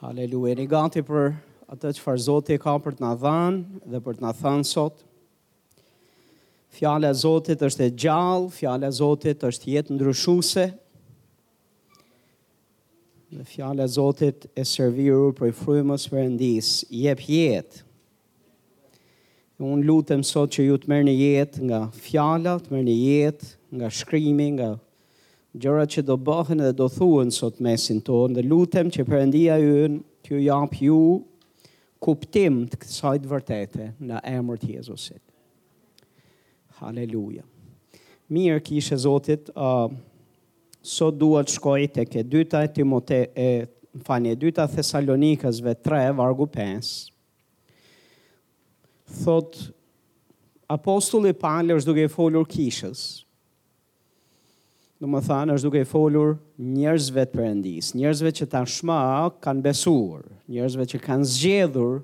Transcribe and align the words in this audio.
Haleluja, 0.00 0.54
një 0.56 0.64
gati 0.72 1.02
për 1.04 1.24
atë 1.74 1.90
që 1.96 2.00
farë 2.02 2.22
Zotit 2.24 2.60
ka 2.62 2.72
për 2.80 2.94
të 2.96 3.02
në 3.04 3.08
dhanë 3.20 3.80
dhe 3.92 3.98
për 4.06 4.16
të 4.16 4.24
në 4.24 4.30
thanë 4.38 4.64
sot. 4.68 5.02
Fjale 6.72 7.10
Zotit 7.20 7.60
është 7.66 7.84
e 7.84 7.90
gjallë, 8.06 8.48
fjale 8.56 8.88
Zotit 8.96 9.44
është 9.44 9.74
jetë 9.74 9.92
ndryshuse. 9.98 10.64
Dhe 13.36 13.44
fjale 13.52 13.84
Zotit 13.92 14.48
e 14.58 14.64
serviru 14.66 15.34
për 15.36 15.52
i 15.52 15.56
frujmës 15.60 16.08
për 16.10 16.24
endisë, 16.30 16.88
jep 17.04 17.24
jetë. 17.28 17.84
unë 19.60 19.84
lutëm 19.84 20.22
sot 20.24 20.54
që 20.56 20.62
ju 20.64 20.76
të 20.80 20.88
mërë 20.88 21.04
një 21.04 21.12
jetë 21.20 21.62
nga 21.68 21.80
fjala, 22.06 22.54
të 22.64 22.72
mërë 22.72 22.86
një 22.86 22.94
jetë 23.00 23.48
nga 23.76 23.90
shkrimi, 23.92 24.46
nga 24.56 24.68
gjëra 25.58 25.84
që 25.90 26.04
do 26.06 26.14
bëhen 26.20 26.60
dhe 26.62 26.72
do 26.78 26.86
thuhen 26.90 27.32
sot 27.34 27.58
mesin 27.64 27.98
tonë 28.06 28.36
dhe 28.38 28.44
lutem 28.46 28.90
që 28.94 29.04
përëndia 29.08 29.56
ju 29.58 29.76
në 29.90 30.02
t'ju 30.24 30.38
jap 30.44 30.76
ju 30.78 30.98
kuptim 32.04 32.62
të 32.70 32.78
kësaj 32.82 33.16
të 33.24 33.30
vërtete 33.32 33.86
në 33.98 34.20
emër 34.30 34.60
të 34.62 34.68
Jezusit. 34.76 35.20
Haleluja. 36.80 37.42
Mirë 38.30 38.62
kishe 38.68 38.96
Zotit, 39.02 39.50
uh, 39.58 39.90
sot 40.80 41.18
duhet 41.18 41.50
shkoj 41.52 41.88
tek 41.96 42.08
ke 42.14 42.22
dyta 42.22 42.62
e 42.64 42.70
Timote, 42.72 43.18
e, 43.34 43.48
më 43.92 44.04
fani, 44.06 44.30
e 44.30 44.38
dyta 44.38 44.68
Thessalonikësve 44.70 45.74
3, 45.84 46.12
vargu 46.16 46.46
5, 46.54 46.92
thot, 49.24 49.58
apostulli 50.70 51.34
Paller 51.34 51.80
është 51.82 51.90
duke 51.90 52.06
folur 52.14 52.46
kishës, 52.48 53.02
Në 55.00 55.08
më 55.08 55.20
thanë 55.24 55.54
është 55.56 55.64
duke 55.70 55.80
i 55.80 55.88
folur 55.88 56.34
njërzve 56.60 57.22
të 57.24 57.38
përëndis, 57.38 57.86
njërzve 57.96 58.30
që 58.36 58.46
ta 58.52 58.60
shma 58.68 58.96
kanë 59.40 59.62
besur, 59.64 60.26
njërzve 60.52 60.84
që 60.92 60.98
kanë 61.06 61.28
zgjedhur 61.32 62.02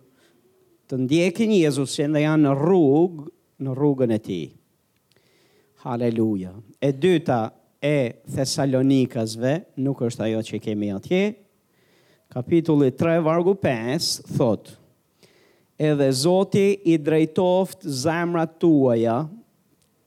të 0.89 1.01
ndjekin 1.03 1.53
Jezus 1.59 1.93
që 1.99 2.07
ndë 2.09 2.23
janë 2.25 2.47
në 2.47 2.55
rrugë, 2.57 3.27
në 3.67 3.75
rrugën 3.77 4.15
e 4.17 4.19
ti. 4.25 4.39
Haleluja. 5.85 6.55
E 6.81 6.89
dyta 6.97 7.41
e 7.85 7.95
Thessalonikasve, 8.33 9.53
nuk 9.85 10.01
është 10.09 10.27
ajo 10.31 10.41
që 10.49 10.63
kemi 10.65 10.89
atje, 10.97 11.21
kapitulli 12.33 12.95
3, 12.97 13.19
vargu 13.29 13.53
5, 13.61 14.09
thotë, 14.39 14.79
edhe 15.91 16.09
Zoti 16.17 16.69
i 16.89 16.97
drejtoft 16.99 17.85
zemrat 17.87 18.57
tuaja 18.63 19.21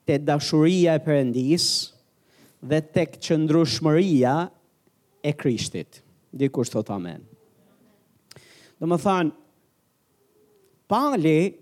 të 0.10 0.18
dashuria 0.32 0.96
e 0.98 1.06
përëndisë, 1.06 1.78
dhe 2.62 2.82
tek 2.94 3.18
qëndrushmëria 3.24 4.34
e 5.24 5.32
Krishtit. 5.36 6.02
Dikur 6.32 6.68
sot 6.68 6.90
amen. 6.94 7.24
Dhe 8.80 8.88
më 8.88 9.00
thanë, 9.04 9.36
Pali 10.90 11.54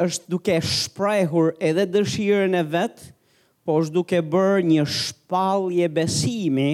është 0.00 0.30
duke 0.32 0.54
shprehur 0.64 1.50
edhe 1.60 1.84
dëshirën 1.92 2.54
e 2.56 2.62
vetë, 2.72 3.10
po 3.68 3.74
është 3.82 3.94
duke 3.94 4.20
bërë 4.32 4.62
një 4.70 4.86
shpalje 4.88 5.88
besimi 5.92 6.72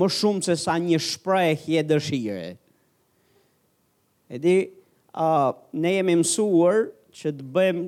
më 0.00 0.08
shumë 0.16 0.46
se 0.46 0.56
sa 0.62 0.78
një 0.80 0.96
shprehje 1.10 1.82
dëshire. 1.90 2.54
E 4.32 4.40
di, 4.40 4.56
uh, 5.12 5.52
ne 5.76 5.92
jemi 5.98 6.16
mësuar 6.22 6.88
që 7.20 7.34
të 7.36 7.50
bëjmë 7.56 7.84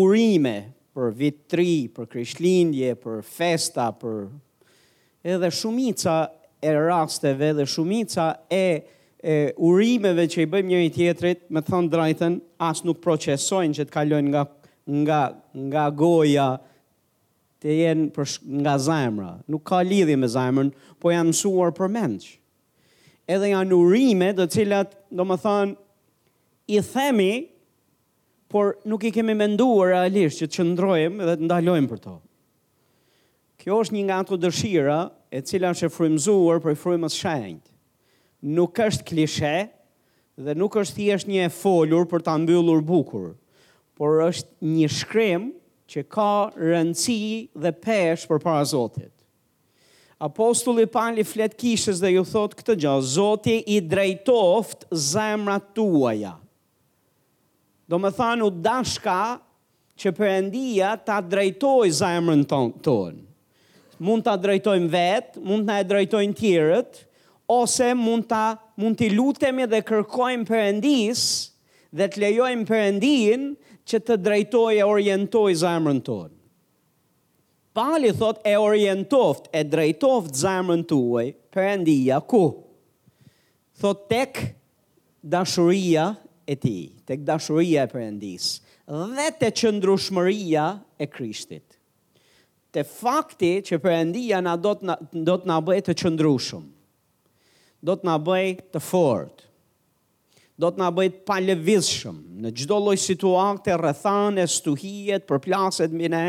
urime 0.00 0.56
për 1.00 1.12
vitri, 1.16 1.88
për 1.94 2.08
krishtlindje, 2.12 2.92
për 3.00 3.22
festa, 3.24 3.86
për 3.96 4.26
edhe 5.30 5.48
shumica 5.52 6.18
e 6.60 6.72
rasteve 6.76 7.54
dhe 7.56 7.64
shumica 7.68 8.30
e, 8.52 8.62
e 9.24 9.36
urimeve 9.56 10.26
që 10.30 10.44
i 10.44 10.50
bëjmë 10.52 10.68
njëri 10.74 10.90
tjetrit, 10.92 11.46
me 11.48 11.62
thënë 11.64 11.88
drajten, 11.92 12.36
as 12.70 12.82
nuk 12.84 13.00
procesojnë 13.04 13.78
që 13.80 13.86
të 13.88 13.94
kalojnë 13.96 14.28
nga, 14.34 14.44
nga, 15.00 15.20
nga 15.70 15.86
goja 16.02 16.50
të 17.64 17.78
jenë 17.80 18.10
për 18.16 18.36
nga 18.64 18.76
zemra. 18.84 19.32
Nuk 19.52 19.64
ka 19.68 19.80
lidhje 19.84 20.16
me 20.20 20.28
zemrën, 20.32 20.68
po 21.00 21.12
janë 21.14 21.32
mësuar 21.32 21.72
për 21.80 21.90
mend. 21.96 22.28
Edhe 23.30 23.52
janë 23.54 23.72
urime 23.76 24.32
dhe 24.36 24.44
cilat, 24.52 24.92
do 25.10 25.24
më 25.28 25.40
thënë, 25.46 25.74
i 26.76 26.80
themi 26.86 27.30
por 28.50 28.74
nuk 28.84 29.04
i 29.06 29.12
kemi 29.14 29.36
menduar 29.38 29.92
realisht 29.92 30.40
që 30.42 30.48
të 30.50 30.56
qëndrojmë 30.56 31.22
dhe 31.28 31.34
të 31.38 31.46
ndalojmë 31.46 31.86
për 31.92 32.00
to. 32.02 32.14
Kjo 33.60 33.76
është 33.84 33.94
një 33.96 34.02
nga 34.08 34.16
ato 34.24 34.38
dëshira 34.42 34.96
e 35.38 35.42
cila 35.46 35.70
është 35.70 35.86
e 35.88 35.92
frymzuar 35.96 36.58
për 36.64 36.78
frymës 36.80 37.14
shenjtë. 37.20 37.70
Nuk 38.56 38.74
është 38.82 39.06
klishe 39.10 39.52
dhe 40.46 40.54
nuk 40.58 40.80
është 40.82 40.98
thjesht 40.98 41.30
një 41.30 41.44
e 41.46 41.52
folur 41.60 42.08
për 42.10 42.24
ta 42.26 42.34
mbyllur 42.42 42.82
bukur, 42.88 43.28
por 44.00 44.18
është 44.26 44.68
një 44.72 44.88
shkrim 44.98 45.46
që 45.90 46.02
ka 46.14 46.30
rëndësi 46.56 47.20
dhe 47.64 47.72
peshë 47.86 48.26
për 48.32 48.42
para 48.48 48.66
Zotit. 48.72 49.12
Apostulli 50.26 50.88
Pali 50.92 51.22
flet 51.24 51.54
kishës 51.56 52.02
dhe 52.02 52.16
ju 52.16 52.26
thot 52.28 52.58
këtë 52.58 52.78
gjë, 52.82 52.98
Zoti 53.14 53.60
i 53.62 53.78
drejtoft 53.88 54.88
zemrat 54.92 55.70
tuaja. 55.78 56.32
Ja 56.32 56.36
do 57.90 57.98
me 58.04 58.10
thanu 58.18 58.48
dashka 58.66 59.20
që 60.00 60.10
për 60.14 60.28
ta 61.06 61.16
drejtoj 61.32 61.88
zemrën 61.98 62.44
tonë. 62.48 62.76
Ton. 62.86 63.16
Mund 64.08 64.24
ta 64.24 64.32
drejtojmë 64.40 64.88
vetë, 64.94 65.40
mund 65.44 65.66
na 65.68 65.74
e 65.82 65.84
drejtojnë 65.84 66.32
tjerët, 66.38 66.92
ose 67.52 67.88
mund 68.00 68.24
ta 68.30 68.44
mund 68.80 68.96
t'i 68.96 69.10
lutemi 69.12 69.66
dhe 69.68 69.82
kërkojmë 69.84 70.46
perëndis 70.48 71.24
dhe 71.98 72.06
të 72.14 72.22
lejojmë 72.22 72.64
perëndin 72.70 73.44
që 73.90 73.98
të 74.06 74.16
drejtojë 74.24 74.80
e 74.80 74.86
orientojë 74.88 75.58
zemrën 75.66 76.00
tonë. 76.06 76.32
Pali 77.76 78.14
thot 78.16 78.38
e 78.50 78.54
orientoft, 78.58 79.50
e 79.52 79.60
drejtoft 79.72 80.38
zemrën 80.40 80.86
tuaj, 80.90 81.28
perëndia 81.54 82.22
ku? 82.28 82.42
Thot 83.82 84.06
tek 84.10 84.42
dashuria 85.22 86.14
e 86.50 86.56
ti, 86.58 86.76
të 87.06 87.14
këdashuria 87.22 87.84
e 87.86 87.90
përëndis, 87.92 88.46
dhe 89.14 89.26
të 89.40 89.50
qëndrushmëria 89.60 90.64
e 90.98 91.06
krishtit. 91.10 91.76
Të 92.74 92.82
fakti 92.90 93.50
që 93.68 93.78
përëndia 93.84 94.40
na 94.46 94.56
do 94.58 94.72
të, 94.78 94.88
na, 94.88 94.96
do 95.28 95.36
të 95.38 95.50
na 95.52 95.60
bëj 95.62 95.82
të 95.86 95.94
qëndrushum, 96.02 96.64
do 97.86 97.94
të 97.96 98.08
na 98.08 98.16
bëj 98.26 98.48
të 98.74 98.82
fort, 98.82 99.44
do 100.60 100.68
të 100.74 100.82
na 100.82 100.88
bëj 100.98 101.12
të 101.12 101.22
palëvizshëm, 101.30 102.18
në 102.42 102.52
gjdo 102.58 102.80
loj 102.88 102.98
situate, 103.04 103.76
rëthane, 103.84 104.44
stuhijet, 104.56 105.26
përplaset 105.30 105.94
mine, 105.98 106.24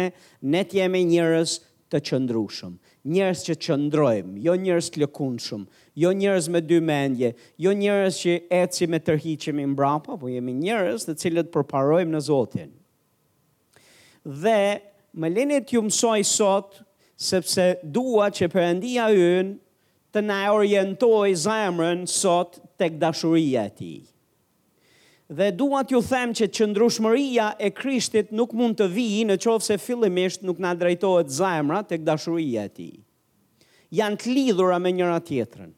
ne 0.52 0.62
të 0.70 0.84
jemi 0.84 1.02
njërës 1.16 1.58
të 1.92 2.06
qëndrushum 2.12 2.78
njerëz 3.10 3.42
që 3.48 3.54
çndrojmë, 3.66 4.36
jo 4.46 4.54
njerëz 4.62 4.90
të 4.94 5.02
lëkundshëm, 5.02 5.64
jo 6.04 6.12
njerëz 6.18 6.50
me 6.54 6.62
dy 6.62 6.78
mendje, 6.86 7.32
jo 7.58 7.72
njerëz 7.74 8.20
që 8.22 8.36
ecim 8.62 8.92
me 8.94 9.00
tërhiqemi 9.02 9.66
mbrapa, 9.74 10.18
po 10.22 10.30
jemi 10.30 10.54
njerëz 10.60 11.08
të 11.08 11.16
cilët 11.24 11.50
përparojmë 11.54 12.14
në 12.14 12.22
Zotin. 12.28 12.70
Dhe 14.44 14.62
më 15.18 15.32
lenë 15.34 15.62
ju 15.72 15.82
mësoj 15.90 16.22
sot 16.30 16.82
sepse 17.22 17.72
dua 17.84 18.30
që 18.38 18.52
Perëndia 18.54 19.08
ynë 19.18 19.58
të 20.14 20.22
na 20.28 20.44
orientojë 20.54 21.38
zemrën 21.48 22.06
sot 22.10 22.60
tek 22.82 23.02
dashuria 23.02 23.66
e 23.70 23.74
tij. 23.80 24.06
Dhe 25.32 25.48
dua 25.56 25.80
t'ju 25.88 26.02
them 26.04 26.34
që 26.36 26.50
qëndrushmëria 26.58 27.46
e 27.56 27.70
Krishtit 27.72 28.34
nuk 28.36 28.52
mund 28.60 28.76
të 28.82 28.90
vijë 28.92 29.28
në 29.30 29.38
qovë 29.40 29.64
se 29.64 29.78
fillimisht 29.80 30.42
nuk 30.44 30.60
na 30.60 30.74
drejtohet 30.76 31.32
zemra 31.32 31.80
tek 31.88 32.04
dashuria 32.04 32.66
e 32.68 32.72
Tij. 32.76 32.98
Janë 33.96 34.20
të 34.20 34.34
lidhura 34.36 34.80
me 34.84 34.92
njëra 34.92 35.22
tjetrën. 35.24 35.70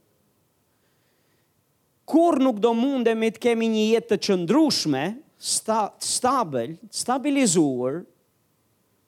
Kur 2.09 2.39
nuk 2.41 2.57
do 2.65 2.71
mundemi 2.79 3.29
të 3.35 3.43
kemi 3.45 3.69
një 3.75 3.85
jetë 3.91 4.09
të 4.15 4.19
qëndrushme, 4.27 5.03
sta, 5.37 5.83
stabil, 6.01 6.73
stabilizuar, 6.89 8.01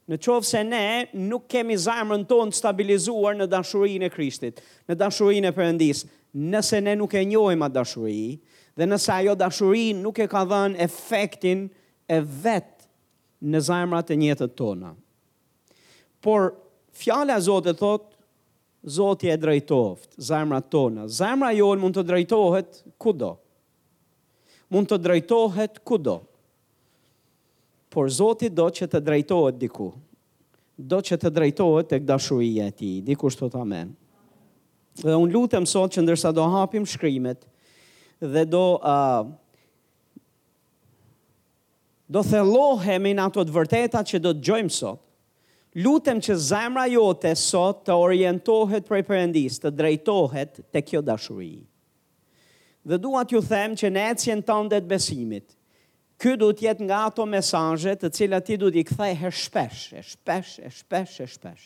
në 0.10 0.20
qovë 0.26 0.46
se 0.52 0.62
ne 0.70 0.86
nuk 1.26 1.50
kemi 1.56 1.74
zemrën 1.82 2.22
tonë 2.30 2.54
të 2.54 2.60
stabilizuar 2.62 3.34
në 3.42 3.50
dashurinë 3.56 4.06
e 4.06 4.14
Krishtit, 4.14 4.62
në 4.86 5.00
dashurinë 5.02 5.50
e 5.50 5.58
Perëndisë. 5.58 6.14
Nëse 6.36 6.82
ne 6.84 6.94
nuk 7.00 7.14
e 7.16 7.22
njohim 7.32 7.62
atë 7.66 7.76
dashuri, 7.80 8.20
dhe 8.76 8.86
nëse 8.88 9.12
ajo 9.14 9.36
dashuri 9.40 9.88
nuk 9.96 10.18
e 10.24 10.28
ka 10.32 10.44
dhënë 10.50 10.80
efektin 10.84 11.66
e 12.08 12.18
vet 12.22 12.86
në 13.46 13.62
zemrat 13.70 14.12
e 14.12 14.18
njetët 14.20 14.56
tona. 14.60 14.92
Por 16.24 16.54
fjala 16.96 17.38
e 17.40 17.44
Zotit 17.44 17.80
thot, 17.80 18.12
Zoti 18.86 19.32
e 19.34 19.38
drejtoft 19.42 20.12
zemrat 20.22 20.68
tona. 20.70 21.08
Zemra 21.10 21.48
jon 21.58 21.80
mund 21.82 21.96
të 21.98 22.04
drejtohet 22.06 22.84
kudo. 23.02 23.32
Mund 24.70 24.92
të 24.92 25.00
drejtohet 25.02 25.80
kudo. 25.90 26.20
Por 27.90 28.12
Zoti 28.14 28.50
do 28.54 28.68
që 28.70 28.86
të 28.94 29.02
drejtohet 29.08 29.58
diku. 29.58 29.88
Do 30.78 31.00
që 31.02 31.18
të 31.24 31.32
drejtohet 31.34 31.90
tek 31.96 32.04
dashuria 32.06 32.68
e 32.70 32.76
Tij, 32.78 33.02
diku 33.08 33.32
shtot 33.34 33.56
amen. 33.58 33.94
Dhe 35.02 35.16
un 35.18 35.32
lutem 35.34 35.66
sot 35.66 35.94
që 35.98 36.04
ndërsa 36.06 36.34
do 36.36 36.44
hapim 36.54 36.86
shkrimet, 36.88 37.46
dhe 38.22 38.46
do 38.48 38.74
uh, 38.80 39.26
do 42.10 42.22
thellohemi 42.24 43.16
në 43.18 43.26
ato 43.28 43.44
të 43.44 43.54
vërteta 43.56 44.04
që 44.06 44.20
do 44.24 44.36
të 44.36 44.46
gjojmë 44.48 44.74
sot. 44.76 45.02
Lutem 45.76 46.22
që 46.24 46.38
zemra 46.40 46.86
jote 46.88 47.34
sot 47.36 47.82
të 47.84 47.96
orientohet 48.00 48.86
për 48.88 49.02
përëndis, 49.10 49.58
të 49.60 49.72
drejtohet 49.76 50.62
të 50.72 50.82
kjo 50.88 51.02
dashuri. 51.04 51.66
Dhe 52.88 53.00
duat 53.02 53.34
ju 53.34 53.42
them 53.44 53.74
që 53.76 53.90
në 53.92 54.06
ecjen 54.14 54.42
të 54.48 54.82
besimit, 54.88 55.52
Ky 56.16 56.38
du 56.40 56.48
t'jet 56.56 56.80
nga 56.80 57.02
ato 57.12 57.26
mesazhe 57.28 57.92
të 58.00 58.08
cilat 58.16 58.46
ti 58.48 58.56
du 58.58 58.70
t'i 58.72 58.86
këthej 58.88 59.18
her 59.20 59.34
shpesh, 59.36 59.82
e 60.00 60.00
shpesh, 60.00 60.54
e 60.64 60.70
shpesh, 60.72 61.18
e 61.20 61.28
shpesh. 61.28 61.66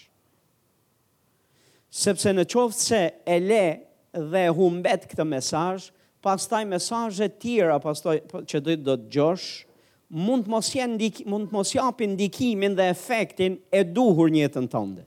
Sepse 1.89 2.33
në 2.33 2.47
qoftë 2.49 2.81
se 2.81 3.01
e 3.29 3.37
le 3.43 3.61
dhe 4.31 4.47
humbet 4.57 5.05
këtë 5.11 5.21
mesazh, 5.29 5.91
pastaj 6.25 6.63
mesazhe 6.67 7.29
të 7.31 7.39
tjera 7.41 7.79
pastaj 7.81 8.21
po, 8.27 8.41
që 8.43 8.61
do 8.65 8.73
të 8.75 8.97
dëgjosh 9.07 9.47
mund 10.19 10.47
të 10.47 10.51
mos 10.53 10.71
jenë 10.75 11.11
mund 11.31 11.49
të 11.51 11.55
mos 11.57 11.73
japin 11.75 12.13
ndikimin 12.17 12.75
dhe 12.77 12.89
efektin 12.91 13.59
e 13.71 13.83
duhur 13.85 14.31
në 14.33 14.43
jetën 14.43 14.67
tënde. 14.71 15.05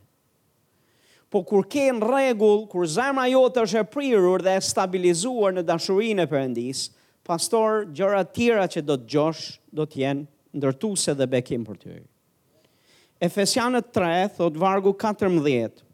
Po 1.33 1.41
kur 1.49 1.65
ke 1.73 1.87
në 1.97 2.03
rregull, 2.05 2.67
kur 2.69 2.87
zemra 2.93 3.27
jote 3.33 3.65
është 3.65 3.81
e 3.81 3.89
prirur 3.93 4.43
dhe 4.45 4.57
e 4.59 4.63
stabilizuar 4.65 5.55
në 5.57 5.65
dashurinë 5.71 6.27
e 6.27 6.29
Perëndis, 6.29 6.87
pastor 7.25 7.87
gjëra 7.97 8.25
tjera 8.37 8.67
që 8.69 8.83
do 8.85 8.99
të 9.01 9.07
dëgjosh 9.09 9.45
do 9.79 9.87
të 9.89 10.03
jenë 10.03 10.27
ndërtuese 10.61 11.15
dhe 11.17 11.29
bekim 11.33 11.65
për 11.65 11.81
ty. 11.81 11.97
Efesianët 13.23 13.89
3, 13.95 14.37
thotë 14.37 14.61
vargu 14.61 14.93
14, 14.99 15.85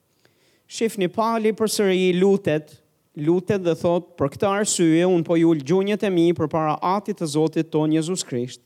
Shifni 0.68 1.06
pali 1.08 1.54
për 1.56 1.70
sëri 1.72 2.10
lutet, 2.18 2.74
lutet 3.18 3.62
dhe 3.66 3.74
thot, 3.78 4.12
për 4.18 4.30
këtë 4.34 4.48
arsye, 4.48 5.02
unë 5.10 5.26
po 5.26 5.36
ju 5.40 5.52
lëgjunjët 5.58 6.04
e 6.06 6.10
mi 6.14 6.28
për 6.38 6.48
para 6.52 6.76
atit 6.94 7.18
të 7.18 7.28
Zotit 7.34 7.70
ton 7.74 7.92
Jezus 7.94 8.22
Krisht, 8.26 8.60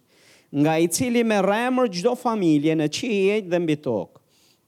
nga 0.52 0.74
i 0.82 0.88
cili 0.92 1.22
me 1.24 1.38
remër 1.44 1.88
gjdo 1.94 2.12
familje 2.20 2.74
në 2.76 2.88
qije 2.92 3.38
dhe 3.48 3.60
mbi 3.64 3.78
tokë, 3.86 4.18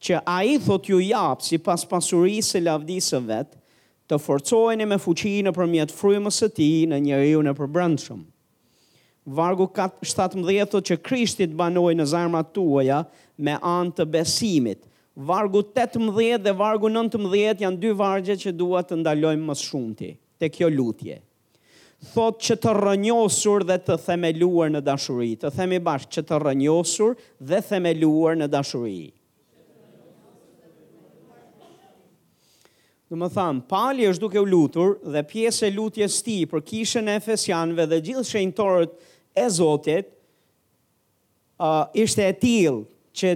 që 0.04 0.20
a 0.28 0.38
i 0.48 0.56
thot 0.64 0.88
ju 0.88 1.00
japë 1.04 1.44
si 1.50 1.58
pas 1.64 1.84
pasurisë 1.88 2.58
e 2.58 2.64
lavdisë 2.64 3.20
vetë, 3.28 3.60
të 4.08 4.18
forcojnë 4.20 4.84
me 4.88 4.98
fuqi 5.00 5.34
për 5.56 5.66
mjetë 5.74 5.96
frymës 5.98 6.40
e 6.44 6.48
ti 6.56 6.70
në 6.88 6.98
njëri 7.06 7.30
ju 7.34 7.42
në 7.46 7.52
përbrëndshëm. 7.56 8.22
Vargu 9.36 9.64
17 9.72 10.68
thot 10.68 10.84
që 10.90 10.96
Krishtit 11.00 11.52
banoj 11.56 11.94
në 11.96 12.04
zarmat 12.10 12.50
tuaja 12.52 13.02
me 13.40 13.54
anë 13.64 13.94
të 13.96 14.04
besimit, 14.12 14.82
vargu 15.14 15.62
18 15.62 16.42
dhe 16.42 16.50
vargu 16.52 16.88
19 16.90 17.60
janë 17.62 17.78
dy 17.78 17.90
vargje 17.94 18.36
që 18.36 18.52
dua 18.58 18.82
të 18.82 18.98
ndalojmë 19.02 19.46
më 19.46 19.54
shumëti 19.60 20.10
te 20.42 20.48
kjo 20.50 20.68
lutje. 20.72 21.20
Thot 22.14 22.40
që 22.44 22.56
të 22.60 22.72
rënjosur 22.74 23.62
dhe 23.64 23.76
të 23.80 23.94
themeluar 24.04 24.72
në 24.74 24.80
dashuri. 24.84 25.30
Të 25.40 25.52
themi 25.56 25.78
bashkë 25.80 26.12
që 26.18 26.24
të 26.28 26.40
rënjosur 26.42 27.14
dhe 27.48 27.60
themeluar 27.64 28.34
në 28.36 28.48
dashuri. 28.52 29.12
Në 33.14 33.18
më 33.20 33.30
thamë, 33.36 33.64
pali 33.70 34.08
është 34.10 34.20
duke 34.24 34.42
u 34.42 34.48
lutur 34.48 34.98
dhe 35.14 35.22
pjesë 35.28 35.68
e 35.70 35.74
lutjes 35.78 36.18
ti 36.26 36.38
për 36.50 36.64
kishën 36.66 37.08
e 37.12 37.16
efesianve 37.20 37.86
dhe 37.86 38.02
gjithë 38.04 38.24
shenjtorët 38.26 38.94
e 39.38 39.46
Zotit, 39.50 40.10
uh, 41.62 41.84
ishte 41.94 42.26
e 42.26 42.34
tilë 42.42 42.78
që 43.14 43.32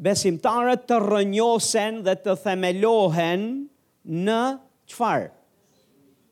besimtarët 0.00 0.86
të 0.88 0.98
rënjosen 1.02 1.98
dhe 2.06 2.14
të 2.24 2.34
themelohen 2.40 3.42
në 4.26 4.40
qfarë? 4.88 5.26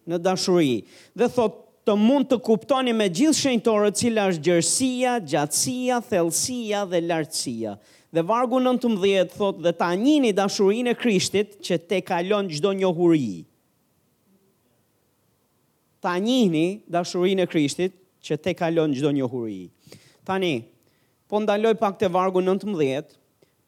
Në 0.08 0.18
dashuri. 0.24 0.76
Dhe 1.18 1.26
thot, 1.34 1.58
të 1.86 1.96
mund 2.02 2.28
të 2.30 2.38
kuptoni 2.46 2.92
me 2.96 3.06
gjithë 3.14 3.38
shenjtore 3.42 3.90
cila 3.94 4.24
është 4.32 4.42
gjërësia, 4.46 5.16
gjatsia, 5.30 5.98
thelsia 6.08 6.80
dhe 6.90 7.02
lartësia. 7.04 7.74
Dhe 8.14 8.22
vargu 8.26 8.58
19 8.62 9.34
thot 9.36 9.60
dhe 9.66 9.72
ta 9.76 9.90
njini 9.98 10.32
dashurin 10.34 10.88
e 10.92 10.96
krishtit 10.98 11.58
që 11.64 11.78
te 11.90 12.00
kalon 12.08 12.48
gjdo 12.50 12.72
njohuri. 12.74 13.44
Ta 16.02 16.16
njini 16.22 16.64
dashurin 16.86 17.42
e 17.44 17.48
krishtit 17.50 17.94
që 18.26 18.40
te 18.42 18.54
kalon 18.58 18.94
gjdo 18.96 19.12
njohuri. 19.18 19.66
Tani, 20.26 20.54
po 21.28 21.40
ndaloj 21.42 21.76
pak 21.82 21.98
të 22.00 22.08
vargu 22.14 22.42
19, 22.42 23.14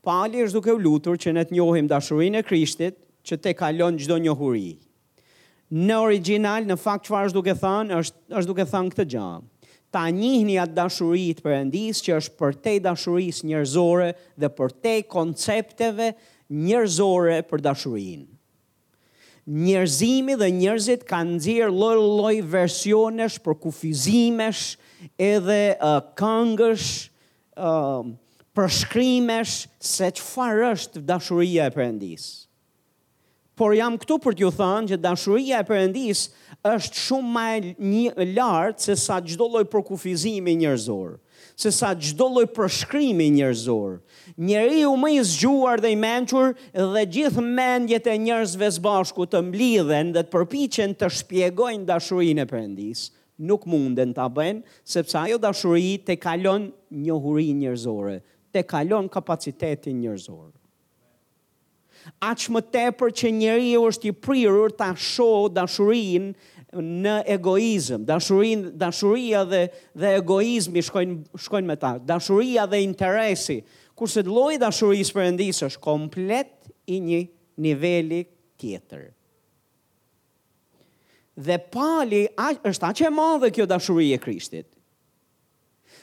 Pali 0.09 0.41
është 0.41 0.57
duke 0.57 0.73
u 0.73 0.79
lutur 0.81 1.19
që 1.21 1.35
ne 1.37 1.43
të 1.45 1.53
njohim 1.59 1.89
dashurinë 1.91 2.41
e 2.41 2.45
Krishtit, 2.49 2.95
që 3.29 3.37
te 3.45 3.53
kalon 3.59 3.99
çdo 4.01 4.17
njohuri. 4.25 4.71
Në 5.77 5.97
original, 6.01 6.65
në 6.71 6.79
fakt 6.81 7.05
çfarë 7.05 7.29
është 7.29 7.37
duke 7.37 7.55
thënë, 7.61 7.97
është 8.01 8.39
është 8.41 8.49
duke 8.49 8.65
thënë 8.71 8.93
këtë 8.95 9.05
gjë. 9.13 9.27
Ta 9.93 10.07
njihni 10.13 10.55
atë 10.63 10.77
dashuri 10.79 11.27
të 11.37 11.45
Perëndis 11.45 12.01
që 12.07 12.15
është 12.23 12.39
për 12.41 12.57
te 12.65 12.73
dashurisë 12.87 13.51
njerëzore 13.51 14.07
dhe 14.41 14.51
për 14.63 14.73
te 14.87 14.95
koncepteve 15.13 16.07
njerëzore 16.69 17.37
për 17.51 17.65
dashurinë. 17.67 18.25
Njerëzimi 19.67 20.39
dhe 20.41 20.49
njerëzit 20.57 21.05
kanë 21.09 21.35
nxjerr 21.37 21.75
lloj-lloj 21.77 22.41
versionesh 22.57 23.37
për 23.45 23.61
kufizimesh 23.67 24.65
edhe 25.25 25.61
uh, 25.77 26.01
këngësh 26.21 26.89
ëm 27.59 28.17
uh, 28.17 28.25
përshkrimesh 28.59 29.51
se 29.87 30.09
që 30.17 30.25
farë 30.27 30.69
është 30.75 31.05
dashuria 31.07 31.69
e 31.71 31.75
përëndisë. 31.77 32.31
Por 33.59 33.75
jam 33.75 33.97
këtu 33.99 34.17
për 34.23 34.37
t'ju 34.39 34.49
thënë 34.55 34.91
që 34.93 34.99
dashuria 35.03 35.61
e 35.63 35.67
përëndisë 35.67 36.45
është 36.73 37.01
shumë 37.05 37.33
ma 37.37 37.45
një 37.63 38.27
lartë 38.37 38.85
se 38.89 38.97
sa 38.99 39.17
gjdo 39.23 39.49
loj 39.51 39.63
përkufizimi 39.71 40.55
njërzorë, 40.63 41.17
se 41.59 41.73
sa 41.75 41.91
gjdo 41.99 42.27
loj 42.39 42.47
përshkrimi 42.55 43.29
njërzorë. 43.39 43.97
Njëri 44.47 44.83
u 44.91 44.95
më 45.03 45.11
i 45.17 45.21
zgjuar 45.33 45.83
dhe 45.83 45.93
i 45.95 45.99
menqur 45.99 46.55
dhe 46.77 47.05
gjithë 47.15 47.45
mendjet 47.49 48.07
e 48.11 48.17
njërzve 48.27 48.71
zbashku 48.79 49.27
të 49.27 49.43
mblidhen 49.51 50.15
dhe 50.15 50.23
të 50.25 50.33
përpichen 50.35 50.97
të 50.99 51.11
shpjegojnë 51.21 51.87
dashurin 51.93 52.43
e 52.43 52.49
përëndis. 52.51 53.05
nuk 53.39 53.67
munden 53.71 54.11
ta 54.15 54.25
bëjnë 54.35 54.65
sepse 54.85 55.15
ajo 55.19 55.37
dashuri 55.39 55.93
te 56.05 56.17
kalon 56.19 56.73
njohurin 56.91 57.61
njerëzore 57.61 58.17
të 58.59 58.67
kalon 58.67 59.09
kapacitetin 59.13 59.99
njërzorë. 60.03 60.57
Aqë 62.25 62.53
më 62.55 62.61
tepër 62.73 63.11
që 63.21 63.31
njëri 63.37 63.73
e 63.77 63.81
është 63.87 64.09
i 64.09 64.15
prirur 64.23 64.73
të 64.79 64.87
asho 64.95 65.31
dashurin 65.53 66.31
në 66.79 67.15
egoizm, 67.35 68.05
dashurin, 68.09 68.67
dashuria 68.79 69.43
dhe, 69.49 69.63
dhe 69.99 70.15
egoizmi 70.21 70.83
shkojnë, 70.85 71.39
shkojnë 71.47 71.69
me 71.71 71.77
ta, 71.81 71.95
dashuria 71.99 72.67
dhe 72.71 72.83
interesi, 72.85 73.61
kurse 73.99 74.23
të 74.23 74.33
loj 74.35 74.59
dashuris 74.63 75.11
për 75.17 75.31
endisë 75.33 75.69
është 75.73 75.85
komplet 75.85 76.71
i 76.95 77.01
një 77.05 77.23
niveli 77.67 78.23
tjetër. 78.61 79.09
Dhe 81.39 81.57
pali, 81.73 82.25
a, 82.37 82.53
është 82.69 82.85
ta 82.85 82.93
që 82.99 83.09
e 83.11 83.15
madhe 83.15 83.51
kjo 83.55 83.67
dashuri 83.71 84.11
e 84.17 84.21
krishtit, 84.23 84.69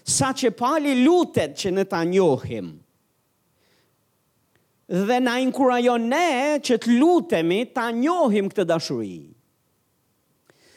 sa 0.05 0.29
që 0.38 0.51
pali 0.55 1.00
lutet 1.01 1.55
që 1.57 1.71
në 1.74 1.85
ta 1.89 2.03
njohim. 2.05 2.67
Dhe 4.85 5.15
na 5.25 5.39
inkurajon 5.41 6.03
ne 6.12 6.62
që 6.62 6.75
të 6.83 6.93
lutemi 7.00 7.63
ta 7.74 7.88
njohim 7.97 8.51
këtë 8.53 8.67
dashuri. 8.69 9.15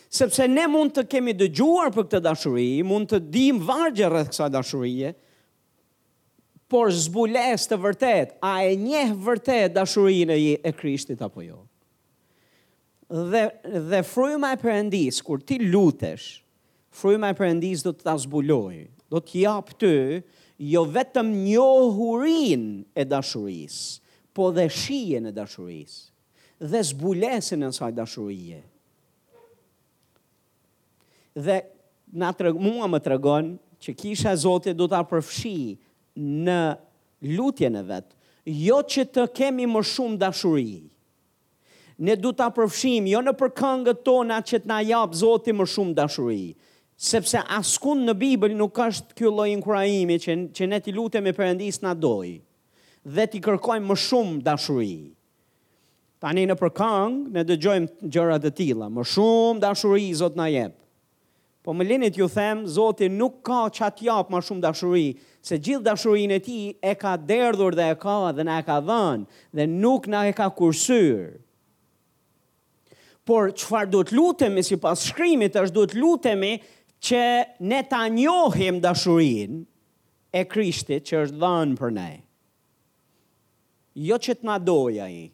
Sepse 0.08 0.46
ne 0.48 0.64
mund 0.72 0.94
të 0.96 1.02
kemi 1.12 1.34
dëgjuar 1.36 1.90
për 1.92 2.06
këtë 2.08 2.22
dashuri, 2.24 2.68
mund 2.88 3.10
të 3.12 3.18
dim 3.34 3.58
vargje 3.68 4.08
rreth 4.08 4.30
kësaj 4.32 4.48
dashurie, 4.54 5.10
por 6.68 6.88
zbules 6.92 7.64
të 7.68 7.76
vërtet, 7.80 8.32
a 8.44 8.54
e 8.64 8.72
njeh 8.76 9.12
vërtet 9.24 9.76
dashurinë 9.76 10.36
e 10.64 10.72
Krishtit 10.76 11.20
apo 11.24 11.44
jo? 11.44 11.60
Dhe 13.08 13.46
dhe 13.88 14.00
fryma 14.04 14.52
e 14.52 14.58
Perëndis 14.60 15.20
kur 15.24 15.40
ti 15.48 15.56
lutesh, 15.64 16.40
fryma 16.92 17.32
e 17.32 17.36
Perëndis 17.38 17.84
do 17.84 17.92
të 17.96 18.04
ta 18.08 18.16
zbulojë 18.20 18.86
do 19.10 19.20
të 19.24 19.40
japë 19.46 19.76
të 19.80 19.92
jo 20.72 20.82
vetëm 20.92 21.28
njohurin 21.46 22.64
e 22.94 23.04
dashuris, 23.08 23.76
po 24.36 24.50
dhe 24.54 24.68
shien 24.72 25.28
e 25.30 25.34
dashuris, 25.34 25.94
dhe 26.60 26.82
zbulesin 26.90 27.62
e 27.62 27.70
nësaj 27.70 27.92
dashurije. 27.96 28.60
Dhe 31.38 31.56
na 32.18 32.32
të 32.34 32.52
mua 32.58 32.88
më 32.90 33.00
të 33.04 33.12
regon 33.14 33.52
që 33.84 33.94
kisha 34.00 34.34
Zotit 34.36 34.76
do 34.76 34.88
të 34.90 35.00
përfshi 35.10 35.56
në 36.44 36.60
lutjen 37.38 37.76
e 37.78 37.82
vetë, 37.88 38.14
jo 38.66 38.78
që 38.90 39.04
të 39.14 39.26
kemi 39.36 39.66
më 39.70 39.82
shumë 39.86 40.16
dashuri. 40.22 40.78
Ne 42.06 42.14
du 42.18 42.30
të 42.34 42.46
përfshim, 42.56 43.06
jo 43.10 43.20
në 43.26 43.32
përkëngët 43.40 44.02
tona 44.06 44.40
që 44.46 44.60
të 44.64 44.70
na 44.70 44.80
japë 44.86 45.18
Zotit 45.22 45.54
më 45.58 45.66
shumë 45.72 45.96
dashuri 45.98 46.46
sepse 47.00 47.38
askun 47.54 48.00
në 48.08 48.14
Bibël 48.18 48.56
nuk 48.58 48.78
është 48.82 49.14
kjo 49.20 49.30
loj 49.30 49.48
inkurajimi 49.52 50.16
që, 50.18 50.34
që 50.54 50.66
ne 50.66 50.80
ti 50.82 50.94
lutem 50.96 51.28
e 51.30 51.34
përëndis 51.36 51.78
në 51.84 51.92
dojë 52.02 52.34
dhe 53.14 53.28
ti 53.30 53.40
kërkojmë 53.40 53.86
më 53.88 53.96
shumë 54.04 54.40
dashuri. 54.44 54.96
Tani 56.20 56.42
në 56.50 56.56
përkang, 56.58 57.14
ne 57.32 57.44
dëgjojmë 57.46 58.10
gjëra 58.12 58.40
të 58.42 58.50
tilla, 58.58 58.88
më 58.92 59.04
shumë 59.06 59.62
dashuri, 59.62 60.08
Zotë 60.18 60.36
na 60.42 60.48
jep. 60.50 60.74
Po 61.62 61.72
më 61.74 61.86
linit 61.86 62.18
ju 62.18 62.26
them, 62.28 62.64
Zotë 62.68 63.08
nuk 63.14 63.38
ka 63.46 63.62
që 63.72 63.86
atë 63.94 64.34
më 64.34 64.40
shumë 64.48 64.64
dashuri, 64.66 65.06
se 65.40 65.56
gjithë 65.56 65.86
dashurin 65.86 66.34
e 66.36 66.40
ti 66.44 66.58
e 66.82 66.92
ka 66.98 67.14
derdhur 67.16 67.78
dhe 67.78 67.86
e 67.94 67.96
ka 68.02 68.18
dhe 68.34 68.44
na 68.44 68.58
e 68.60 68.66
ka 68.66 68.80
dhënë, 68.82 69.40
dhe 69.56 69.68
nuk 69.70 70.10
na 70.10 70.26
e 70.28 70.34
ka 70.34 70.50
kursyrë. 70.50 71.38
Por 73.28 73.52
qëfar 73.54 73.88
do 73.92 74.02
të 74.02 74.16
lutemi 74.16 74.62
si 74.64 74.76
pas 74.80 74.98
shkrimit 75.06 75.54
është 75.60 75.76
do 75.78 75.86
të 75.86 76.00
lutemi 76.02 76.58
që 77.00 77.46
ne 77.60 77.82
ta 77.90 78.06
njohim 78.10 78.80
dashurin 78.82 79.62
e 80.32 80.44
Krishtit 80.48 81.06
që 81.08 81.20
është 81.28 81.40
dhënë 81.40 81.76
për 81.78 81.92
ne. 81.94 82.10
Jo 84.08 84.18
që 84.22 84.34
të 84.38 84.46
na 84.46 84.56
doja 84.58 85.06
i, 85.10 85.28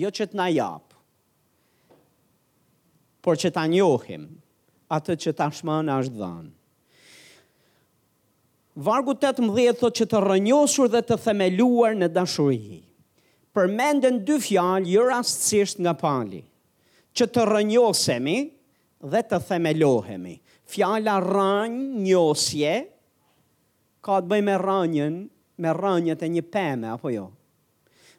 jo 0.00 0.08
që 0.12 0.26
të 0.30 0.36
na 0.40 0.46
jap, 0.52 0.94
por 3.24 3.36
që 3.40 3.50
ta 3.52 3.66
njohim 3.68 4.24
atë 4.92 5.16
që 5.24 5.32
ta 5.38 5.50
shmanë 5.54 5.98
është 6.00 6.18
dhënë. 6.20 6.50
Vargu 8.80 9.12
18 9.16 9.74
thotë 9.80 9.98
që 10.00 10.06
të 10.12 10.20
rënjosur 10.24 10.88
dhe 10.92 11.00
të 11.04 11.16
themeluar 11.24 11.96
në 11.98 12.08
dashuri. 12.16 12.80
Përmenden 13.54 14.20
dy 14.28 14.36
fjalë 14.40 14.86
jo 14.88 15.02
rastësisht 15.08 15.80
nga 15.82 15.92
Pali, 15.98 16.42
që 17.16 17.26
të 17.34 17.44
rënjosemi 17.50 18.38
dhe 19.10 19.22
të 19.30 19.40
themelohemi. 19.48 20.36
Fjala 20.70 21.14
rranjë 21.22 22.02
njësje, 22.06 22.74
ka 24.06 24.20
të 24.22 24.28
bëj 24.30 24.42
me 24.46 24.54
rranjën, 24.62 25.16
me 25.62 25.72
rranjët 25.74 26.22
e 26.22 26.28
një 26.36 26.42
peme, 26.54 26.90
apo 26.94 27.10
jo. 27.12 27.24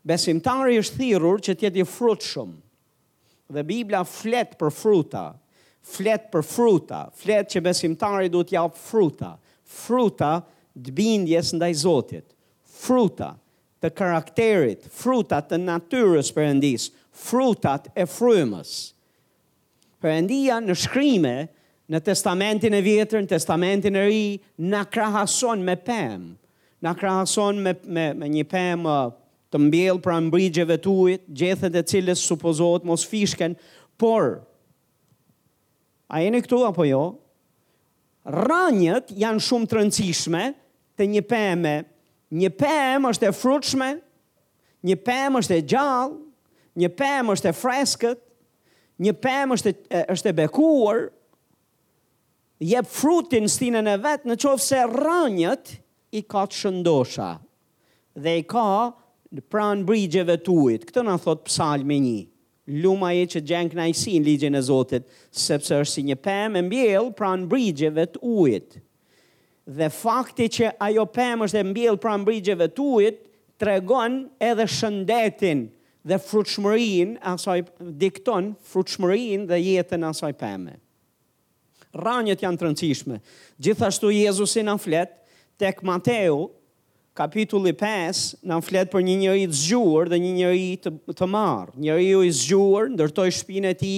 Besimtari 0.04 0.80
është 0.82 0.98
thirur 1.00 1.40
që 1.46 1.56
tjetë 1.62 1.82
i 1.82 1.86
frutë 1.88 2.28
shumë. 2.34 2.58
Dhe 3.56 3.64
Biblia 3.70 4.02
fletë 4.08 4.58
për 4.60 4.72
fruta, 4.82 5.24
fletë 5.94 6.32
për 6.34 6.44
fruta, 6.48 7.00
fletë 7.22 7.56
që 7.56 7.64
besimtari 7.70 8.32
du 8.34 8.42
t'ja 8.50 8.64
fruta, 8.76 9.32
fruta 9.86 10.34
të 10.76 10.96
bindjes 11.00 11.54
në 11.56 11.62
daj 11.66 11.72
Zotit, 11.86 12.28
fruta 12.84 13.32
të 13.84 13.92
karakterit, 14.00 14.86
fruta 14.92 15.40
të 15.48 15.60
natyres 15.64 16.32
për 16.36 16.50
endisë, 16.56 16.92
frutat 17.28 17.88
e 17.96 18.08
frymës. 18.18 18.76
Përëndia 20.04 20.60
në 20.68 20.76
shkrimë, 20.86 21.36
në 21.92 22.00
testamentin 22.06 22.76
e 22.78 22.84
vjetër, 22.86 23.24
në 23.26 23.32
testamentin 23.34 23.98
e 24.00 24.06
ri, 24.08 24.28
në 24.64 24.86
krahason 24.94 25.62
me 25.68 25.76
pëmë, 25.84 26.30
në 26.86 26.94
krahason 26.98 27.60
me, 27.66 27.74
me, 27.84 28.06
me 28.16 28.30
një 28.32 28.46
pëmë 28.52 28.88
uh, 28.88 29.18
të 29.52 29.60
mbjellë 29.60 30.04
pra 30.06 30.16
mbrigjeve 30.24 30.78
të 30.80 30.94
ujtë, 31.04 31.36
gjethet 31.42 31.76
e 31.76 31.84
cilës 31.92 32.24
supozot 32.24 32.86
mos 32.88 33.04
fishken, 33.10 33.58
por, 34.00 34.38
a 36.10 36.22
jeni 36.24 36.40
këtu 36.46 36.62
apo 36.70 36.86
jo, 36.88 37.02
rënjët 38.32 39.12
janë 39.20 39.44
shumë 39.44 39.68
të 39.72 39.80
rëndësishme 39.82 40.46
të 41.00 41.10
një 41.18 41.26
pëmë, 41.28 41.76
një 42.40 42.50
pëmë 42.62 43.12
është 43.12 43.28
e 43.28 43.36
frutshme, 43.36 43.90
një 44.88 44.96
pëmë 45.06 45.44
është 45.44 45.60
e 45.60 45.66
gjallë, 45.74 46.16
një 46.82 46.90
pëmë 47.02 47.36
është 47.36 47.50
e 47.52 47.60
freskët, 47.60 48.24
një 49.04 49.14
pëmë 49.20 49.58
është, 49.58 49.76
është 50.16 50.32
e 50.32 50.38
bekuarë, 50.40 51.10
jep 52.62 52.86
frutin 52.86 53.48
stinën 53.50 53.90
e 53.90 53.96
vetë 54.04 54.30
në 54.30 54.36
qovë 54.44 54.62
se 54.68 54.80
rënjët 54.94 55.72
i 56.14 56.22
ka 56.30 56.44
të 56.52 56.60
shëndosha 56.60 57.32
dhe 58.22 58.36
i 58.38 58.44
ka 58.52 58.66
pranë 59.54 59.88
brigjeve 59.88 60.36
të 60.38 60.54
ujtë. 60.62 60.86
Këtë 60.92 61.04
në 61.08 61.16
thotë 61.26 61.48
psalmi 61.50 61.98
një. 62.06 62.20
Luma 62.84 63.10
e 63.18 63.24
që 63.28 63.42
gjenë 63.50 63.74
kënajsi 63.74 64.14
në 64.20 64.26
ligjën 64.28 64.56
e 64.56 64.62
Zotit, 64.64 65.08
sepse 65.34 65.74
është 65.82 65.94
si 65.96 66.04
një 66.08 66.20
pëmë 66.24 66.60
e 66.62 66.66
mbjell 66.68 67.10
pranë 67.18 67.50
brigjeve 67.52 68.06
të 68.14 68.22
ujtë. 68.22 68.82
Dhe 69.82 69.90
fakti 69.94 70.48
që 70.58 70.70
ajo 70.86 71.08
pëmë 71.16 71.48
është 71.48 71.62
e 71.64 71.66
mbjell 71.72 72.00
pranë 72.04 72.28
brigjeve 72.30 72.70
të 72.72 72.86
ujtë, 73.00 73.24
tregon 73.64 74.20
edhe 74.42 74.68
shëndetin 74.74 75.66
dhe 76.10 76.18
frutshmërin, 76.22 77.18
asaj 77.34 77.64
dikton 78.02 78.54
frutshmërin 78.72 79.50
dhe 79.50 79.58
jetën 79.62 80.08
asaj 80.12 80.32
pëmë. 80.38 80.78
Pëmë 80.78 80.80
ranjet 81.96 82.42
janë 82.44 82.60
të 82.60 82.66
rëndësishme. 82.68 83.18
Gjithashtu 83.62 84.12
Jezusi 84.16 84.64
në 84.64 84.76
flet, 84.80 85.14
tek 85.62 85.82
Mateu, 85.86 86.48
kapitulli 87.18 87.74
5, 87.78 88.42
në 88.50 88.60
flet 88.66 88.92
për 88.94 89.04
një 89.08 89.18
njëri 89.26 89.48
të 89.52 89.60
zgjuar 89.64 90.12
dhe 90.12 90.22
një 90.24 90.32
njëri 90.38 90.68
të, 90.84 90.94
të 91.20 91.28
marë. 91.36 91.74
Njëri 91.84 92.06
ju 92.08 92.22
i 92.28 92.32
zgjuar, 92.40 92.92
ndërtoj 92.96 93.28
shpinë 93.40 93.74
e 93.74 93.78
ti 93.82 93.96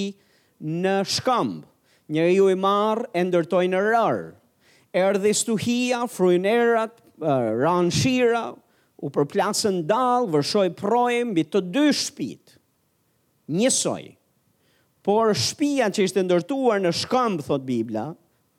në 0.84 0.96
shkambë, 1.18 1.70
Njëri 2.12 2.34
ju 2.36 2.50
i 2.52 2.56
marë, 2.60 3.06
e 3.16 3.22
ndërtoj 3.26 3.68
në 3.72 3.80
rarë. 3.94 4.26
Erdhe 5.00 5.32
stuhia, 5.34 6.02
frujnerat, 6.12 6.98
ranë 7.24 7.94
shira, 7.96 8.44
u 9.00 9.08
përplasën 9.10 9.80
dalë, 9.88 10.28
vërshoj 10.36 10.68
projëm, 10.82 11.32
bitë 11.38 11.56
të 11.56 11.62
dy 11.74 11.86
shpitë, 12.02 12.58
njësojë 13.56 14.12
por 15.04 15.36
shpia 15.36 15.90
që 15.92 16.06
ishte 16.08 16.24
ndërtuar 16.24 16.80
në 16.82 16.94
shkëmb 17.02 17.44
thot 17.44 17.64
Bibla, 17.68 18.06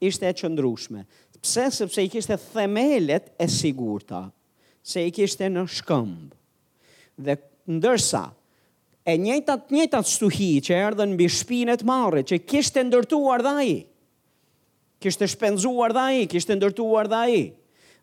ishte 0.04 0.28
e 0.28 0.34
qëndrushme. 0.36 1.06
Pse? 1.40 1.64
Sepse 1.76 2.04
i 2.04 2.10
kishte 2.12 2.36
themelet 2.52 3.30
e 3.40 3.46
sigurta, 3.48 4.26
se 4.84 5.06
i 5.08 5.12
kishte 5.16 5.48
në 5.48 5.64
shkëmb. 5.78 6.36
Dhe 7.16 7.38
ndërsa 7.78 8.24
e 9.08 9.14
njëjta 9.20 9.56
të 10.00 10.06
stuhi 10.10 10.50
që 10.64 10.76
erdhën 10.90 11.16
mbi 11.16 11.28
shpinën 11.28 11.74
e 11.74 12.22
që 12.30 12.42
kishte 12.48 12.84
ndërtuar 12.90 13.44
dhaj. 13.44 13.68
Kishte 15.04 15.28
shpenzuar 15.28 15.92
dhaj, 15.96 16.26
kishte 16.32 16.56
ndërtuar 16.56 17.08
dhaj. 17.12 17.34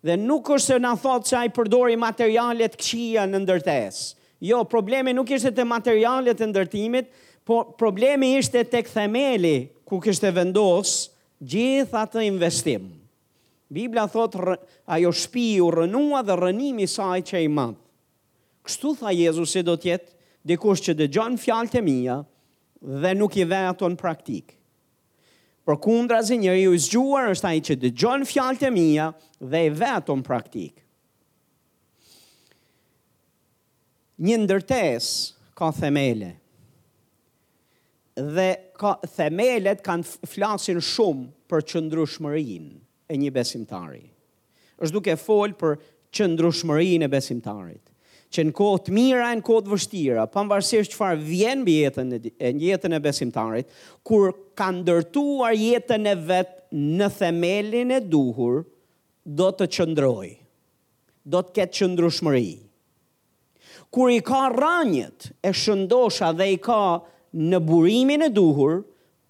Dhe 0.05 0.15
nuk 0.17 0.50
është 0.55 0.75
se 0.77 0.79
na 0.81 0.95
thot 0.98 1.27
se 1.29 1.38
ai 1.38 1.50
përdori 1.53 1.98
materiale 1.98 2.69
të 2.74 3.25
në 3.29 3.43
ndërtesë. 3.45 4.10
Jo, 4.41 4.63
problemi 4.65 5.13
nuk 5.13 5.29
ishte 5.29 5.51
te 5.53 5.63
materialet 5.69 6.39
e 6.41 6.48
ndërtimit, 6.50 7.10
Po 7.43 7.74
problemi 7.74 8.36
ishte 8.38 8.62
tek 8.69 8.88
themeli 8.89 9.71
ku 9.86 10.00
kishte 10.00 10.29
vendos 10.33 11.10
gjithë 11.41 11.98
atë 12.05 12.25
investim. 12.27 12.89
Bibla 13.71 14.03
thot 14.12 14.36
ajo 14.38 15.12
shtëpi 15.15 15.45
u 15.63 15.69
rënua 15.74 16.21
dhe 16.27 16.36
rënimi 16.38 16.86
i 16.86 16.91
saj 16.91 17.21
që 17.29 17.41
i 17.41 17.48
madh. 17.50 17.77
Kështu 18.67 18.91
tha 19.00 19.13
Jezusi 19.15 19.63
do 19.65 19.74
të 19.79 19.89
jetë 19.89 20.12
dikush 20.51 20.83
që 20.86 20.95
dëgjon 21.00 21.38
fjalët 21.41 21.79
e 21.79 21.81
mia 21.81 22.17
dhe 23.01 23.13
nuk 23.17 23.38
i 23.41 23.45
vën 23.48 23.71
ato 23.71 23.89
në 23.89 23.98
praktik. 24.01 24.53
Por 25.65 25.79
kundra 25.81 26.19
se 26.25 26.38
njeriu 26.41 26.75
i 26.75 26.79
zgjuar 26.81 27.31
është 27.33 27.48
ai 27.50 27.63
që 27.65 27.77
dëgjon 27.86 28.25
fjalët 28.29 28.67
e 28.67 28.71
mia 28.75 29.07
dhe 29.39 29.63
i 29.69 29.74
vë 29.79 29.91
ato 29.95 30.13
në 30.19 30.25
praktik. 30.29 30.83
Një 34.21 34.41
ndërtesë 34.43 35.55
ka 35.57 35.71
themele 35.79 36.33
dhe 38.15 38.56
ka 38.77 38.96
themelet 39.06 39.82
kanë 39.86 40.27
flasin 40.27 40.80
shumë 40.84 41.30
për 41.51 41.63
qëndrushmërin 41.72 42.65
e 43.12 43.18
një 43.18 43.32
besimtari. 43.36 44.08
është 44.82 44.94
duke 44.98 45.13
folë 45.15 45.53
për 45.62 45.75
qëndrushmërin 46.12 47.06
e 47.06 47.08
besimtarit, 47.13 47.84
që 48.34 48.41
në 48.48 48.51
kohë 48.58 48.80
të 48.88 48.91
mira 48.96 49.27
e 49.30 49.36
në 49.38 49.44
kohë 49.46 49.63
të 49.68 49.72
vështira, 49.75 50.24
pa 50.25 50.41
më 50.48 50.58
që 50.58 51.13
vjen 51.20 51.62
bë 51.68 51.75
jetën 51.75 52.15
e 52.18 52.50
jetën 52.58 52.94
e 52.94 53.00
besimtarit, 53.00 53.68
kur 54.03 54.32
kanë 54.58 54.82
dërtuar 54.88 55.53
jetën 55.53 56.08
e 56.10 56.15
vetë 56.32 56.80
në 56.98 57.12
themelin 57.13 57.91
e 57.91 58.01
duhur, 58.01 58.63
do 59.24 59.51
të 59.53 59.70
qëndroj, 59.75 60.30
do 61.30 61.39
të 61.46 61.53
ketë 61.60 61.77
qëndrushmëri. 61.77 62.51
Kur 63.94 64.10
i 64.10 64.18
ka 64.25 64.48
ranjet 64.50 65.30
e 65.46 65.53
shëndosha 65.62 66.34
dhe 66.39 66.50
i 66.58 66.58
ka 66.58 66.82
në 67.33 67.59
burimin 67.63 68.25
e 68.27 68.29
duhur, 68.31 68.81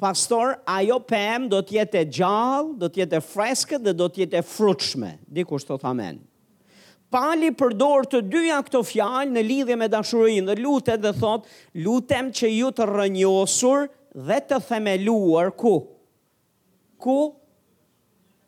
pastor, 0.02 0.56
ajo 0.66 0.96
pëmë 1.06 1.50
do 1.54 1.60
tjetë 1.70 2.00
e 2.02 2.08
gjallë, 2.18 2.76
do 2.82 2.90
tjetë 2.90 3.20
e 3.20 3.24
freske 3.26 3.78
dhe 3.80 3.94
do 3.94 4.08
tjetë 4.10 4.40
e 4.42 4.46
frutshme. 4.48 5.12
Dikur 5.30 5.62
së 5.62 5.70
të 5.72 5.82
thamen. 5.86 6.22
Pali 7.12 7.50
përdor 7.60 8.06
të 8.08 8.22
dyja 8.32 8.62
këto 8.66 8.82
fjalë 8.88 9.34
në 9.36 9.42
lidhje 9.46 9.76
me 9.82 9.90
dashurinë, 9.92 10.48
dhe 10.50 10.62
lutet 10.64 11.02
dhe 11.04 11.12
thot, 11.20 11.46
lutem 11.84 12.30
që 12.34 12.50
ju 12.56 12.70
të 12.78 12.88
rënjosur 12.90 13.90
dhe 14.30 14.40
të 14.48 14.62
themeluar 14.70 15.52
ku? 15.60 15.76
Ku? 17.02 17.20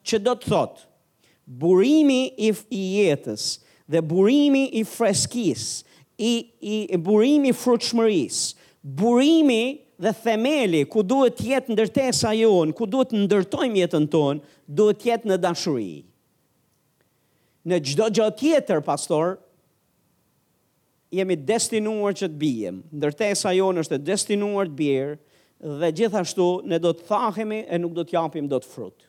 Që 0.04 0.20
do 0.26 0.34
të 0.40 0.50
thot, 0.52 0.82
burimi 1.48 2.22
i 2.40 2.82
jetës 3.02 3.58
dhe 3.92 4.00
burimi 4.02 4.66
i 4.80 4.82
freskisë, 4.88 5.92
i 6.24 6.32
i 6.64 6.98
burimi 7.04 7.52
frutshmërisë 7.58 8.62
burimi 8.84 9.80
dhe 9.98 10.12
themeli 10.12 10.84
ku 10.90 11.02
duhet 11.08 11.40
jetë 11.40 11.72
ndërtesa 11.72 12.32
jonë, 12.36 12.74
ku 12.76 12.86
duhet 12.86 13.14
ndërtojmë 13.16 13.80
jetën 13.86 14.10
tonë, 14.12 14.42
duhet 14.68 15.06
jetë 15.08 15.30
në 15.32 15.38
dashuri. 15.46 15.94
Në 17.64 17.78
gjdo 17.88 18.10
gjë 18.18 18.28
tjetër, 18.42 18.82
pastor, 18.84 19.38
jemi 21.16 21.38
destinuar 21.48 22.12
që 22.18 22.28
të 22.34 22.42
bijem. 22.42 22.82
Ndërtesa 23.00 23.54
jonë 23.56 23.86
është 23.86 24.02
destinuar 24.10 24.68
të 24.68 24.78
bjerë 24.82 25.18
dhe 25.80 25.94
gjithashtu 25.96 26.48
ne 26.68 26.82
do 26.84 26.92
të 26.92 27.08
thahemi 27.08 27.62
e 27.72 27.80
nuk 27.80 27.96
do 27.96 28.04
të 28.04 28.18
japim 28.18 28.50
do 28.52 28.60
të 28.60 28.68
frutë. 28.74 29.08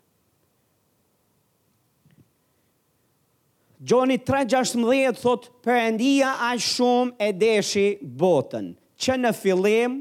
Gjoni 3.84 4.16
3.16 4.24 5.18
thot 5.20 5.50
përëndia 5.66 6.30
a 6.46 6.54
shumë 6.62 7.18
e 7.26 7.32
deshi 7.36 7.88
botën 8.00 8.70
që 9.04 9.18
në 9.20 9.32
fillim 9.36 9.98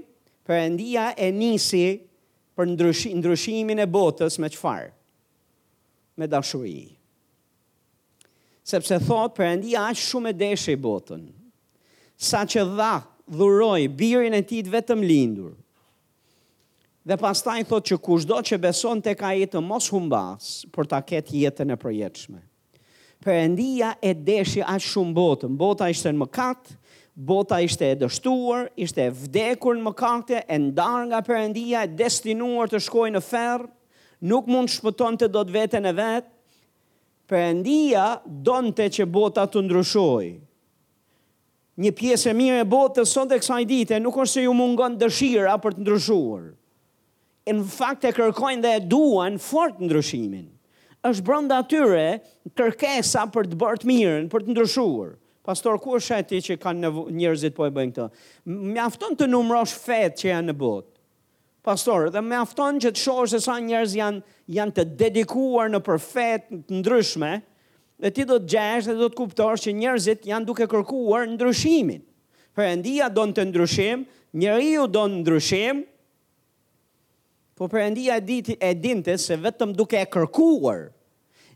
për 0.48 0.60
endia 0.65 1.10
e 1.25 1.29
nisi 1.36 1.83
për 2.55 2.72
ndryshimin 3.24 3.81
e 3.83 3.88
botës 3.89 4.38
me 4.41 4.50
qëfarë, 4.53 4.89
me 6.22 6.27
dashuri. 6.29 6.83
Sepse 8.63 9.00
thot 9.03 9.33
për 9.36 9.50
endia 9.57 9.89
është 9.91 10.07
shumë 10.10 10.31
e 10.31 10.38
deshe 10.39 10.75
i 10.75 10.79
botën, 10.79 11.24
sa 12.24 12.45
që 12.48 12.63
dha 12.77 12.93
dhuroj 13.33 13.81
birin 14.00 14.36
e 14.38 14.43
tit 14.48 14.69
vetëm 14.72 15.01
lindur, 15.03 15.57
dhe 17.03 17.17
pas 17.19 17.41
taj 17.43 17.60
thot 17.67 17.89
që 17.89 17.98
kush 18.05 18.27
do 18.29 18.38
që 18.39 18.62
beson 18.63 19.01
të 19.03 19.17
ka 19.19 19.33
jetë 19.36 19.60
mos 19.67 19.89
humbas, 19.91 20.51
për 20.72 20.88
ta 20.93 21.01
ketë 21.03 21.39
jetën 21.41 21.74
e 21.75 21.79
përjetëshme. 21.83 22.39
Për 23.24 23.38
endia 23.39 23.93
e 24.03 24.12
deshe 24.13 24.62
është 24.63 24.91
shumë 24.93 25.13
botën, 25.17 25.51
bota 25.60 25.89
ishte 25.91 26.12
në 26.13 26.22
mëkatë, 26.25 26.77
bota 27.13 27.62
ishte 27.62 27.86
e 27.86 27.96
dështuar, 28.01 28.72
ishte 28.82 29.03
e 29.05 29.12
vdekur 29.13 29.77
në 29.77 29.86
mëkate, 29.88 30.39
e 30.50 30.58
ndar 30.67 31.03
nga 31.12 31.20
përëndia, 31.27 31.86
e 31.86 31.91
destinuar 31.98 32.72
të 32.72 32.79
shkoj 32.84 33.10
në 33.13 33.22
ferë, 33.24 33.67
nuk 34.32 34.50
mund 34.50 34.72
shpëton 34.74 35.17
të 35.22 35.27
do 35.34 35.43
të 35.46 35.55
vetën 35.58 35.89
e 35.89 35.93
vetë, 36.00 36.29
përëndia 37.29 38.08
donte 38.46 38.89
që 38.98 39.05
bota 39.08 39.46
të 39.48 39.62
ndryshoj. 39.67 40.27
Një 41.77 41.91
pjesë 41.98 42.32
e 42.34 42.36
mirë 42.38 42.60
e 42.62 42.65
botë 42.70 43.00
të 43.00 43.05
sot 43.10 43.32
e 43.34 43.39
kësaj 43.41 43.63
dite, 43.70 43.98
nuk 44.01 44.17
është 44.22 44.34
se 44.34 44.43
ju 44.43 44.53
mungon 44.58 44.98
dëshira 45.01 45.55
për 45.63 45.77
të 45.77 45.84
ndryshuar. 45.86 46.43
Në 47.50 47.63
fakt 47.75 48.05
e 48.08 48.12
kërkojnë 48.13 48.62
dhe 48.63 48.74
e 48.79 48.84
duan 48.89 49.38
fort 49.41 49.79
ndryshimin. 49.86 50.50
është 51.03 51.24
brënda 51.27 51.58
atyre 51.60 52.03
kërkesa 52.55 53.25
për 53.34 53.50
të 53.51 53.58
bërë 53.60 53.79
të 53.82 53.88
mirën, 53.89 54.27
për 54.32 54.43
të 54.46 54.53
ndryshuar. 54.53 55.10
Pastor, 55.43 55.75
ku 55.75 55.97
është 56.00 56.13
ai 56.15 56.23
ti 56.23 56.38
që 56.39 56.55
kanë 56.63 56.81
në 56.81 57.05
njerëzit 57.19 57.55
po 57.57 57.65
e 57.67 57.71
bëjnë 57.75 57.91
këtë? 57.91 58.03
Mjafton 58.73 59.15
të 59.19 59.25
numrosh 59.27 59.73
fetë 59.75 60.15
që 60.21 60.27
janë 60.29 60.50
në 60.50 60.53
botë. 60.62 60.88
Pastor, 61.63 62.07
dhe 62.12 62.21
me 62.23 62.38
afton 62.39 62.79
që 62.83 62.91
të 62.95 63.01
shohë 63.03 63.25
se 63.33 63.41
sa 63.43 63.57
njerëz 63.63 63.95
janë 64.00 64.38
janë 64.57 64.73
të 64.77 64.85
dedikuar 65.01 65.69
në 65.71 65.81
përfet 65.83 66.47
ndryshme, 66.79 67.31
dhe 68.03 68.12
ti 68.15 68.25
do 68.27 68.38
të 68.39 68.51
gjejsh 68.55 68.88
dhe 68.91 68.95
do 69.01 69.09
të 69.12 69.19
kuptosh 69.19 69.65
që 69.67 69.73
njerëzit 69.81 70.27
janë 70.31 70.47
duke 70.47 70.67
kërkuar 70.73 71.27
ndryshimin. 71.35 72.00
Perëndia 72.55 73.12
don 73.15 73.35
të 73.35 73.45
ndryshim, 73.51 74.05
njeriu 74.39 74.88
don 74.91 75.19
ndryshim. 75.25 75.83
Po 77.59 77.67
Perëndia 77.71 78.15
e 78.19 78.23
di 78.25 78.39
ti 78.47 78.55
e 78.57 78.71
dinte 78.81 79.17
se 79.21 79.35
vetëm 79.43 79.75
duke 79.77 80.00
e 80.00 80.07
kërkuar 80.12 80.88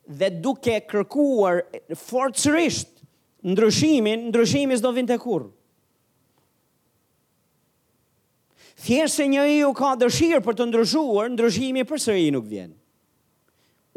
dhe 0.08 0.29
duke 0.46 0.75
e 0.79 0.84
kërkuar 0.88 1.63
forcërisht 1.98 2.94
ndryshimin, 3.46 4.27
ndryshimi 4.32 4.75
s'do 4.79 4.91
vinë 4.96 5.17
kur. 5.22 5.50
Thjesë 8.77 9.10
se 9.13 9.25
një 9.32 9.44
i 9.56 9.60
u 9.65 9.72
ka 9.77 9.96
dëshirë 10.00 10.41
për 10.46 10.58
të 10.60 10.65
ndryshuar, 10.70 11.32
ndryshimi 11.34 11.86
për 11.89 12.01
sëri 12.03 12.27
nuk 12.36 12.46
vjenë. 12.50 12.75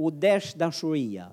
U 0.00 0.08
desh 0.08 0.54
dashuria. 0.56 1.26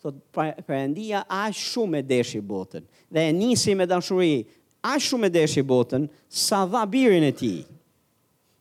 Thot, 0.00 0.18
përëndia 0.32 1.20
pra, 1.26 1.46
a 1.48 1.52
shumë 1.52 2.00
e 2.00 2.06
desh 2.08 2.34
i 2.38 2.42
botën. 2.44 2.84
Dhe 3.12 3.26
e 3.28 3.32
nisi 3.36 3.74
me 3.76 3.84
dashuri, 3.88 4.46
a 4.84 4.94
shumë 5.02 5.28
e 5.28 5.34
desh 5.34 5.58
i 5.60 5.64
botën, 5.68 6.06
sa 6.28 6.62
dha 6.72 6.86
birin 6.88 7.26
e 7.28 7.32
ti. 7.36 7.54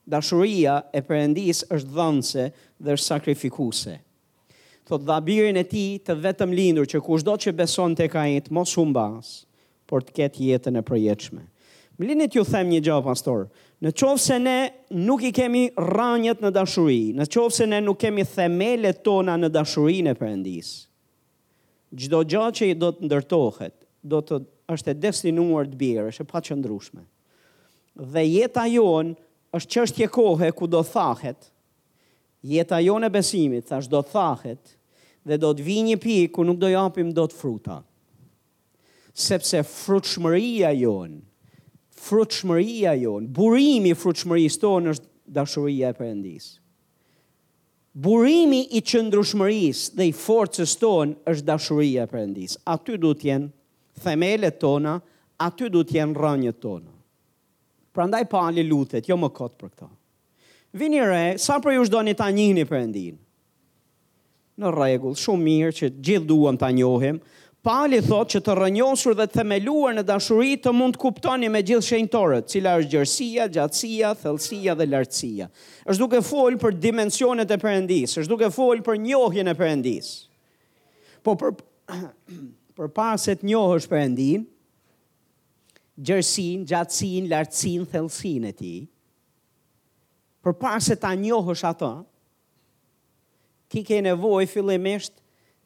Dashuria 0.05 0.81
e 0.93 1.01
përëndis 1.07 1.63
është 1.73 1.95
dhënëse 1.95 2.49
dhe 2.85 2.97
sakrifikuse 2.99 3.97
thot 4.85 5.01
dhabirin 5.07 5.57
e 5.59 5.63
ti 5.67 5.81
të 6.05 6.15
vetëm 6.23 6.51
lindur, 6.53 6.85
që 6.91 7.01
kushdo 7.01 7.35
që 7.41 7.53
beson 7.57 7.95
të 7.97 8.07
ka 8.13 8.23
jetë, 8.29 8.53
mos 8.53 8.75
humbas, 8.77 9.31
por 9.89 10.05
të 10.05 10.15
ketë 10.19 10.43
jetën 10.51 10.77
e 10.77 10.83
përjeqme. 10.85 11.43
Më 11.95 12.09
linit 12.09 12.35
ju 12.35 12.43
them 12.45 12.69
një 12.73 12.81
gjohë, 12.85 13.05
pastor, 13.05 13.45
në 13.81 13.91
qovë 13.97 14.19
se 14.21 14.37
ne 14.43 14.57
nuk 15.07 15.23
i 15.23 15.31
kemi 15.37 15.65
ranjët 15.79 16.41
në 16.43 16.51
dashuri, 16.57 17.03
në 17.15 17.27
qovë 17.33 17.55
se 17.57 17.67
ne 17.71 17.79
nuk 17.85 17.99
kemi 18.03 18.25
themele 18.27 18.91
tona 19.05 19.37
në 19.39 19.49
dashuri 19.55 20.01
në 20.03 20.15
përëndis, 20.19 20.71
gjdo 21.95 22.21
gjatë 22.33 22.57
që 22.59 22.69
i 22.73 22.77
do 22.83 22.91
të 22.97 23.09
ndërtohet, 23.09 23.75
do 24.05 24.19
të 24.21 24.41
është 24.75 24.91
e 24.93 24.97
destinuar 25.05 25.69
të 25.71 25.79
bjerë, 25.79 26.11
është 26.11 26.25
e 26.25 26.29
pa 26.33 26.41
qëndrushme. 26.43 27.03
Dhe 28.11 28.25
jeta 28.27 28.65
jonë 28.69 29.15
është 29.55 29.81
është 29.85 30.09
kohë 30.11 30.49
ku 30.57 30.67
do 30.67 30.81
thahet, 30.83 31.49
jeta 32.45 32.79
jo 32.83 32.97
në 33.01 33.09
besimit, 33.15 33.65
thash 33.69 33.89
do 33.89 34.01
të 34.05 34.13
thahet, 34.13 34.73
dhe 35.25 35.37
do 35.41 35.49
të 35.57 35.65
vi 35.65 35.77
një 35.89 35.97
pi, 36.03 36.15
ku 36.29 36.45
nuk 36.45 36.59
do 36.61 36.69
japim 36.69 37.11
do 37.17 37.25
të 37.27 37.37
fruta. 37.39 37.79
Sepse 39.15 39.61
frut 39.65 40.05
shmëria 40.11 40.73
jonë, 40.77 41.19
frut 42.05 42.35
shmëria 42.41 42.93
jonë, 43.01 43.29
burimi 43.37 43.95
frut 43.97 44.21
shmërisë 44.21 44.61
tonë 44.65 44.93
është 44.93 45.09
dashuria 45.37 45.91
e 45.93 45.97
përëndisë. 45.97 46.53
Burimi 47.95 48.59
i 48.75 48.81
qëndrushmërisë 48.83 49.95
dhe 49.95 50.05
i 50.09 50.11
forcës 50.19 50.73
tonë 50.81 51.15
është 51.31 51.45
dashuria 51.47 52.03
e 52.03 52.09
Perëndisë. 52.11 52.57
Aty 52.67 52.97
do 52.99 53.13
të 53.15 53.29
jenë 53.29 54.03
themelet 54.03 54.57
tona, 54.59 54.97
aty 55.45 55.69
do 55.71 55.85
të 55.87 55.95
jenë 56.01 56.19
rrënjët 56.19 56.59
tona. 56.59 56.91
Prandaj 57.95 58.25
pa 58.33 58.49
lutet, 58.51 59.07
jo 59.07 59.15
më 59.15 59.29
kot 59.37 59.55
për 59.61 59.71
këtë 59.71 59.87
vini 60.75 60.99
re, 60.99 61.35
sa 61.39 61.57
për 61.63 61.77
ju 61.77 61.83
shdo 61.89 62.01
një 62.03 62.17
ta 62.19 62.27
njini 62.35 62.65
për 62.67 62.81
endin? 62.83 63.15
Në 64.59 64.71
regull, 64.75 65.15
shumë 65.19 65.43
mirë 65.47 65.73
që 65.75 65.89
gjithë 66.03 66.29
duham 66.29 66.59
ta 66.59 66.69
njohim, 66.75 67.21
Pali 67.65 67.97
thot 68.05 68.29
që 68.29 68.43
të 68.45 68.53
rënjosur 68.59 69.15
dhe 69.17 69.25
të 69.25 69.39
themeluar 69.39 69.95
në 69.97 70.03
dashuri 70.05 70.51
të 70.61 70.69
mund 70.77 70.93
të 70.93 70.99
kuptoni 71.01 71.47
me 71.49 71.63
gjithë 71.65 71.87
shenjtorët, 71.87 72.45
cila 72.53 72.75
është 72.77 72.91
gjërësia, 72.91 73.47
gjatësia, 73.55 74.11
thellësia 74.21 74.75
dhe 74.77 74.85
lartësia. 74.91 75.47
Është 75.89 75.97
duke 76.03 76.19
folë 76.27 76.59
për 76.61 76.77
dimensionet 76.83 77.49
e 77.49 77.57
përëndis, 77.63 78.13
është 78.21 78.29
duke 78.35 78.51
folë 78.53 78.85
për 78.85 79.01
njohjen 79.07 79.49
e 79.49 79.55
përëndis. 79.57 80.11
Po 81.25 81.33
për, 81.41 81.57
për 82.77 82.93
paset 82.99 83.41
njohë 83.49 83.81
është 83.81 83.93
përëndin, 83.95 84.45
gjërësin, 86.05 86.69
gjatsin, 86.69 87.31
lartësin, 87.33 87.89
thellësin 87.89 88.45
e 88.51 88.53
ti, 88.61 88.75
për 90.45 90.53
parë 90.61 90.81
se 90.85 90.93
ta 91.01 91.09
njohësh 91.17 91.63
ato, 91.65 91.89
ti 93.71 93.81
ke 93.87 93.97
nevoj 94.05 94.45
fillimisht 94.47 95.15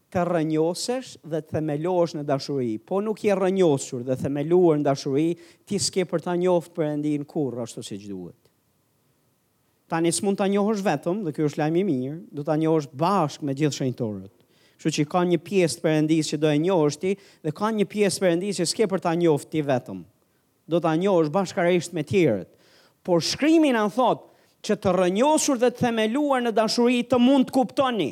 të 0.10 0.24
rënjosesh 0.30 1.18
dhe 1.30 1.42
të 1.44 1.54
themelosh 1.60 2.16
në 2.18 2.24
dashuri, 2.26 2.78
po 2.80 3.02
nuk 3.04 3.20
je 3.28 3.36
rënjosur 3.38 4.06
dhe 4.08 4.16
themeluar 4.22 4.80
në 4.80 4.88
dashuri, 4.88 5.28
ti 5.68 5.76
s'ke 5.78 6.08
për 6.10 6.24
ta 6.26 6.36
njoft 6.40 6.72
për 6.78 6.88
endin 6.94 7.28
kur, 7.30 7.60
ashtu 7.62 7.84
si 7.84 8.00
duhet. 8.08 8.38
Ta 9.92 10.00
njës 10.02 10.22
mund 10.24 10.38
të 10.40 10.48
njohësh 10.54 10.84
vetëm, 10.86 11.24
dhe 11.28 11.34
kjo 11.34 11.50
është 11.50 11.60
lajmi 11.64 11.84
mirë, 11.90 12.18
du 12.32 12.44
të 12.46 12.56
njohësh 12.64 12.90
bashkë 13.02 13.46
me 13.50 13.56
gjithë 13.58 13.80
shëjnëtorët. 13.80 14.34
Shë 14.80 14.92
që 14.96 15.06
ka 15.12 15.22
një 15.28 15.40
pjesë 15.44 15.80
të 15.80 15.84
përëndis 15.86 16.28
që 16.32 16.38
do 16.40 16.52
e 16.56 16.60
njohësh 16.64 16.98
ti, 17.02 17.14
dhe 17.44 17.54
ka 17.58 17.72
një 17.76 17.86
pjesë 17.90 18.20
të 18.22 18.26
përëndis 18.26 18.62
që 18.62 18.68
s'ke 18.70 18.88
për 18.94 19.02
ta 19.04 19.16
njoft 19.18 19.50
ti 19.52 19.64
vetëm. 19.66 20.04
Do 20.70 20.80
të 20.80 20.94
njohësh 21.02 21.32
bashkarisht 21.34 21.98
me 21.98 22.06
tjerët. 22.06 22.52
Por 23.04 23.26
shkrimin 23.26 23.76
anë 23.82 23.96
thotë, 23.98 24.29
që 24.68 24.76
të 24.84 24.94
rënjosur 24.98 25.60
dhe 25.62 25.70
të 25.72 25.84
themeluar 25.88 26.42
në 26.46 26.54
dashuri 26.58 27.04
të 27.08 27.20
mund 27.22 27.50
të 27.50 27.56
kuptoni. 27.56 28.10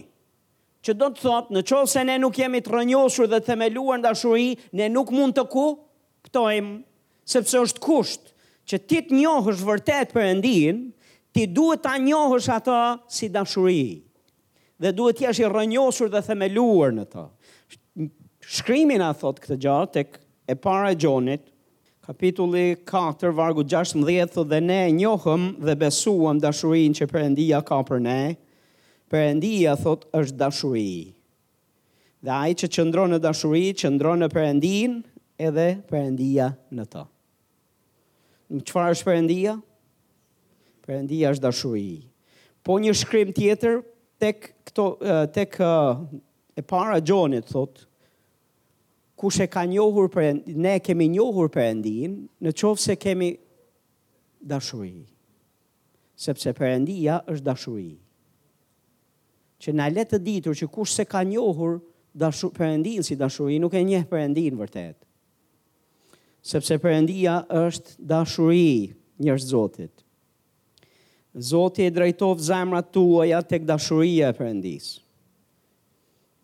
Që 0.86 0.94
do 0.96 1.10
të 1.12 1.24
thotë, 1.26 1.56
në 1.58 1.64
qovë 1.68 1.90
se 1.94 2.04
ne 2.08 2.16
nuk 2.22 2.38
jemi 2.40 2.62
të 2.64 2.74
rënjosur 2.78 3.28
dhe 3.28 3.42
të 3.42 3.50
themeluar 3.52 4.00
në 4.00 4.06
dashuri, 4.08 4.48
ne 4.80 4.88
nuk 4.94 5.12
mund 5.12 5.36
të 5.36 5.44
kuptojmë, 5.52 6.80
sepse 7.28 7.60
është 7.66 7.84
kusht 7.84 8.32
që 8.68 8.80
ti 8.88 9.02
të 9.08 9.18
njohësh 9.18 9.66
vërtet 9.68 10.14
për 10.16 10.30
endin, 10.32 10.80
ti 11.34 11.48
duhet 11.52 11.84
ta 11.84 11.98
njohësh 12.02 12.50
ata 12.56 12.78
si 13.14 13.30
dashuri. 13.32 14.04
Dhe 14.80 14.92
duhet 14.96 15.20
të 15.20 15.26
jesh 15.28 15.42
i 15.44 15.48
rrënjosur 15.50 16.12
dhe 16.14 16.22
themeluar 16.28 16.94
në 16.96 17.08
të. 17.12 17.28
Shkrimi 18.48 19.00
na 19.02 19.12
thot 19.18 19.42
këtë 19.44 19.58
gjë 19.66 19.78
tek 19.98 20.20
e 20.48 20.56
para 20.56 20.94
e 20.94 20.96
Gjonit 20.96 21.50
kapitulli 22.08 22.76
4, 22.86 23.36
vargu 23.36 23.63
16, 23.63 24.43
dhe 24.48 24.62
ne 24.63 24.80
njohëm 24.96 25.41
dhe 25.67 25.74
besuam 25.80 26.39
dashurin 26.39 26.96
që 26.96 27.08
përëndia 27.12 27.60
ka 27.67 27.82
për 27.89 28.00
ne, 28.00 28.20
përëndia, 29.12 29.74
thot, 29.82 30.06
është 30.15 30.38
dashuri. 30.39 31.13
Dhe 32.24 32.32
ai 32.34 32.56
që 32.60 32.70
qëndronë 32.76 33.17
në 33.17 33.20
dashuri, 33.28 33.65
qëndronë 33.82 34.24
në 34.26 34.30
përëndin, 34.38 34.96
edhe 35.48 35.67
përëndia 35.91 36.50
në 36.76 36.88
ta. 36.96 37.04
Në 38.56 38.63
qëfar 38.67 38.93
është 38.96 39.08
përëndia? 39.10 39.58
Përëndia 40.88 41.34
është 41.36 41.43
dashuri. 41.46 41.89
Po 42.63 42.80
një 42.80 42.96
shkrim 42.96 43.34
tjetër, 43.36 43.82
tek, 44.20 44.54
këto, 44.72 44.88
tek 45.36 45.60
e 45.62 46.63
para 46.67 47.00
gjonit, 47.04 47.48
thotë, 47.52 47.87
kush 49.18 49.42
e 49.42 49.48
ka 49.50 49.66
njohur 49.66 50.08
për 50.14 50.26
ne 50.62 50.76
kemi 50.80 51.08
njohur 51.10 51.50
Perëndin, 51.50 52.14
në 52.42 52.54
qoftë 52.54 52.84
se 52.84 52.96
kemi 53.02 53.32
dashuri. 54.48 55.08
Sepse 56.18 56.54
Perëndia 56.58 57.20
është 57.30 57.48
dashuri. 57.50 57.96
Që 59.62 59.74
na 59.74 59.88
le 59.90 60.04
të 60.06 60.20
ditur 60.22 60.54
që 60.58 60.70
kush 60.70 60.94
se 61.00 61.06
ka 61.10 61.24
njohur 61.26 61.80
dashur 62.14 62.54
Perëndin 62.54 63.02
si 63.06 63.18
dashuri, 63.18 63.58
nuk 63.62 63.74
e 63.74 63.82
njeh 63.88 64.06
Perëndin 64.10 64.58
vërtet. 64.60 64.96
Sepse 66.48 66.78
Perëndia 66.80 67.40
është 67.64 67.98
dashuri 67.98 68.94
njërës 69.18 69.50
Zotit. 69.50 69.94
Zotit 71.38 71.90
e 71.90 71.94
drejtov 71.94 72.38
zemra 72.42 72.82
tuaja 72.86 73.42
tek 73.46 73.66
dashuria 73.66 74.30
e 74.34 74.38
Perëndis. 74.38 74.98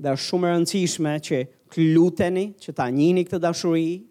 Dhe 0.03 0.09
është 0.17 0.25
shumë 0.29 0.49
rëndësishme 0.51 1.11
që 1.23 1.39
luteni 1.81 2.53
që 2.59 2.73
ta 2.77 2.87
njini 2.89 3.23
këtë 3.25 3.39
dashuri, 3.41 4.03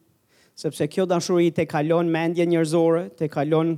sepse 0.59 0.87
kjo 0.91 1.07
dashuri 1.09 1.51
të 1.55 1.67
kalon 1.71 2.11
mendje 2.13 2.47
njërzore, 2.47 3.07
të 3.19 3.29
kalon 3.35 3.77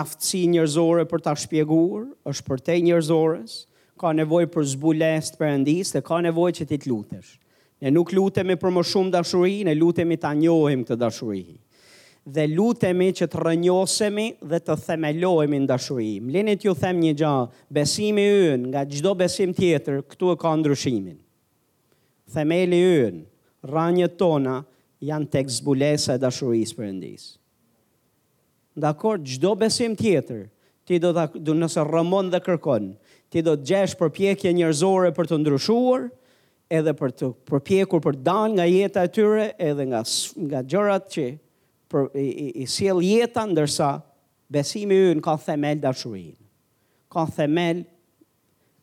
aftësi 0.00 0.44
njërzore 0.50 1.04
për 1.10 1.24
të 1.26 1.34
shpjegur, 1.44 2.06
është 2.30 2.46
për 2.48 2.64
te 2.66 2.78
njërzores, 2.82 3.58
ka 4.00 4.12
nevoj 4.12 4.46
për 4.54 4.66
zbulest 4.76 5.38
për 5.40 5.52
endis, 5.56 5.92
dhe 5.94 6.02
ka 6.04 6.20
nevoj 6.26 6.52
që 6.60 6.66
ti 6.68 6.78
të 6.82 6.90
lutesh. 6.92 7.34
Ne 7.84 7.90
nuk 7.92 8.12
lutemi 8.16 8.54
për 8.56 8.72
më 8.72 8.82
shumë 8.90 9.12
dashuri, 9.12 9.58
ne 9.68 9.74
lutemi 9.76 10.16
të 10.16 10.30
anjohim 10.32 10.84
këtë 10.88 11.00
dashuri. 11.00 11.42
Dhe 12.26 12.48
lutemi 12.50 13.10
që 13.14 13.28
të 13.30 13.38
rënjosemi 13.46 14.26
dhe 14.50 14.58
të 14.66 14.74
themelohemi 14.86 15.60
në 15.62 15.68
dashuri. 15.70 16.08
Mlinit 16.24 16.64
ju 16.66 16.72
them 16.74 16.98
një 17.04 17.12
gjë, 17.20 17.34
besimi 17.70 18.24
yën 18.26 18.64
nga 18.72 18.82
gjdo 18.90 19.12
besim 19.20 19.52
tjetër, 19.54 20.00
këtu 20.10 20.32
e 20.34 20.38
ka 20.42 20.56
ndryshimin 20.58 21.20
themeli 22.30 22.80
yn, 23.06 23.18
rranjët 23.66 24.16
tona 24.18 24.60
janë 25.04 25.28
tek 25.30 25.50
zbulesa 25.58 26.16
e 26.16 26.22
dashurisë 26.22 26.76
Perëndis. 26.78 27.24
Dakor, 28.76 29.20
çdo 29.24 29.54
besim 29.60 29.94
tjetër, 29.96 30.48
ti 30.86 30.98
do 31.02 31.12
ta 31.16 31.26
do 31.34 31.54
nëse 31.56 31.80
rëmon 31.88 32.30
dhe 32.32 32.40
kërkon, 32.44 32.90
ti 33.32 33.42
do 33.44 33.56
të 33.56 33.66
gjesh 33.70 33.94
përpjekje 34.00 34.52
njerëzore 34.54 35.12
për 35.16 35.30
të 35.30 35.38
ndryshuar, 35.40 36.08
edhe 36.76 36.92
për 36.98 37.14
të 37.20 37.30
përpjekur 37.48 38.02
për 38.04 38.18
të 38.18 38.24
dalë 38.26 38.54
nga 38.58 38.66
jeta 38.68 39.04
e 39.06 39.12
tyre 39.16 39.46
edhe 39.70 39.84
nga 39.92 40.02
nga 40.48 40.60
gjërat 40.70 41.04
që 41.14 41.26
për, 41.90 42.08
i, 42.20 42.26
i, 42.28 42.46
i 42.66 42.68
sjell 42.74 43.00
jeta 43.06 43.46
ndërsa 43.52 43.90
besimi 44.52 44.98
ynë 45.12 45.24
ka 45.24 45.36
themel 45.46 45.80
dashurinë. 45.82 46.38
Ka 47.12 47.24
themel 47.36 47.84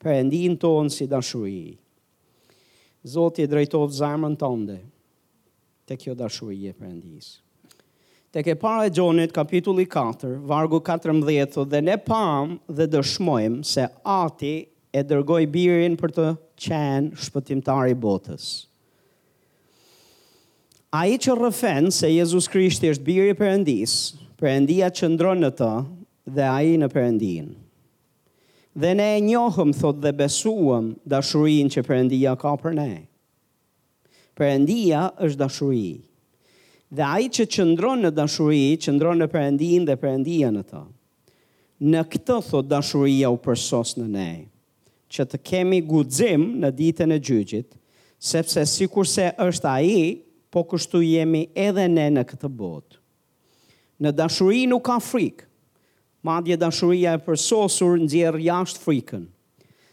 për 0.02 0.18
endin 0.24 0.58
tonë 0.60 0.94
si 0.96 1.08
dashurinë. 1.12 1.78
Zoti 3.04 3.44
e 3.44 3.48
drejtov 3.52 3.90
të 3.92 4.36
tënde. 4.40 4.78
Te 5.86 5.98
kjo 6.00 6.14
i 6.56 6.68
e 6.70 6.74
Perëndis. 6.74 7.42
Te 8.32 8.42
ke 8.42 8.56
para 8.56 8.88
Gjonit 8.90 9.32
kapitulli 9.36 9.84
4, 9.86 10.38
vargu 10.48 10.80
14, 10.80 11.66
dhe 11.70 11.82
ne 11.82 11.98
pam 11.98 12.56
dhe 12.68 12.88
dëshmojmë 12.88 13.64
se 13.68 13.88
Ati 14.06 14.68
e 14.92 15.04
dërgoi 15.04 15.46
birin 15.52 15.98
për 16.00 16.12
të 16.16 16.30
qenë 16.56 17.20
shpëtimtari 17.26 17.92
i 17.92 17.94
botës. 18.00 18.48
A 20.96 21.04
i 21.10 21.18
që 21.20 21.36
rëfen 21.40 21.92
se 21.92 22.08
Jezus 22.14 22.48
Krishti 22.48 22.90
është 22.94 23.04
birë 23.12 23.34
i 23.34 23.36
përëndis, 23.44 23.98
përëndia 24.40 24.90
që 24.90 25.12
ndronë 25.16 25.44
në 25.48 25.52
të 25.60 25.72
dhe 26.34 26.48
a 26.48 26.58
i 26.72 26.80
në 26.80 26.90
përëndinë 26.94 27.52
dhe 28.76 28.94
ne 28.96 29.10
e 29.18 29.22
njohëm, 29.22 29.72
thot 29.80 30.00
dhe 30.02 30.12
besuam, 30.18 30.88
dashurin 31.06 31.70
që 31.70 31.84
përëndia 31.86 32.36
ka 32.42 32.54
për 32.62 32.76
ne. 32.78 32.94
Përëndia 34.38 35.04
është 35.22 35.42
dashuri. 35.42 35.92
Dhe 36.94 37.06
ai 37.06 37.28
që 37.30 37.46
qëndron 37.54 38.02
në 38.08 38.12
dashuri, 38.18 38.64
qëndron 38.82 39.22
në 39.22 39.28
përëndin 39.34 39.86
dhe 39.90 39.96
përëndia 40.02 40.50
në 40.56 40.64
ta. 40.74 40.82
Në 41.84 42.02
këtë, 42.12 42.40
thot 42.50 42.70
dashuria 42.72 43.30
u 43.34 43.38
përsos 43.44 43.96
në 44.00 44.08
ne, 44.16 44.28
që 45.14 45.26
të 45.30 45.40
kemi 45.50 45.82
guzim 45.86 46.46
në 46.64 46.72
ditën 46.78 47.14
e 47.14 47.22
gjyqit, 47.22 47.74
sepse 48.24 48.66
si 48.70 48.88
kurse 48.88 49.30
është 49.46 49.70
aji, 49.70 50.04
po 50.54 50.64
kështu 50.70 51.02
jemi 51.02 51.46
edhe 51.58 51.86
ne 51.90 52.08
në 52.16 52.26
këtë 52.30 52.50
botë. 52.58 52.98
Në 54.02 54.14
dashuri 54.22 54.66
nuk 54.70 54.86
ka 54.90 54.98
frikë, 55.02 55.46
madje 56.28 56.56
dashuria 56.58 57.12
e 57.18 57.22
përsosur 57.22 57.98
nxjerr 58.06 58.38
jashtë 58.40 58.80
frikën, 58.86 59.24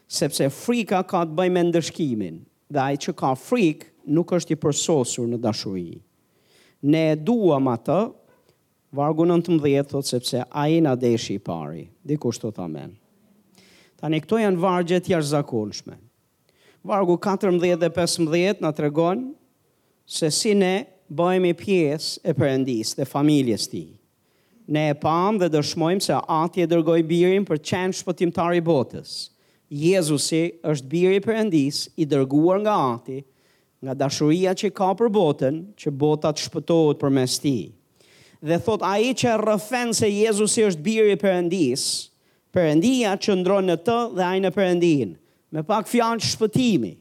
sepse 0.06 0.46
frika 0.54 1.00
ka 1.10 1.24
të 1.26 1.34
bëjë 1.40 1.54
me 1.56 1.64
ndëshkimin, 1.66 2.36
dhe 2.70 2.80
ai 2.84 2.98
që 3.02 3.14
ka 3.18 3.32
frikë 3.38 3.88
nuk 4.14 4.30
është 4.38 4.54
i 4.54 4.58
përsosur 4.62 5.26
në 5.32 5.40
dashuri. 5.42 5.88
Ne 6.92 7.02
e 7.12 7.18
duam 7.18 7.66
atë, 7.74 7.98
vargu 8.96 9.26
19 9.28 9.90
thotë 9.90 10.12
sepse 10.14 10.44
ai 10.62 10.78
na 10.84 10.94
deshi 11.02 11.34
i 11.36 11.42
pari. 11.48 11.84
Dikush 12.08 12.40
thot 12.42 12.62
amen. 12.64 12.94
Tani 14.00 14.22
këto 14.22 14.38
janë 14.40 14.62
vargje 14.62 15.00
të 15.04 15.16
jashtëzakonshme. 15.16 15.98
Vargu 16.88 17.18
14 17.26 17.58
dhe 17.82 17.90
15 17.98 18.62
na 18.64 18.70
tregon 18.72 19.26
se 20.08 20.30
si 20.32 20.54
ne 20.56 20.74
bëhemi 21.12 21.52
pjesë 21.60 22.22
e 22.24 22.32
Perëndisë 22.38 23.02
dhe 23.02 23.06
familjes 23.10 23.66
tij 23.68 23.90
ne 24.68 24.88
e 24.90 24.94
pam 24.94 25.38
dhe 25.38 25.48
dëshmojmë 25.50 26.02
se 26.04 26.14
e 26.62 26.66
dërgoj 26.70 27.02
birin 27.08 27.44
për 27.46 27.58
qenë 27.60 27.96
shpëtimtar 28.00 28.54
i 28.56 28.60
botës. 28.62 29.28
Jezusi 29.70 30.58
është 30.66 30.90
biri 30.90 31.20
për 31.22 31.36
endis 31.44 31.84
i 31.96 32.06
dërguar 32.10 32.60
nga 32.66 32.74
ati, 32.96 33.20
nga 33.84 33.94
dashuria 33.94 34.50
që 34.58 34.70
ka 34.76 34.88
për 34.98 35.08
botën, 35.08 35.56
që 35.78 35.88
botat 35.96 36.38
shpëtohet 36.42 36.98
për 37.00 37.10
mes 37.14 37.36
ti. 37.40 37.56
Dhe 38.42 38.58
thot 38.64 38.82
a 38.84 38.96
i 38.98 39.12
që 39.14 39.36
rëfen 39.40 39.92
se 39.94 40.08
Jezusi 40.10 40.64
është 40.68 40.82
biri 40.84 41.16
për 41.20 41.38
endis, 41.42 41.84
për 42.50 42.66
endia 42.74 43.14
që 43.16 43.36
ndronë 43.40 43.68
në 43.70 43.76
të 43.86 43.98
dhe 44.16 44.24
ajnë 44.26 44.48
në 44.48 44.52
për 44.56 44.64
endin, 44.72 45.14
me 45.54 45.62
pak 45.62 45.86
fjanë 45.88 46.26
shpëtimi. 46.32 46.94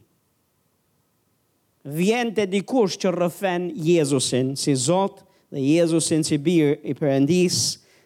Vjen 1.90 2.34
të 2.36 2.46
dikush 2.54 3.00
që 3.02 3.16
rëfen 3.16 3.72
Jezusin 3.74 4.54
si 4.60 4.76
Zotë, 4.78 5.26
dhe 5.52 5.62
Jezusin 5.64 6.22
që 6.26 6.38
birë 6.46 6.74
i 6.92 6.96
përëndis 6.98 7.58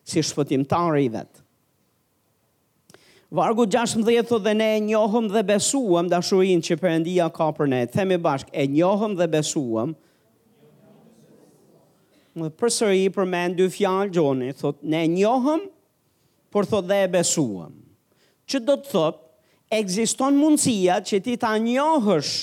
si 0.08 0.24
shpëtimtar 0.24 0.98
i 1.02 1.10
vetë. 1.14 1.40
Vargu 3.34 3.66
16 3.66 4.28
thot 4.30 4.44
dhe 4.46 4.54
ne 4.54 4.68
e 4.76 4.82
njohëm 4.86 5.32
dhe 5.34 5.42
besuam 5.48 6.10
dashurin 6.12 6.62
që 6.64 6.76
përëndia 6.80 7.30
ka 7.34 7.48
për 7.58 7.70
ne. 7.72 7.80
Themi 7.90 8.20
bashkë, 8.22 8.54
e 8.54 8.68
njohëm 8.76 9.16
dhe 9.20 9.28
besuam. 9.34 9.96
Më 12.38 12.52
përsëri 12.58 13.08
përmen 13.14 13.52
me 13.54 13.58
dy 13.58 13.68
fjalë 13.74 14.14
gjoni, 14.16 14.52
thot 14.58 14.80
ne 14.86 15.02
e 15.06 15.10
njohëm, 15.18 15.68
por 16.54 16.66
thot 16.70 16.88
dhe 16.90 17.02
e 17.08 17.12
besuam. 17.18 17.74
Që 18.50 18.62
do 18.66 18.78
të 18.82 18.90
thot, 18.94 19.20
egziston 19.74 20.38
mundësia 20.38 21.00
që 21.02 21.20
ti 21.26 21.36
ta 21.42 21.56
njohësh 21.62 22.36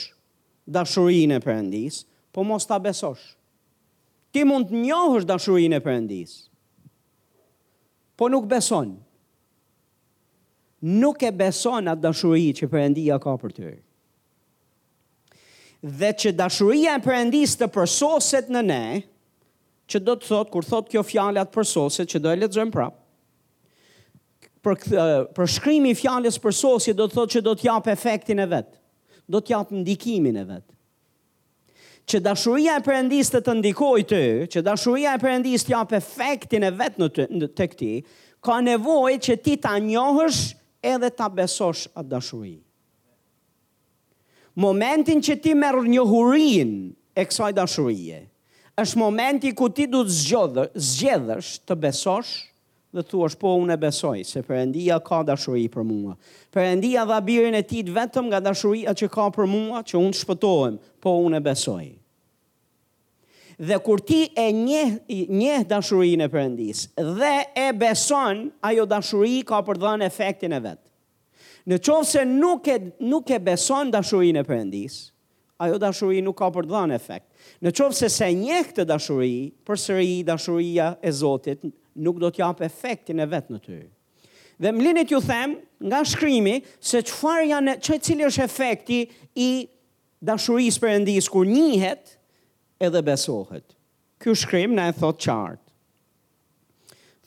dashurin 0.66 1.36
e 1.38 1.42
përëndis, 1.42 2.04
po 2.34 2.42
mos 2.46 2.66
ta 2.66 2.78
besosh. 2.82 3.36
Ti 4.30 4.44
mund 4.46 4.68
të 4.70 4.80
njohësh 4.84 5.24
dashurinë 5.26 5.78
e 5.78 5.82
Perëndis. 5.82 6.34
Po 8.16 8.28
nuk 8.30 8.46
beson. 8.50 8.92
Nuk 11.02 11.22
e 11.26 11.32
beson 11.34 11.90
atë 11.90 12.04
dashuri 12.06 12.46
që 12.60 12.68
Perëndia 12.72 13.16
ka 13.22 13.34
për 13.42 13.52
ty. 13.58 13.72
Dhe 16.00 16.10
që 16.22 16.32
dashuria 16.38 16.94
e 16.98 17.02
Perëndis 17.04 17.56
të 17.60 17.68
përsoset 17.74 18.52
në 18.54 18.62
ne, 18.70 18.82
që 19.90 20.00
do 20.06 20.14
të 20.16 20.28
thot 20.30 20.50
kur 20.54 20.62
thot 20.68 20.88
kjo 20.92 21.02
fjalë 21.04 21.42
atë 21.42 21.54
përsoset 21.56 22.10
që 22.12 22.22
do 22.22 22.30
e 22.32 22.38
lexojmë 22.44 22.74
prapë. 22.76 22.98
Për 24.60 25.32
për 25.38 25.48
shkrimin 25.56 25.96
e 25.96 25.98
fjalës 25.98 26.36
përsosje 26.44 26.94
do 26.98 27.08
të 27.08 27.16
thot 27.16 27.32
që 27.34 27.40
do 27.46 27.56
të 27.56 27.66
jap 27.70 27.88
efektin 27.90 28.42
e 28.44 28.46
vet. 28.52 28.70
Do 29.30 29.40
të 29.40 29.54
jap 29.56 29.70
ndikimin 29.74 30.36
e 30.38 30.44
vet 30.50 30.66
që 32.06 32.20
dashuria 32.24 32.76
e 32.78 32.82
Perëndis 32.84 33.30
të 33.32 33.40
të 33.46 33.54
ndikojë 33.60 34.04
të, 34.12 34.20
që 34.52 34.62
dashuria 34.66 35.14
e 35.16 35.20
Perëndis 35.22 35.66
të 35.66 35.72
jap 35.74 35.94
efektin 35.96 36.66
e 36.68 36.72
vet 36.74 36.98
në 37.00 37.48
tek 37.58 37.76
ti, 37.78 37.92
ka 38.44 38.60
nevojë 38.64 39.20
që 39.26 39.36
ti 39.44 39.56
ta 39.60 39.74
njohësh 39.84 40.40
edhe 40.94 41.10
ta 41.16 41.28
besosh 41.28 41.88
atë 41.92 42.08
dashuri. 42.14 42.54
Momentin 44.60 45.20
që 45.22 45.36
ti 45.44 45.52
merr 45.54 45.84
njohurinë 45.88 47.20
e 47.20 47.24
kësaj 47.28 47.52
dashurie, 47.56 48.22
është 48.80 48.98
momenti 49.00 49.52
ku 49.56 49.68
ti 49.72 49.86
du 49.92 50.02
të 50.08 50.16
zgjodhë, 50.22 50.64
zgjedhësh 50.80 51.52
të 51.68 51.76
besosh 51.80 52.32
dhe 52.92 53.02
thua 53.06 53.28
është 53.30 53.38
po 53.40 53.50
unë 53.62 53.76
e 53.76 53.80
besoj, 53.84 54.18
se 54.26 54.42
përëndia 54.46 54.96
ka 55.06 55.22
dashuri 55.26 55.66
për 55.70 55.84
mua. 55.86 56.14
Përëndia 56.54 57.04
dha 57.06 57.20
birin 57.22 57.54
e 57.54 57.62
tit 57.66 57.86
vetëm 57.94 58.28
nga 58.30 58.40
dashuria 58.42 58.94
që 58.96 59.08
ka 59.14 59.28
për 59.36 59.46
mua, 59.46 59.82
që 59.86 59.98
unë 60.00 60.18
shpëtojmë, 60.20 60.80
po 61.02 61.14
unë 61.26 61.38
e 61.40 61.44
besoj. 61.50 61.84
Dhe 63.60 63.76
kur 63.84 64.00
ti 64.02 64.24
e 64.40 64.46
njeh, 64.56 64.94
njeh 65.36 65.64
dashurin 65.70 66.22
e 66.24 66.30
përëndis, 66.32 66.86
dhe 67.18 67.34
e 67.68 67.70
beson, 67.78 68.46
ajo 68.66 68.86
dashuri 68.88 69.42
ka 69.46 69.58
për 69.66 69.80
dhënë 69.84 70.08
efektin 70.08 70.54
e 70.56 70.60
vetë. 70.64 70.84
Në 71.70 71.76
qovë 71.84 72.06
se 72.08 72.22
nuk 72.26 72.66
e, 72.72 72.78
nuk 73.10 73.28
e 73.30 73.38
beson 73.44 73.92
dashurin 73.92 74.40
e 74.40 74.46
përëndis, 74.48 74.96
ajo 75.60 75.76
dashuri 75.82 76.22
nuk 76.24 76.38
ka 76.40 76.48
për 76.56 76.66
dhënë 76.72 76.96
efekt. 76.96 77.28
Në 77.60 77.74
qovë 77.76 77.98
se 78.00 78.08
se 78.10 78.30
njeh 78.32 78.72
të 78.80 78.88
dashuri, 78.88 79.34
për 79.66 79.82
sëri 79.84 80.16
dashuria 80.24 80.94
e 81.04 81.12
Zotit, 81.12 81.68
nuk 81.98 82.20
do 82.22 82.30
t'ja 82.30 82.50
për 82.56 82.68
efektin 82.68 83.22
e 83.22 83.26
vetë 83.30 83.54
në 83.54 83.60
ty. 83.64 83.78
Dhe 84.60 84.72
më 84.76 84.82
linit 84.84 85.12
ju 85.12 85.20
them, 85.24 85.54
nga 85.80 86.02
shkrimi, 86.04 86.58
se 86.84 87.00
çfarë 87.02 87.46
janë, 87.50 87.74
që 87.80 87.88
cili 87.88 88.02
cilë 88.10 88.26
është 88.28 88.44
efekti 88.44 88.98
i 89.40 89.50
dashuris 90.28 90.76
për 90.82 90.96
endis, 90.98 91.30
kur 91.32 91.48
njihet 91.48 92.14
edhe 92.84 93.02
besohet. 93.06 93.64
Kjo 94.20 94.34
shkrim 94.36 94.74
na 94.76 94.90
e 94.90 94.96
thot 94.98 95.16
qartë. 95.24 95.64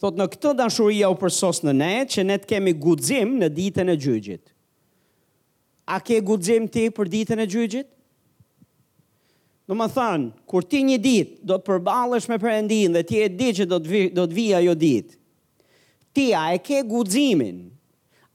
Thot 0.03 0.17
në 0.19 0.27
këtë 0.35 0.51
dashuria 0.59 1.09
u 1.09 1.17
përsos 1.17 1.63
në 1.65 1.73
ne, 1.79 1.93
që 2.05 2.25
ne 2.27 2.35
të 2.43 2.49
kemi 2.53 2.73
gudzim 2.83 3.37
në 3.41 3.49
ditën 3.55 3.89
e 3.93 3.97
gjyëgjit. 3.97 4.45
A 5.89 5.97
ke 5.99 6.19
gudzim 6.23 6.69
ti 6.71 6.85
për 6.95 7.09
ditën 7.11 7.41
e 7.43 7.49
gjyëgjit? 7.49 7.89
Do 9.65 9.75
më 9.79 9.85
thanë, 9.95 10.31
kur 10.49 10.65
ti 10.67 10.81
një 10.83 10.97
dit, 10.99 11.29
do 11.47 11.55
të 11.55 11.65
përbalësh 11.69 12.25
me 12.31 12.37
përëndin 12.41 12.95
dhe 12.97 13.03
ti 13.07 13.21
e 13.23 13.29
di 13.31 13.53
që 13.59 13.67
do 13.71 13.77
të, 13.79 13.89
vi, 13.91 14.01
do 14.11 14.25
të 14.27 14.35
vija 14.37 14.59
jo 14.65 14.73
dit. 14.81 15.13
Ti 16.13 16.25
a 16.35 16.43
e 16.51 16.59
ke 16.59 16.81
guzimin, 16.83 17.61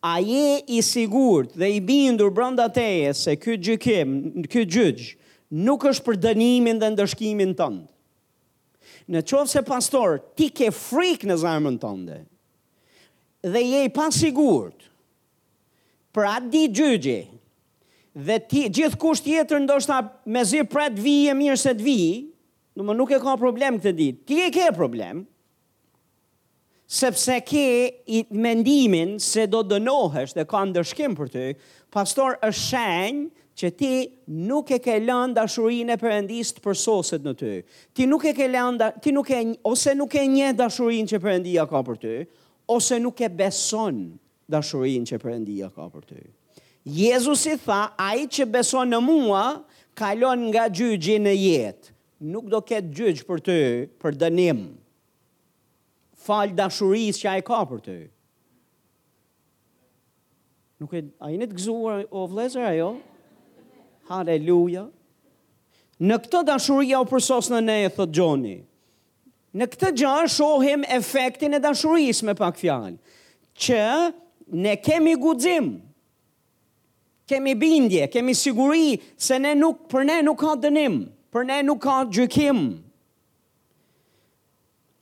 a 0.00 0.14
je 0.24 0.54
i 0.72 0.80
sigurt 0.82 1.52
dhe 1.60 1.68
i 1.76 1.82
bindur 1.84 2.32
brënda 2.34 2.68
teje 2.72 3.12
se 3.14 3.34
këtë 3.42 3.64
gjykim, 3.70 4.16
këtë 4.46 4.66
gjyq, 4.74 5.04
nuk 5.66 5.84
është 5.90 6.06
për 6.08 6.18
dënimin 6.24 6.80
dhe 6.80 6.90
ndërshkimin 6.94 7.52
tëndë. 7.60 7.88
Në 9.12 9.22
qovë 9.28 9.48
se 9.52 9.62
pastor, 9.68 10.18
ti 10.36 10.48
ke 10.52 10.70
frikë 10.74 11.28
në 11.30 11.36
zarmën 11.44 11.76
tënde, 11.80 12.22
dhe 13.52 13.60
je 13.68 13.84
i 13.84 13.92
pasigurt, 14.00 14.88
për 16.16 16.26
atë 16.38 16.50
di 16.52 16.64
gjyqi, 16.76 17.20
dhe 18.16 18.38
ti 18.48 18.66
gjithkusht 18.72 19.24
tjetër 19.26 19.60
ndoshta 19.66 19.98
me 20.24 20.42
zi 20.44 20.62
pret 20.64 20.96
vi 20.98 21.14
e 21.30 21.34
mirë 21.36 21.56
se 21.60 21.72
të 21.76 21.84
vi, 21.84 21.98
do 22.78 22.84
më 22.86 22.94
nuk 22.96 23.12
e 23.12 23.18
ka 23.22 23.34
problem 23.38 23.78
këtë 23.80 23.94
ditë. 23.98 24.22
Ti 24.28 24.38
e 24.46 24.50
ke 24.54 24.68
problem. 24.76 25.24
Sepse 26.88 27.40
ke 27.44 27.64
i 28.16 28.22
mendimin 28.32 29.16
se 29.20 29.44
do 29.50 29.60
dënohesh 29.66 30.32
dhe 30.36 30.46
ka 30.48 30.62
ndërshkim 30.70 31.16
për 31.18 31.32
ty, 31.34 31.48
pastor 31.92 32.38
është 32.38 32.64
shenjë 32.68 33.26
që 33.58 33.70
ti 33.76 33.92
nuk 34.46 34.70
e 34.72 34.78
ke 34.80 34.94
lënë 35.02 35.34
dashurinë 35.36 35.96
e 35.96 36.00
Perëndisë 36.00 36.56
të 36.60 36.64
përsoset 36.64 37.26
në 37.26 37.32
ty. 37.40 37.52
Ti 37.92 38.06
nuk 38.06 38.24
e 38.30 38.32
ke 38.38 38.46
lënë, 38.48 38.92
ti 39.04 39.12
nuk 39.12 39.34
e 39.34 39.42
ose 39.68 39.92
nuk 39.98 40.14
e 40.16 40.22
njeh 40.30 40.54
dashurinë 40.62 41.12
që 41.12 41.22
Perëndia 41.26 41.66
ka 41.68 41.82
për 41.90 42.00
ty, 42.06 42.16
ose 42.72 43.02
nuk 43.02 43.20
e 43.20 43.28
beson 43.28 44.00
dashurinë 44.48 45.10
që 45.12 45.20
Perëndia 45.22 45.72
ka 45.74 45.90
për 45.92 46.06
ty. 46.12 46.22
Jezus 46.86 47.46
i 47.46 47.56
tha, 47.60 47.92
a 47.98 48.12
i 48.16 48.26
që 48.28 48.46
beson 48.50 48.88
në 48.92 49.00
mua, 49.02 49.42
kalon 49.98 50.48
nga 50.50 50.68
gjygji 50.70 51.18
në 51.20 51.32
jetë. 51.36 51.94
Nuk 52.18 52.48
do 52.50 52.58
ketë 52.66 52.90
gjyëgjë 52.98 53.24
për 53.28 53.40
të, 53.46 53.56
për 54.02 54.14
dënim. 54.18 54.62
Falë 56.28 56.56
dashuris 56.58 57.20
që 57.22 57.28
a 57.30 57.34
i 57.40 57.44
ka 57.46 57.60
për 57.70 57.80
të. 57.86 57.98
Nuk 60.82 60.92
e, 60.94 61.04
a 61.18 61.30
i 61.34 61.38
në 61.40 61.48
të 61.50 61.56
gëzuar 61.58 62.02
o 62.20 62.24
vlezër 62.30 62.66
ajo? 62.72 62.88
Haleluja. 64.10 64.86
Në 65.98 66.18
këtë 66.24 66.44
dashurija 66.46 67.00
o 67.02 67.06
përsos 67.10 67.48
në 67.50 67.62
ne, 67.64 67.78
thot 67.94 68.12
Gjoni. 68.14 68.58
Në 69.58 69.66
këtë 69.72 69.88
gjarë 69.98 70.30
shohim 70.30 70.82
efektin 70.94 71.56
e 71.56 71.62
dashuris 71.64 72.20
me 72.26 72.34
pak 72.38 72.58
fjalë. 72.60 72.98
Që 73.58 73.80
ne 74.62 74.74
kemi 74.78 75.16
gudzimë 75.18 75.74
kemi 77.28 77.54
bindje, 77.54 78.08
kemi 78.10 78.32
siguri 78.34 78.98
se 79.28 79.38
ne 79.44 79.52
nuk 79.60 79.84
për 79.92 80.06
ne 80.08 80.16
nuk 80.26 80.40
ka 80.40 80.56
dënim, 80.64 80.96
për 81.32 81.46
ne 81.50 81.60
nuk 81.68 81.82
ka 81.84 82.00
gjykim. 82.08 82.62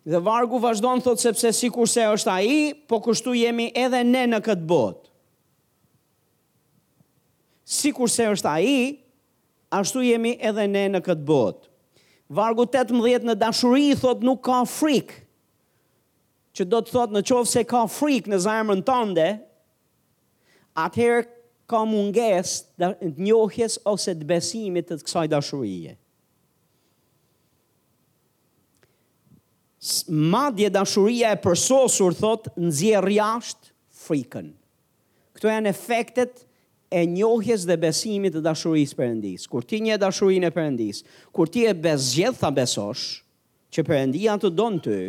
Dhe 0.06 0.20
vargu 0.22 0.58
vazhdon 0.62 1.00
thot 1.02 1.22
sepse 1.22 1.50
sikurse 1.54 2.02
është 2.10 2.30
ai, 2.30 2.58
po 2.86 3.00
kështu 3.02 3.32
jemi 3.38 3.70
edhe 3.84 4.02
ne 4.06 4.26
në 4.34 4.42
këtë 4.46 4.66
botë. 4.70 5.04
Sikur 7.76 8.10
se 8.12 8.22
është 8.36 8.46
ai, 8.52 8.76
ashtu 9.74 10.04
jemi 10.06 10.36
edhe 10.46 10.68
ne 10.70 10.84
në 10.94 11.00
këtë 11.08 11.26
botë. 11.26 11.66
Vargu 12.38 12.66
18 12.66 13.26
në 13.26 13.34
dashuri 13.40 13.88
thot 13.98 14.22
nuk 14.26 14.44
ka 14.46 14.60
frikë. 14.70 15.22
Që 16.56 16.64
do 16.72 16.78
të 16.82 16.94
thot 16.94 17.10
në 17.12 17.22
qovë 17.28 17.50
se 17.50 17.62
ka 17.68 17.82
frikë 17.90 18.32
në 18.32 18.38
zarmën 18.46 18.80
tënde, 18.86 19.26
atëherë 20.86 21.26
ka 21.66 21.82
munges 21.84 22.52
të 22.78 22.90
njohjes 23.26 23.78
ose 23.90 24.14
të 24.14 24.26
besimit 24.28 24.88
të 24.88 25.00
kësaj 25.02 25.28
dashurije. 25.34 25.96
Madje 30.10 30.70
dashuria 30.74 31.30
e 31.36 31.42
përsosur 31.42 32.14
thot 32.18 32.48
nxjerr 32.58 33.08
jashtë 33.18 33.72
frikën. 34.06 34.48
Këto 35.36 35.50
janë 35.50 35.70
efektet 35.70 36.42
e 36.96 37.02
njohjes 37.10 37.64
dhe 37.68 37.76
besimit 37.82 38.34
të 38.34 38.42
dashuris 38.46 38.94
Perëndis. 38.96 39.44
Kur 39.50 39.62
ti 39.68 39.80
njeh 39.84 39.98
dashurinë 40.00 40.48
e 40.48 40.54
Perëndis, 40.54 41.04
kur 41.34 41.50
ti 41.52 41.64
e 41.70 41.74
bezgjedh 41.74 42.38
ta 42.40 42.50
besosh 42.54 43.20
që 43.74 43.84
Perëndia 43.86 44.34
të 44.40 44.50
don 44.58 44.78
të, 44.82 45.00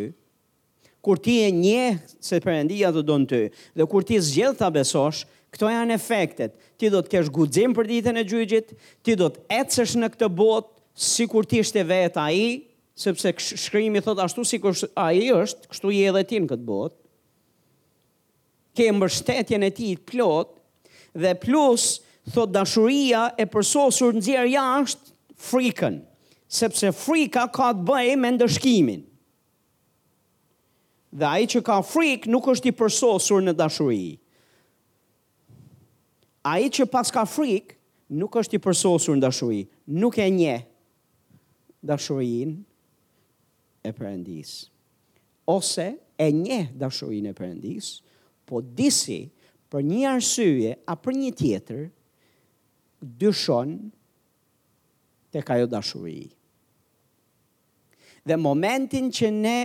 kur 1.06 1.22
ti 1.24 1.38
e 1.46 1.50
njeh 1.54 2.02
se 2.20 2.42
Perëndia 2.44 2.90
të 2.94 3.06
don 3.08 3.26
të, 3.30 3.42
dhe 3.78 3.86
kur 3.90 4.04
ti 4.06 4.18
zgjedh 4.22 4.58
ta 4.60 4.70
besosh, 4.74 5.24
Këto 5.54 5.70
janë 5.72 5.96
efektet. 5.96 6.56
Ti 6.78 6.90
do 6.92 7.00
të 7.04 7.14
kesh 7.14 7.30
guxim 7.34 7.74
për 7.78 7.88
ditën 7.92 8.20
e 8.20 8.26
gjyqit, 8.28 8.74
ti 9.06 9.16
do 9.22 9.30
të 9.32 9.46
ecësh 9.62 9.94
në 10.02 10.10
këtë 10.16 10.28
botë 10.40 10.74
sikur 11.08 11.48
ti 11.48 11.62
ishte 11.64 11.84
vetë 11.88 12.22
ai, 12.22 12.66
sepse 12.98 13.32
shkrimi 13.40 14.02
thot 14.04 14.20
ashtu 14.24 14.44
sikur 14.50 14.76
ai 15.00 15.28
është, 15.36 15.70
kështu 15.72 15.94
je 15.94 16.08
edhe 16.12 16.24
ti 16.32 16.42
në 16.44 16.50
këtë 16.52 16.68
botë. 16.68 16.98
Ke 18.78 18.92
mbështetjen 18.94 19.66
e 19.66 19.72
tij 19.78 19.94
plot 20.10 20.52
dhe 21.18 21.32
plus 21.42 21.88
thot 22.36 22.52
dashuria 22.54 23.24
e 23.42 23.48
përsosur 23.50 24.18
nxjerr 24.20 24.52
jashtë 24.52 25.16
frikën, 25.48 26.02
sepse 26.60 26.92
frika 26.98 27.48
ka 27.56 27.72
të 27.78 27.88
bëjë 27.88 28.20
me 28.22 28.34
ndëshkimin. 28.36 29.02
Dhe 31.18 31.26
ai 31.30 31.48
që 31.50 31.64
ka 31.66 31.80
frikë 31.88 32.30
nuk 32.30 32.50
është 32.54 32.74
i 32.74 32.78
përsosur 32.82 33.46
në 33.48 33.56
dashuri. 33.58 34.06
A 36.48 36.56
i 36.64 36.70
që 36.72 36.86
pas 36.92 37.10
ka 37.12 37.26
frik, 37.28 37.74
nuk 38.16 38.36
është 38.40 38.56
i 38.56 38.62
përsosur 38.64 39.18
në 39.18 39.26
dashurin, 39.26 39.66
nuk 40.00 40.16
e 40.24 40.28
nje 40.32 40.54
dashurin 41.90 42.54
e 43.88 43.92
përëndis. 43.98 44.54
Ose 45.52 45.88
e 46.24 46.30
nje 46.42 46.62
dashurin 46.80 47.28
e 47.32 47.36
përëndis, 47.36 47.90
po 48.48 48.62
disi 48.64 49.26
për 49.72 49.84
një 49.88 50.06
arsye 50.14 50.72
a 50.92 50.96
për 51.00 51.18
një 51.20 51.34
tjetër, 51.42 51.84
dyshon 53.22 53.74
të 55.34 55.44
kajo 55.48 55.68
dashuri. 55.72 56.22
Dhe 58.28 58.40
momentin 58.44 59.12
që 59.16 59.28
ne 59.36 59.58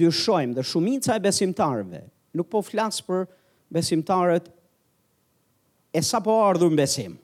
dyshojmë 0.00 0.54
dhe 0.58 0.64
shumica 0.70 1.16
e 1.16 1.24
besimtarve, 1.28 2.04
nuk 2.36 2.50
po 2.52 2.60
flasë 2.68 3.04
për 3.08 3.26
besimtarët 3.76 4.52
e 5.98 6.02
sa 6.06 6.22
po 6.22 6.36
ardhur 6.46 6.70
në 6.70 6.78
besim. 6.78 7.16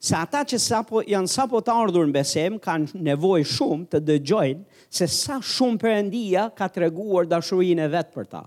Se 0.00 0.14
ata 0.16 0.42
që 0.48 0.58
sa 0.60 0.78
po, 0.86 1.02
janë 1.08 1.28
sa 1.28 1.44
po 1.50 1.60
të 1.64 1.72
ardhur 1.76 2.08
në 2.08 2.14
besim, 2.14 2.56
kanë 2.62 3.00
nevoj 3.10 3.42
shumë 3.48 3.88
të 3.92 4.00
dëgjojnë 4.08 4.84
se 4.98 5.08
sa 5.12 5.38
shumë 5.44 5.80
përëndia 5.82 6.46
ka 6.56 6.68
të 6.72 6.84
reguar 6.86 7.28
dashurin 7.28 7.80
e 7.84 7.88
vetë 7.92 8.14
për 8.16 8.28
ta. 8.32 8.42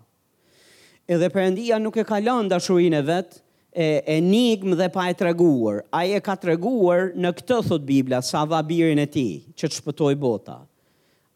Edhe 1.09 1.29
përëndia 1.33 1.77
nuk 1.81 1.97
e 1.99 2.05
kalon 2.09 2.49
dashurin 2.51 2.97
e 2.99 3.03
vetë, 3.09 3.41
e 3.79 3.87
enigm 4.17 4.73
dhe 4.79 4.87
pa 4.93 5.07
e 5.11 5.17
treguar. 5.17 5.83
Ai 5.93 6.15
e 6.17 6.21
ka 6.25 6.35
treguar 6.41 7.11
në 7.21 7.33
këtë 7.37 7.59
thot 7.69 7.85
Bibla, 7.85 8.23
sa 8.25 8.45
dha 8.49 8.63
birin 8.65 9.01
e 9.05 9.05
tij, 9.13 9.43
që 9.57 9.69
shpëtoj 9.77 10.15
bota 10.21 10.61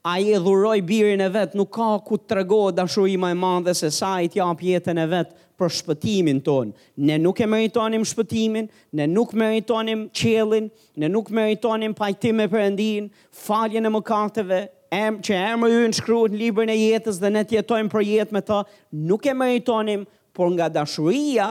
a 0.05 0.17
i 0.19 0.33
e 0.35 0.39
dhuroj 0.43 0.81
birin 0.83 1.21
e 1.23 1.29
vetë, 1.31 1.55
nuk 1.55 1.69
ka 1.77 1.85
ku 2.03 2.17
të 2.19 2.27
trego 2.33 2.57
dashuri 2.75 3.13
ma 3.17 3.29
e 3.31 3.35
madhe 3.39 3.71
se 3.71 3.87
sa 3.95 4.17
i 4.19 4.27
tja 4.27 4.49
pjetën 4.59 4.99
e 4.99 5.05
vetë 5.07 5.37
për 5.55 5.71
shpëtimin 5.79 6.41
tonë. 6.43 6.73
Ne 7.07 7.15
nuk 7.23 7.39
e 7.39 7.47
meritonim 7.47 8.03
shpëtimin, 8.09 8.67
ne 8.99 9.07
nuk 9.07 9.31
meritonim 9.39 10.01
qelin, 10.11 10.67
ne 10.99 11.07
nuk 11.07 11.31
meritonim 11.31 11.95
pajtim 11.95 12.43
e 12.43 12.49
përëndin, 12.51 13.07
faljen 13.45 13.87
e 13.87 13.93
mëkateve, 13.95 14.59
em, 14.91 15.21
që 15.23 15.39
e 15.53 15.55
më 15.61 15.71
rrën 15.71 15.95
shkryu 16.01 16.27
në 16.33 16.41
libër 16.41 16.67
në 16.71 16.75
jetës 16.81 17.21
dhe 17.23 17.31
ne 17.37 17.45
tjetojmë 17.47 17.93
për 17.95 18.05
jetë 18.09 18.35
me 18.35 18.43
ta, 18.51 18.59
nuk 18.91 19.23
e 19.23 19.33
meritonim, 19.39 20.03
por 20.35 20.51
nga 20.51 20.67
dashuria 20.69 21.47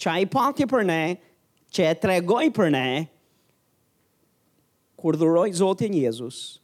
që 0.00 0.10
a 0.16 0.18
i 0.18 0.26
pati 0.26 0.66
për 0.66 0.82
ne, 0.90 1.02
që 1.70 1.86
e 1.94 1.96
tregoj 2.02 2.46
për 2.58 2.74
ne, 2.74 2.86
kur 4.98 5.14
dhuroj 5.14 5.50
Zotin 5.60 5.94
Jezusë, 6.02 6.56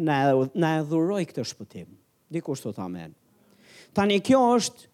në 0.00 0.70
edhuroj 0.80 1.24
këtë 1.30 1.44
shpëtim. 1.50 1.88
Dikush 2.32 2.62
së 2.64 2.72
të 2.76 2.82
amen. 2.84 3.12
Tani 3.92 4.20
kjo 4.24 4.38
është 4.56 4.86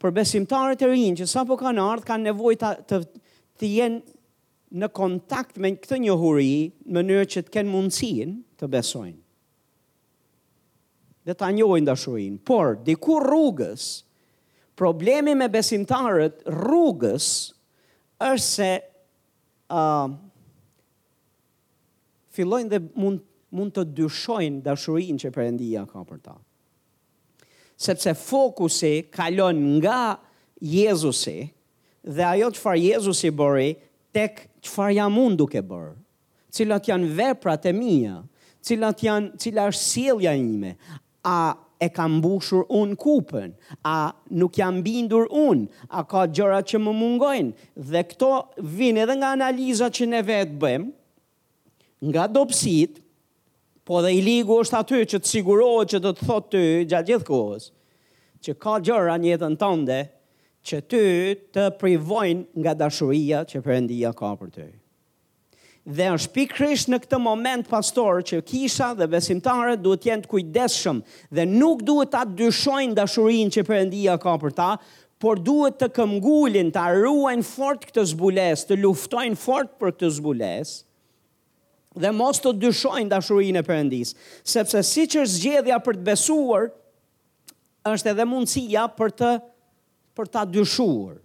për 0.00 0.14
besimtarët 0.14 0.82
e 0.84 0.90
rinj 0.92 1.18
që 1.22 1.26
sa 1.28 1.42
po 1.48 1.56
kanë 1.58 1.82
ardhë, 1.82 2.06
kanë 2.06 2.28
nevoj 2.30 2.54
të, 2.60 2.70
të, 2.90 3.00
të 3.58 3.70
jenë 3.72 4.14
në 4.74 4.88
kontakt 4.94 5.58
me 5.62 5.72
këtë 5.78 5.98
një 6.04 6.16
huri, 6.18 6.54
në 6.86 6.98
mënyrë 6.98 7.28
që 7.34 7.44
të 7.48 7.54
kenë 7.56 7.72
mundësin 7.72 8.36
të 8.60 8.68
besojnë. 8.72 9.20
Dhe 11.24 11.34
ta 11.40 11.48
njojnë 11.54 11.88
dashurinë, 11.88 12.40
Por, 12.44 12.76
dikur 12.84 13.24
rrugës, 13.24 13.86
problemi 14.76 15.32
me 15.38 15.46
besimtarët 15.48 16.42
rrugës 16.50 17.28
është 18.20 18.44
se 18.44 18.70
uh, 19.70 20.14
fillojnë 22.34 22.72
dhe 22.74 22.82
mund 23.00 23.22
mund 23.54 23.74
të 23.74 23.84
dyshojnë 24.00 24.62
dashurinë 24.66 25.20
që 25.22 25.32
Perëndia 25.34 25.84
ka 25.90 26.02
për 26.08 26.20
ta. 26.26 26.34
Sepse 27.84 28.12
fokusi 28.18 28.92
kalon 29.14 29.60
nga 29.80 30.00
Jezusi 30.64 31.38
dhe 32.04 32.26
ajo 32.34 32.50
çfarë 32.56 32.82
Jezusi 32.90 33.30
bëri 33.38 33.72
tek 34.14 34.44
çfarë 34.66 34.96
jam 34.98 35.18
unë 35.24 35.38
duke 35.40 35.62
bërë. 35.66 35.92
Cilat 36.54 36.86
janë 36.86 37.08
veprat 37.18 37.64
e 37.66 37.72
mia? 37.74 38.18
Cilat 38.64 39.02
janë, 39.02 39.32
cila 39.42 39.68
është 39.72 39.88
sjellja 39.90 40.32
ime? 40.38 40.74
A 41.26 41.38
e 41.82 41.88
kam 41.92 42.12
mbushur 42.20 42.62
un 42.78 42.92
kupën, 42.96 43.50
a 43.84 43.96
nuk 44.38 44.54
jam 44.56 44.78
bindur 44.84 45.26
un, 45.36 45.64
a 45.92 46.04
ka 46.08 46.22
gjëra 46.30 46.62
që 46.64 46.78
më 46.84 46.92
mungojnë. 46.96 47.50
Dhe 47.90 48.02
këto 48.08 48.30
vijnë 48.78 49.02
edhe 49.02 49.16
nga 49.18 49.32
analizat 49.34 49.96
që 49.98 50.06
ne 50.12 50.20
vetë 50.30 50.56
bëjmë, 50.62 50.88
nga 52.12 52.28
dobësitë, 52.30 53.03
po 53.84 54.00
dhe 54.02 54.10
i 54.16 54.20
ligu 54.24 54.54
është 54.64 54.78
aty 54.80 54.98
që 55.12 55.18
të 55.20 55.28
sigurohet 55.30 55.90
që 55.92 55.98
të 56.04 56.10
të 56.16 56.26
thotë 56.28 56.50
ty 56.54 56.62
gjatë 56.92 57.10
gjithë 57.10 57.28
kohës, 57.28 57.64
që 58.44 58.54
ka 58.62 58.78
gjëra 58.86 59.16
një 59.20 59.34
jetën 59.34 59.58
tënde 59.60 59.98
që 60.68 60.78
ty 60.88 61.02
të 61.54 61.66
privojnë 61.80 62.62
nga 62.64 62.72
dashuria 62.80 63.42
që 63.50 63.60
përëndia 63.66 64.14
ka 64.16 64.30
për 64.40 64.54
ty. 64.54 64.66
Dhe 65.98 66.06
është 66.16 66.30
pikrish 66.38 66.86
në 66.88 67.02
këtë 67.02 67.18
moment 67.20 67.68
pastor 67.68 68.22
që 68.24 68.38
kisha 68.48 68.86
dhe 68.96 69.08
besimtarët 69.12 69.82
duhet 69.84 70.06
jenë 70.08 70.24
të 70.24 70.32
kujdeshëm 70.32 71.02
dhe 71.36 71.44
nuk 71.50 71.82
duhet 71.90 72.12
ta 72.14 72.22
dyshojnë 72.38 72.96
dashurinë 72.96 73.52
që 73.58 73.66
Perëndia 73.68 74.16
ka 74.22 74.32
për 74.46 74.56
ta, 74.62 74.70
por 75.20 75.36
duhet 75.44 75.76
të 75.82 75.90
këmgullin, 75.98 76.72
ta 76.72 76.86
ruajnë 76.96 77.44
fort 77.50 77.84
këtë 77.90 78.06
zbulesë, 78.14 78.68
të 78.70 78.80
luftojnë 78.80 79.36
fort 79.44 79.76
për 79.76 79.92
këtë 79.98 80.12
zbulesë 80.16 80.80
dhe 81.96 82.10
mos 82.14 82.40
të 82.42 82.52
dyshojnë 82.62 83.10
dashurinë 83.12 83.60
e 83.60 83.66
Perëndis, 83.66 84.14
sepse 84.46 84.82
siç 84.86 85.16
është 85.22 85.38
zgjedhja 85.38 85.78
për 85.86 85.98
të 86.00 86.06
besuar, 86.08 86.70
është 87.86 88.12
edhe 88.14 88.26
mundësia 88.26 88.86
për 88.98 89.14
të 89.20 89.32
për 90.16 90.28
ta 90.32 90.44
dyshuar. 90.46 91.18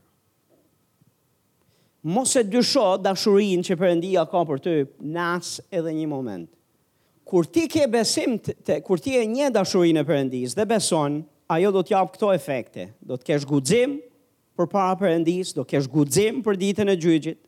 Mos 2.15 2.31
e 2.39 2.41
dysho 2.47 2.87
dashurinë 3.03 3.65
që 3.67 3.75
Perëndia 3.81 4.23
ka 4.31 4.43
për 4.49 4.61
ty 4.65 4.75
në 4.99 5.25
as 5.35 5.55
edhe 5.75 5.91
një 5.95 6.07
moment. 6.09 6.47
Kur 7.29 7.45
ti 7.45 7.67
ke 7.69 7.83
besim 7.91 8.37
te 8.41 8.79
kur 8.85 9.01
ti 9.03 9.17
e 9.19 9.25
njeh 9.29 9.51
dashurinë 9.53 10.01
e 10.03 10.07
Perëndis 10.07 10.55
dhe 10.57 10.65
beson, 10.69 11.19
ajo 11.53 11.73
do 11.75 11.83
të 11.83 11.93
jap 11.95 12.13
këto 12.15 12.31
efekte. 12.33 12.87
Do 13.01 13.17
të 13.19 13.27
kesh 13.31 13.45
guxim 13.49 13.97
përpara 14.59 14.95
Perëndis, 14.99 15.53
do 15.57 15.63
kesh 15.65 15.89
guxim 15.91 16.41
për 16.45 16.57
ditën 16.65 16.93
e 16.93 16.97
gjyqit 16.99 17.41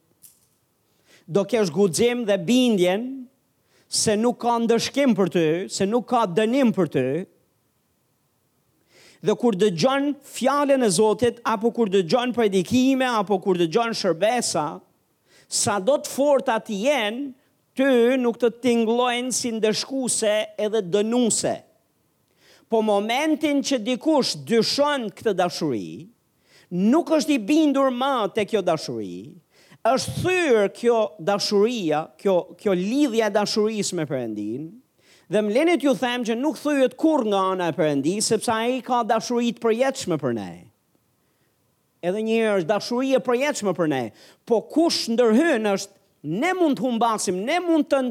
do 1.28 1.46
kesh 1.46 1.70
guxim 1.70 2.26
dhe 2.26 2.38
bindjen 2.48 3.28
se 3.88 4.16
nuk 4.16 4.40
ka 4.44 4.56
ndëshkim 4.64 5.14
për 5.18 5.30
ty, 5.34 5.46
se 5.70 5.86
nuk 5.86 6.08
ka 6.10 6.26
dënim 6.36 6.72
për 6.76 6.88
ty. 6.94 7.06
Dhe 9.22 9.34
kur 9.38 9.54
dëgjon 9.60 10.14
fjalën 10.34 10.82
e 10.82 10.90
Zotit 10.90 11.42
apo 11.46 11.72
kur 11.76 11.90
dëgjon 11.94 12.32
predikime 12.34 13.06
apo 13.20 13.38
kur 13.44 13.60
dëgjon 13.60 13.92
shërbesa, 13.94 14.64
sa 15.52 15.76
do 15.84 15.98
të 16.02 16.10
forta 16.10 16.56
të 16.64 16.78
jenë, 16.86 17.26
ty 17.76 17.90
nuk 18.18 18.40
të 18.40 18.50
tingëllojnë 18.64 19.36
si 19.36 19.52
ndëshkuese 19.58 20.34
edhe 20.58 20.82
dënuese. 20.94 21.58
Po 22.72 22.80
momentin 22.82 23.60
që 23.68 23.82
dikush 23.84 24.38
dyshon 24.48 25.10
këtë 25.12 25.36
dashuri, 25.36 26.08
nuk 26.72 27.12
është 27.18 27.36
i 27.36 27.40
bindur 27.44 27.92
më 27.92 28.14
te 28.38 28.46
kjo 28.48 28.64
dashuri, 28.64 29.26
është 29.89 30.12
thyrë 30.22 30.65
kjo 30.78 30.98
dashuria, 31.26 32.04
kjo, 32.22 32.36
kjo 32.60 32.74
lidhja 32.78 33.32
dashuris 33.34 33.89
me 33.98 34.04
përëndin, 34.06 34.67
dhe 35.32 35.41
më 35.41 35.54
lenit 35.56 35.82
ju 35.86 35.94
them 35.98 36.26
që 36.28 36.36
nuk 36.38 36.60
thyrët 36.62 36.94
kur 37.02 37.24
nga 37.26 37.39
ana 37.56 37.72
e 37.72 37.76
përëndi, 37.78 38.13
sepse 38.22 38.52
a 38.54 38.62
i 38.76 38.82
ka 38.86 39.00
dashurit 39.10 39.58
përjetëshme 39.63 40.20
për 40.22 40.36
ne. 40.38 40.50
Edhe 42.02 42.22
një 42.26 42.38
është 42.60 42.70
dashuria 42.70 43.22
përjetëshme 43.26 43.74
për 43.78 43.89
ne, 43.94 44.02
po 44.46 44.60
kush 44.70 45.08
ndërhën 45.15 45.65
është, 45.74 45.96
ne 46.44 46.52
mund 46.60 46.78
të 46.78 46.86
humbasim, 46.86 47.41
ne 47.50 47.58
mund 47.65 47.89
të 47.89 48.04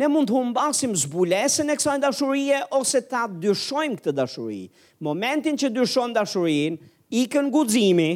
ne 0.00 0.06
mund 0.06 0.28
të 0.30 0.36
humbasim 0.38 0.92
zbulesën 0.94 1.66
e 1.66 1.74
kësaj 1.80 1.96
dashurie 2.04 2.60
ose 2.76 3.00
ta 3.10 3.24
dyshojmë 3.42 3.96
këtë 3.98 4.12
dashuri. 4.20 4.62
Momentin 5.02 5.58
që 5.58 5.72
dyshon 5.74 6.14
dashurinë, 6.14 6.76
ikën 7.24 7.48
guximi, 7.52 8.10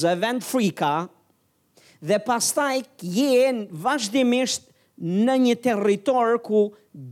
zë 0.00 0.14
vend 0.22 0.40
frika 0.46 0.94
dhe 2.00 2.16
pastaj 2.24 2.80
jenë 3.04 3.68
vazhdimisht 3.84 4.68
në 5.00 5.36
një 5.46 5.54
territor 5.64 6.38
ku 6.44 6.64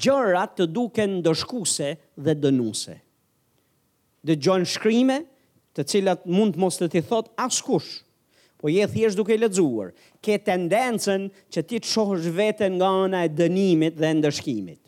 gjërat 0.02 0.56
të 0.58 0.66
duken 0.76 1.18
ndëshkuese 1.20 1.92
dhe 2.26 2.34
dënuese. 2.36 2.96
Dhe 4.26 4.36
gjojnë 4.36 4.68
shkrime 4.68 5.20
të 5.76 5.84
cilat 5.92 6.26
mund 6.26 6.58
mos 6.60 6.80
të 6.80 6.88
ti 6.96 7.02
thot 7.08 7.30
askush, 7.40 8.00
po 8.58 8.72
je 8.72 8.88
thjesht 8.90 9.16
duke 9.20 9.36
ledzuar, 9.38 9.92
ke 10.24 10.34
tendencen 10.42 11.28
që 11.54 11.62
ti 11.68 11.78
të 11.78 11.86
shohësh 11.92 12.26
vetën 12.34 12.74
nga 12.80 12.88
ona 13.04 13.20
e 13.24 13.30
dënimit 13.38 13.94
dhe 14.00 14.10
ndëshkimit. 14.18 14.80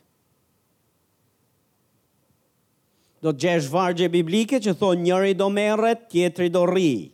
Do 3.20 3.30
të 3.32 3.42
gjesh 3.44 3.68
vargje 3.70 4.08
biblike 4.10 4.58
që 4.64 4.74
thonë 4.80 5.04
njëri 5.06 5.34
do 5.36 5.46
merret, 5.52 6.06
tjetri 6.10 6.48
do 6.50 6.64
rri. 6.66 7.12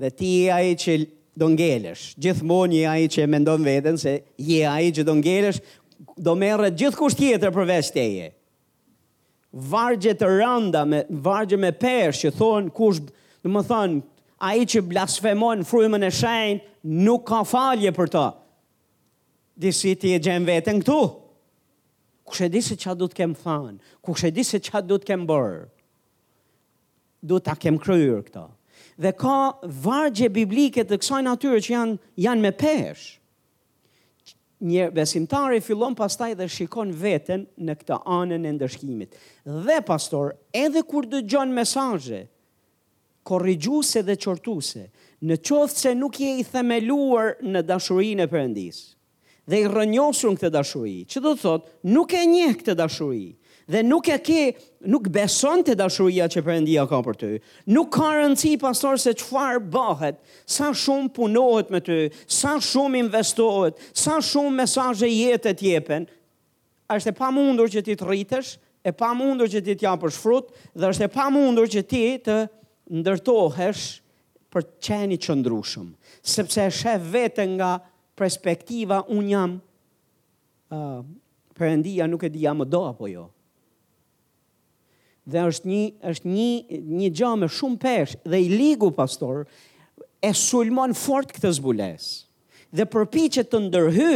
Dhe 0.00 0.10
ti 0.16 0.30
e 0.48 0.74
që 0.80 0.94
do 1.38 1.48
ngelesh. 1.54 2.14
Gjithmonë 2.20 2.80
je 2.80 2.86
ai 2.88 3.06
që 3.10 3.26
mendon 3.30 3.62
veten 3.64 3.98
se 4.00 4.16
je 4.42 4.64
ai 4.66 4.90
që 4.94 5.04
do 5.06 5.14
ngelesh, 5.20 5.60
do 6.18 6.34
merre 6.38 6.70
gjithkusht 6.72 7.18
tjetër 7.20 7.54
përveç 7.54 7.92
teje. 7.94 8.30
Vargje 9.50 10.14
të 10.16 10.28
rënda 10.40 10.84
me 10.86 11.02
vargje 11.26 11.58
me 11.58 11.72
pesh 11.74 12.24
që 12.24 12.32
thon 12.38 12.68
kush, 12.74 13.00
do 13.42 13.50
të 13.50 13.64
thon, 13.66 13.98
ai 14.40 14.60
që 14.68 14.82
blasfemon 14.90 15.64
frymën 15.68 16.06
e 16.06 16.10
shenjtë 16.14 16.94
nuk 17.06 17.26
ka 17.28 17.40
falje 17.46 17.90
për 17.96 18.12
të. 18.14 18.26
Disi 19.60 19.94
ti 20.00 20.14
e 20.16 20.20
gjenë 20.22 20.46
veten 20.48 20.78
këtu. 20.80 21.00
Kush 22.30 22.46
e 22.46 22.52
di 22.52 22.60
se 22.62 22.76
çfarë 22.78 23.00
do 23.02 23.08
të 23.10 23.18
kem 23.18 23.32
thënë? 23.36 23.76
Kush 24.06 24.26
e 24.28 24.30
di 24.32 24.44
se 24.46 24.60
çfarë 24.62 24.86
do 24.92 25.00
të 25.02 25.10
kem 25.10 25.24
bërë? 25.28 25.64
Do 27.28 27.40
ta 27.44 27.56
kem 27.60 27.76
kryer 27.80 28.22
këta. 28.24 28.46
Dhe 28.96 29.12
ka 29.16 29.38
vargje 29.84 30.28
biblike 30.32 30.84
të 30.84 30.98
kësaj 31.00 31.22
natyre 31.26 31.60
që 31.64 31.72
janë 31.74 31.96
janë 32.26 32.44
me 32.44 32.52
peshë. 32.62 33.08
Një 34.60 34.90
besimtar 34.92 35.54
i 35.56 35.60
fillon 35.64 35.94
pastaj 35.96 36.34
dhe 36.36 36.46
shikon 36.52 36.90
veten 37.00 37.46
në 37.64 37.78
këtë 37.80 37.98
anën 38.12 38.42
e 38.44 38.50
ndëshkimit. 38.58 39.14
Dhe 39.68 39.78
pastor, 39.88 40.34
edhe 40.52 40.82
kur 40.84 41.06
dëgjon 41.08 41.54
mesazhe 41.56 42.26
korrigjuese 43.30 44.02
dhe 44.04 44.16
çortuese, 44.20 44.84
në 45.22 45.36
qoftë 45.48 45.80
se 45.82 45.90
nuk 45.96 46.16
je 46.20 46.28
i 46.40 46.44
themeluar 46.50 47.34
në 47.44 47.62
dashurinë 47.72 48.24
e 48.24 48.28
Perëndis, 48.32 48.78
dhe 49.48 49.60
i 49.60 49.66
rrënjosur 49.68 50.36
këtë 50.40 50.50
dashuri, 50.54 50.98
do 51.08 51.32
të 51.34 51.40
thotë, 51.42 51.72
nuk 51.96 52.14
e 52.20 52.24
njeh 52.32 52.56
këtë 52.62 52.76
dashuri 52.84 53.26
dhe 53.70 53.82
nuk 53.86 54.06
e 54.10 54.16
ke, 54.26 54.40
nuk 54.90 55.06
beson 55.14 55.60
të 55.64 55.76
dashuria 55.78 56.26
që 56.32 56.42
përëndia 56.46 56.86
ka 56.90 56.98
për 57.06 57.18
të. 57.20 57.28
Nuk 57.76 57.92
ka 57.94 58.08
rëndësi, 58.16 58.54
pastor, 58.58 58.98
se 58.98 59.12
qëfar 59.18 59.60
bëhet, 59.74 60.18
sa 60.50 60.70
shumë 60.76 61.12
punohet 61.16 61.70
me 61.74 61.80
të, 61.84 61.98
sa 62.40 62.56
shumë 62.70 63.02
investohet, 63.04 63.78
sa 64.04 64.16
shumë 64.26 64.56
mesajë 64.64 65.12
jetët 65.12 65.62
jepen, 65.66 66.08
është 66.96 67.12
e 67.12 67.16
pa 67.20 67.30
mundur 67.30 67.70
që 67.70 67.84
ti 67.86 67.94
të 68.00 68.08
rritesh, 68.10 68.56
e 68.82 68.92
pa 68.96 69.12
mundur 69.14 69.50
që 69.52 69.60
ti 69.66 69.74
të 69.78 69.86
japë 69.86 70.02
për 70.06 70.14
shfrut, 70.16 70.50
dhe 70.74 70.90
është 70.90 71.06
e 71.06 71.12
pa 71.18 71.28
mundur 71.34 71.70
që 71.70 71.84
ti 71.90 72.02
të 72.26 72.36
ndërtohesh 73.00 73.84
për 74.50 74.64
qeni 74.86 75.18
që 75.22 75.36
ndrushëm, 75.42 75.90
sepse 76.26 76.64
shë 76.80 76.96
vetë 77.12 77.44
nga 77.54 77.74
perspektiva 78.18 79.02
unë 79.14 79.30
jam 79.36 79.58
përëndia, 80.70 80.98
uh, 80.98 81.18
Përëndia 81.60 82.06
nuk 82.08 82.22
e 82.24 82.28
dija 82.32 82.54
më 82.56 82.64
do 82.72 82.78
apo 82.88 83.04
jo, 83.10 83.26
dhe 85.32 85.44
është 85.50 85.68
një 85.74 85.82
është 86.12 86.30
një 86.34 86.48
një 87.00 87.10
gjë 87.20 87.30
me 87.42 87.48
shumë 87.58 87.80
peshë 87.84 88.20
dhe 88.32 88.40
i 88.46 88.50
ligu 88.54 88.90
pastor 88.96 89.44
e 90.22 90.32
sulmon 90.36 90.94
fort 90.98 91.30
këtë 91.34 91.52
zbulesë. 91.60 92.10
Dhe 92.76 92.86
përpiqet 92.86 93.48
të 93.50 93.60
ndërhy 93.66 94.14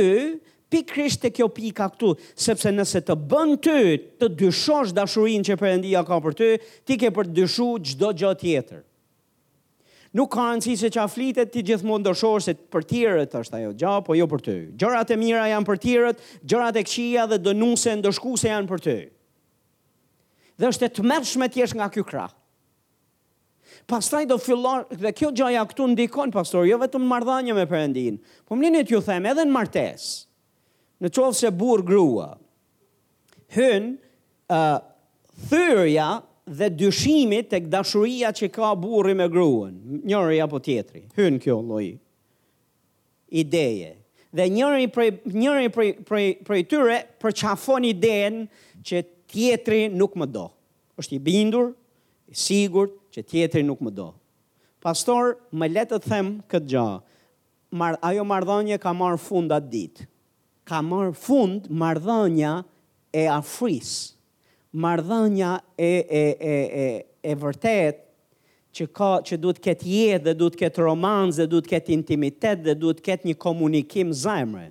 pikrisht 0.74 1.22
te 1.22 1.30
kjo 1.34 1.46
pika 1.54 1.86
këtu, 1.92 2.12
sepse 2.42 2.70
nëse 2.74 3.00
të 3.06 3.16
bën 3.30 3.54
ty 3.62 3.76
të 4.20 4.28
dyshosh 4.40 4.92
dashurinë 4.94 5.46
që 5.50 5.56
Perëndia 5.60 6.02
ka 6.06 6.18
për 6.22 6.36
ty, 6.38 6.50
ti 6.86 6.98
ke 6.98 7.10
për 7.14 7.30
të 7.30 7.36
dyshuar 7.40 7.82
çdo 7.92 8.10
gjë 8.20 8.32
tjetër. 8.42 8.82
Nuk 10.14 10.28
ka 10.36 10.44
rëndësi 10.46 10.76
se 10.78 10.92
çfarë 10.94 11.10
flitet 11.16 11.50
ti 11.50 11.62
gjithmonë 11.66 12.04
ndoshosh 12.04 12.46
se 12.46 12.54
për 12.70 12.84
tjerët 12.90 13.32
është 13.40 13.58
ajo 13.64 13.72
gjë, 13.80 13.94
po 14.06 14.14
jo 14.14 14.28
për 14.30 14.44
ty. 14.46 14.54
Gjërat 14.78 15.10
e 15.10 15.16
mira 15.18 15.48
janë 15.50 15.66
për 15.66 15.80
tjerët, 15.84 16.22
gjërat 16.46 16.78
e 16.78 16.84
këqija 16.86 17.24
dhe 17.32 17.38
dënuese 17.48 17.96
ndoshkuese 17.98 18.50
janë 18.52 18.70
për 18.70 18.84
ty 18.86 18.94
dhe 20.58 20.68
është 20.70 20.86
e 20.88 20.92
të 20.94 21.04
mërshme 21.10 21.48
t'jesh 21.50 21.74
nga 21.78 21.88
kjo 21.92 22.04
krah. 22.08 22.32
Pastaj 23.90 24.22
do 24.30 24.36
fillon, 24.40 24.84
dhe 24.94 25.10
kjo 25.16 25.32
gjaja 25.36 25.64
këtu 25.68 25.86
ndikon, 25.92 26.30
pastor, 26.32 26.64
jo 26.68 26.78
vetëm 26.80 27.04
mardhanje 27.10 27.56
me 27.56 27.64
përëndin, 27.68 28.20
po 28.48 28.56
mlinit 28.56 28.90
ju 28.92 29.00
them, 29.04 29.26
edhe 29.28 29.44
në 29.44 29.52
martes, 29.52 30.04
në 31.02 31.10
qovë 31.12 31.36
se 31.40 31.50
bur 31.52 31.82
grua, 31.84 32.30
hën 33.56 33.90
uh, 34.54 34.78
thyrja 35.50 36.08
dhe 36.44 36.68
dyshimit 36.78 37.52
e 37.56 37.60
këdashuria 37.66 38.30
që 38.36 38.48
ka 38.54 38.70
burri 38.78 39.14
me 39.18 39.26
gruën, 39.32 39.74
njëri 40.08 40.40
apo 40.44 40.62
tjetri, 40.64 41.06
hën 41.18 41.40
kjo 41.44 41.58
loj, 41.64 41.90
ideje. 43.34 43.96
Dhe 44.34 44.48
njëri 44.50 44.88
prej, 44.92 45.10
njëri 45.30 45.68
prej, 45.74 45.90
prej, 46.08 46.28
prej 46.46 46.62
tyre 46.70 47.02
përqafon 47.22 47.84
idejen 47.86 48.46
që 48.86 49.04
tjetëri 49.34 49.82
nuk 50.00 50.14
më 50.20 50.30
do. 50.36 50.46
është 51.02 51.14
i 51.14 51.18
bindur, 51.26 51.64
i 52.30 52.34
sigur 52.38 52.86
që 53.12 53.20
tjetëri 53.30 53.64
nuk 53.66 53.80
më 53.82 53.90
do. 53.98 54.08
Pastor, 54.84 55.22
më 55.58 55.66
letët 55.74 55.98
të 55.98 56.06
them 56.12 56.26
këtë 56.50 56.68
gjë. 56.70 56.92
Mar, 57.78 57.96
ajo 58.08 58.22
mardhënje 58.30 58.76
ka 58.84 58.92
marrë 59.00 59.18
fund 59.26 59.50
atë 59.56 59.68
ditë. 59.72 60.06
Ka 60.68 60.78
marrë 60.90 61.16
fund 61.24 61.66
mardhënja 61.82 62.52
e 63.10 63.24
afris. 63.38 63.90
Mardhënja 64.84 65.50
e, 65.88 65.92
e, 65.98 66.22
e, 66.52 66.54
e, 66.84 66.86
e 67.26 67.32
vërtet 67.42 67.96
që 68.74 68.82
ka 68.96 69.10
që 69.26 69.40
duhet 69.42 69.58
ketë 69.66 69.90
jetë 69.94 70.24
dhe 70.28 70.36
duhet 70.40 70.60
ketë 70.62 70.86
romanz 70.86 71.40
dhe 71.42 71.48
duhet 71.52 71.68
ketë 71.74 71.94
intimitet 71.98 72.62
dhe 72.66 72.74
duhet 72.82 73.02
ketë 73.08 73.32
një 73.32 73.36
komunikim 73.46 74.14
zemre 74.24 74.70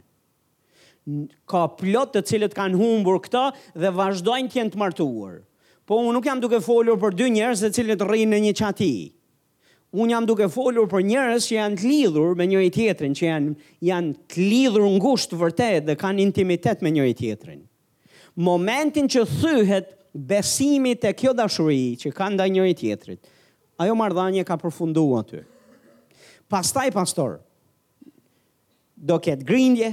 ka 1.49 1.65
plot 1.77 2.13
të 2.15 2.21
cilët 2.27 2.53
kanë 2.55 2.79
humbur 2.79 3.17
këta 3.25 3.47
dhe 3.75 3.91
vazhdojnë 3.95 4.49
të 4.53 4.59
jenë 4.59 4.73
të 4.75 4.79
martuar. 4.79 5.41
Po 5.83 5.97
unë 5.99 6.13
nuk 6.15 6.29
jam 6.29 6.39
duke 6.39 6.61
folur 6.63 6.99
për 7.01 7.17
dy 7.19 7.27
njerëz 7.35 7.63
të 7.65 7.71
cilët 7.77 8.05
rrinë 8.07 8.31
në 8.31 8.39
një 8.45 8.53
qati. 8.61 8.93
Unë 9.93 10.13
jam 10.15 10.25
duke 10.29 10.47
folur 10.49 10.87
për 10.89 11.03
njerëz 11.09 11.47
që 11.51 11.57
janë 11.57 11.77
të 11.79 11.89
lidhur 11.89 12.31
me 12.39 12.47
njëri 12.49 12.71
tjetrin, 12.73 13.13
që 13.17 13.25
janë 13.27 13.51
janë 13.89 14.15
të 14.31 14.47
lidhur 14.51 14.87
ngushtë 14.95 15.37
vërtet 15.41 15.83
dhe 15.89 15.97
kanë 16.01 16.23
intimitet 16.23 16.81
me 16.81 16.93
njëri 16.95 17.13
tjetrin. 17.19 17.59
Momentin 18.41 19.05
që 19.13 19.25
thyhet 19.29 19.91
besimi 20.15 20.95
te 20.97 21.11
kjo 21.13 21.35
dashuri 21.37 21.99
që 22.01 22.13
kanë 22.17 22.37
ndaj 22.39 22.49
njëri 22.55 22.73
tjetrit, 22.79 23.19
ajo 23.77 23.93
marrëdhënie 23.99 24.47
ka 24.47 24.57
përfunduar 24.63 25.21
aty. 25.27 25.43
Pastaj 26.49 26.89
pastor 26.95 27.37
do 28.95 29.19
ketë 29.19 29.45
grindje, 29.45 29.91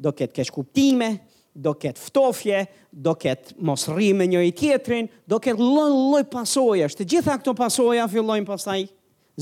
do 0.00 0.12
ketë 0.16 0.36
kesh 0.40 0.52
kuptime, 0.54 1.10
do 1.52 1.72
ketë 1.76 2.00
ftofje, 2.06 2.60
do 2.90 3.12
ketë 3.20 3.56
mos 3.68 3.84
rrimë 3.90 4.28
njëri 4.32 4.52
tjetrin, 4.56 5.08
do 5.28 5.40
ketë 5.42 5.60
lën 5.64 5.92
lloj 5.94 6.24
pasoja. 6.32 6.88
Të 6.90 7.06
gjitha 7.10 7.36
këto 7.40 7.54
pasoja 7.58 8.06
fillojnë 8.10 8.48
pastaj 8.48 8.84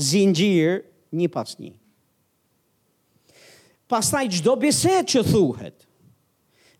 zinxhir 0.09 0.81
një 1.15 1.29
pas 1.33 1.53
një. 1.61 1.75
Pastaj 3.89 4.27
çdo 4.39 4.57
bisedë 4.67 5.07
që 5.15 5.29
thuhet, 5.31 5.85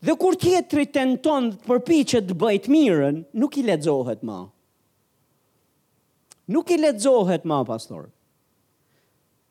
Dhe 0.00 0.14
kur 0.16 0.32
tjetëri 0.40 0.86
të 0.88 1.02
nëtonë 1.10 1.48
të 1.60 1.64
përpichet 1.68 2.24
të 2.24 2.34
bëjtë 2.40 2.70
mirën, 2.72 3.18
nuk 3.36 3.58
i 3.60 3.64
ledzohet 3.66 4.22
ma. 4.24 4.38
Nuk 6.54 6.70
i 6.72 6.78
ledzohet 6.80 7.44
ma, 7.44 7.58
pastor. 7.68 8.06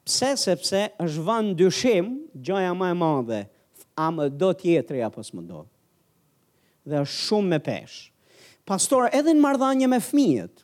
Pse, 0.09 0.31
sepse 0.41 0.81
është 1.05 1.25
vanë 1.27 1.53
dyshim, 1.59 2.09
gjoja 2.33 2.73
ma 2.73 2.89
e 2.89 2.97
madhe, 2.97 3.43
a 3.99 4.07
më 4.15 4.25
do 4.39 4.49
tjetëri 4.55 5.01
apo 5.03 5.23
s'më 5.27 5.43
do. 5.51 5.61
Dhe 6.87 7.01
është 7.03 7.23
shumë 7.27 7.51
me 7.53 7.59
peshë. 7.61 7.99
Pastor, 8.69 9.09
edhe 9.17 9.33
në 9.35 9.41
mardhanje 9.43 9.89
me 9.91 9.99
fmijët, 10.01 10.63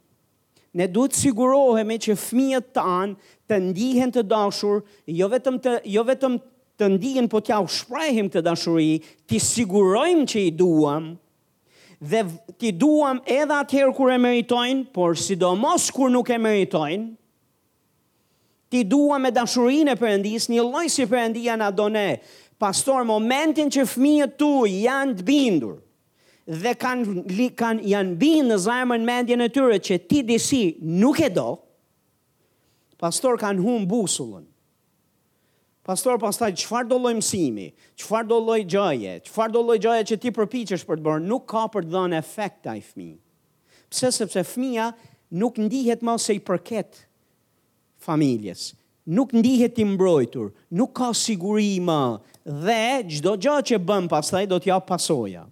ne 0.78 0.86
duhet 0.94 1.18
sigurohemi 1.18 1.98
që 2.06 2.16
fmijët 2.22 2.72
të 2.76 2.84
anë 2.96 3.32
të 3.50 3.60
ndihen 3.70 4.12
të 4.14 4.24
dashur, 4.32 4.82
jo 5.20 5.28
vetëm 5.32 5.60
të, 5.64 5.76
jo 5.96 6.04
vetëm 6.08 6.38
të 6.80 6.90
ndihen, 6.98 7.28
po 7.32 7.40
t'ja 7.46 7.60
u 7.64 7.68
shprejhim 7.72 8.28
të 8.34 8.42
dashuri, 8.44 9.00
t'i 9.28 9.40
sigurojmë 9.40 10.26
që 10.32 10.44
i 10.50 10.54
duam, 10.60 11.12
dhe 12.04 12.24
t'i 12.60 12.72
duam 12.76 13.22
edhe 13.32 13.56
atëherë 13.64 13.94
kur 13.96 14.12
e 14.14 14.18
meritojnë, 14.20 14.88
por 14.96 15.16
sidomos 15.18 15.88
kur 15.96 16.12
nuk 16.14 16.30
e 16.36 16.40
meritojnë, 16.44 17.08
t'i 18.74 18.84
duam 18.92 19.24
me 19.24 19.32
dashurinë 19.32 19.94
e 19.94 20.00
perëndis, 20.02 20.50
një 20.52 20.66
loj 20.68 20.90
si 20.92 21.08
përëndia 21.08 21.56
në 21.58 21.70
adone, 21.72 22.08
pastor, 22.62 23.03
momentin 23.08 23.70
që 23.74 23.84
fëmijët 23.89 24.38
tu 24.39 24.49
janë 24.70 25.18
të 25.20 25.26
bindur, 25.28 25.78
dhe 26.64 26.76
kanë 26.80 27.24
li, 27.36 27.49
kanë 27.58 27.88
janë 27.91 28.16
bindur 28.22 28.53
në 28.53 28.60
zemrën 28.68 29.08
mendjen 29.08 29.43
e 29.43 29.49
tyre 29.56 29.80
që 29.84 29.97
ti 30.10 30.22
disi 30.28 30.62
nuk 31.03 31.20
e 31.28 31.32
do, 31.36 31.49
pastor 33.01 33.39
kanë 33.41 33.64
hum 33.66 33.88
busullën. 33.91 34.47
Pastor, 35.86 36.18
pastaj 36.18 36.47
çfarë 36.64 36.89
do 36.89 36.97
lloj 36.97 37.12
mësimi? 37.20 37.68
Çfarë 38.01 38.26
do 38.32 38.39
lloj 38.41 38.64
gjaje? 38.72 39.20
Çfarë 39.28 39.53
do 39.53 39.62
lloj 39.68 39.76
gjaje 39.84 40.06
që 40.10 40.16
ti 40.24 40.32
përpiqesh 40.34 40.82
për 40.88 40.97
të 40.97 41.03
bërë 41.06 41.22
nuk 41.28 41.43
ka 41.51 41.68
për 41.76 41.86
të 41.86 41.93
dhënë 41.93 42.18
efekt 42.24 42.66
ai 42.72 42.80
fëmijë. 42.82 43.20
Pse 43.93 44.10
sepse 44.16 44.41
fëmia 44.49 44.88
nuk 45.41 45.60
ndihet 45.62 46.01
më 46.03 46.16
se 46.26 46.34
i 46.34 46.41
përket 46.47 47.03
familjes 48.01 48.72
nuk 49.06 49.34
ndihet 49.34 49.78
i 49.80 49.86
mbrojtur, 49.86 50.51
nuk 50.74 50.93
ka 50.97 51.12
siguri 51.14 51.78
më 51.82 51.99
dhe 52.43 53.18
çdo 53.18 53.36
gjë 53.41 53.58
që 53.70 53.80
bën 53.88 54.08
pastaj 54.10 54.45
do 54.49 54.58
t'ja 54.62 54.80
pasoja. 54.82 55.45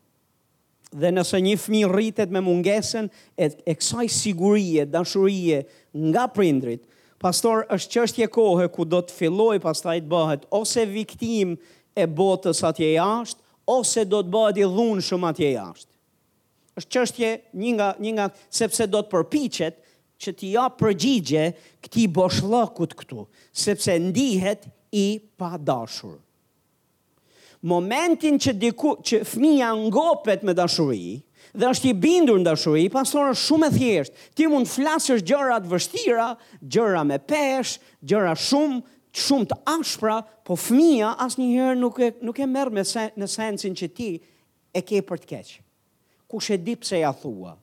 Dhe 0.93 1.09
nëse 1.13 1.39
një 1.41 1.53
fmi 1.57 1.83
rritet 1.89 2.29
me 2.33 2.41
mungesen 2.45 3.07
e, 3.37 3.47
e 3.65 3.73
kësaj 3.77 4.07
sigurie, 4.13 4.83
dashurie 4.85 5.63
nga 6.11 6.27
prindrit, 6.29 6.83
pastor 7.21 7.63
është 7.73 7.93
qështje 7.95 8.27
kohë 8.35 8.67
ku 8.75 8.85
do 8.89 8.99
të 9.01 9.13
filloj 9.19 9.57
pastaj 9.63 10.01
të 10.03 10.09
bëhet 10.11 10.45
ose 10.59 10.85
viktim 10.91 11.55
e 11.97 12.05
botës 12.09 12.61
atje 12.69 12.91
jashtë, 12.95 13.41
ose 13.69 14.05
do 14.09 14.21
të 14.21 14.33
bëhet 14.35 14.61
i 14.61 14.67
dhunë 14.73 15.05
shumë 15.09 15.29
atje 15.31 15.49
jashtë. 15.55 15.89
është 16.77 16.89
qështje 16.93 17.31
një 17.61 17.71
nga, 17.77 17.87
një 18.01 18.11
nga 18.17 18.25
sepse 18.49 18.87
do 18.89 19.01
të 19.01 19.11
përpiqet 19.13 19.82
që 20.23 20.33
t'i 20.39 20.51
ja 20.55 20.67
përgjigje 20.79 21.43
këti 21.83 22.05
boshllëkut 22.15 22.95
këtu, 22.99 23.25
sepse 23.63 23.95
ndihet 24.07 24.67
i 24.95 25.05
pa 25.39 25.55
dashur. 25.57 26.19
Momentin 27.63 28.37
që, 28.43 28.55
diku, 28.59 28.95
që 29.07 29.21
fmija 29.33 29.69
ngopet 29.85 30.43
me 30.43 30.55
dashuri, 30.57 31.21
dhe 31.53 31.69
është 31.71 31.91
i 31.91 31.93
bindur 32.05 32.39
në 32.41 32.47
dashuri, 32.49 32.85
pastor 32.91 33.29
është 33.31 33.47
shumë 33.47 33.69
e 33.69 33.77
thjeshtë, 33.77 34.25
ti 34.35 34.47
mund 34.51 34.67
flasër 34.71 35.21
gjëra 35.29 35.61
të 35.63 35.71
vështira, 35.71 36.27
gjëra 36.59 37.05
me 37.07 37.19
pesh, 37.29 37.77
gjëra 38.03 38.35
shumë, 38.47 38.81
shumë 39.23 39.49
të 39.53 39.59
ashpra, 39.77 40.17
po 40.43 40.57
fmija 40.59 41.13
asë 41.23 41.49
nuk 41.79 41.99
e, 42.03 42.11
nuk 42.27 42.39
e 42.43 42.47
merë 42.51 42.73
me 42.79 42.83
sen, 42.89 43.13
në 43.15 43.31
sensin 43.31 43.75
që 43.79 43.91
ti 43.99 44.11
e 44.73 44.81
ke 44.81 44.99
për 45.07 45.23
të 45.23 45.29
keqë. 45.35 45.59
Kush 46.33 46.51
e 46.51 46.57
dipë 46.65 46.87
se 46.89 46.99
ja 47.03 47.13
thua? 47.13 47.53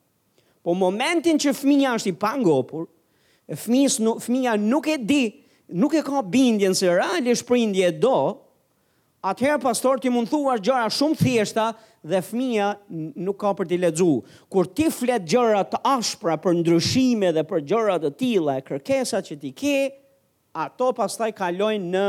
Po 0.63 0.75
momentin 0.77 1.39
që 1.41 1.55
fëmija 1.57 1.95
është 1.97 2.11
i 2.13 2.17
pangopur, 2.21 2.87
fëmijës 3.49 3.97
nuk 4.05 4.21
fëmija 4.25 4.57
nuk 4.61 4.89
e 4.93 4.99
di, 5.01 5.23
nuk 5.73 5.95
e 5.97 6.03
ka 6.05 6.21
bindjen 6.23 6.75
se 6.77 6.91
realisht 6.93 7.47
prindje 7.49 7.89
do, 7.97 8.15
atëherë 9.27 9.61
pastor 9.65 10.01
ti 10.01 10.13
mund 10.13 10.29
thua 10.31 10.59
gjëra 10.61 10.91
shumë 10.93 11.17
thjeshta 11.21 11.71
dhe 12.13 12.21
fëmija 12.25 12.69
nuk 13.25 13.39
ka 13.43 13.55
për 13.59 13.71
t'i 13.71 13.79
ledzu. 13.81 14.11
Kur 14.53 14.69
ti 14.77 14.91
flet 14.93 15.25
gjëra 15.29 15.65
të 15.73 15.81
ashpra 15.95 16.37
për 16.45 16.59
ndryshime 16.61 17.31
dhe 17.37 17.45
për 17.51 17.65
gjëra 17.73 17.97
të 18.05 18.11
tilla, 18.21 18.59
kërkesa 18.65 19.23
që 19.27 19.39
ti 19.43 19.55
ke, 19.63 19.77
ato 20.67 20.91
pastaj 21.01 21.31
kalojnë 21.41 21.89
në 21.97 22.05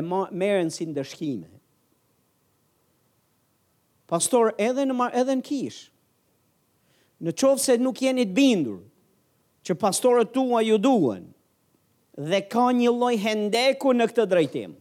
e 0.00 0.04
merren 0.42 0.68
si 0.70 0.84
ndëshkime. 0.92 1.48
Pastor 4.10 4.52
edhe 4.60 4.84
në 4.90 5.06
edhe 5.22 5.36
në 5.38 5.44
kishë 5.48 5.89
në 7.24 7.34
qovë 7.36 7.60
se 7.60 7.74
nuk 7.80 8.00
jeni 8.02 8.24
të 8.26 8.34
bindur, 8.36 8.78
që 9.68 9.76
pastorët 9.78 10.32
tua 10.32 10.62
ju 10.64 10.78
duen, 10.80 11.26
dhe 12.16 12.40
ka 12.52 12.68
një 12.74 12.92
loj 12.96 13.16
hendeku 13.22 13.92
në 13.96 14.06
këtë 14.10 14.26
drejtim. 14.30 14.72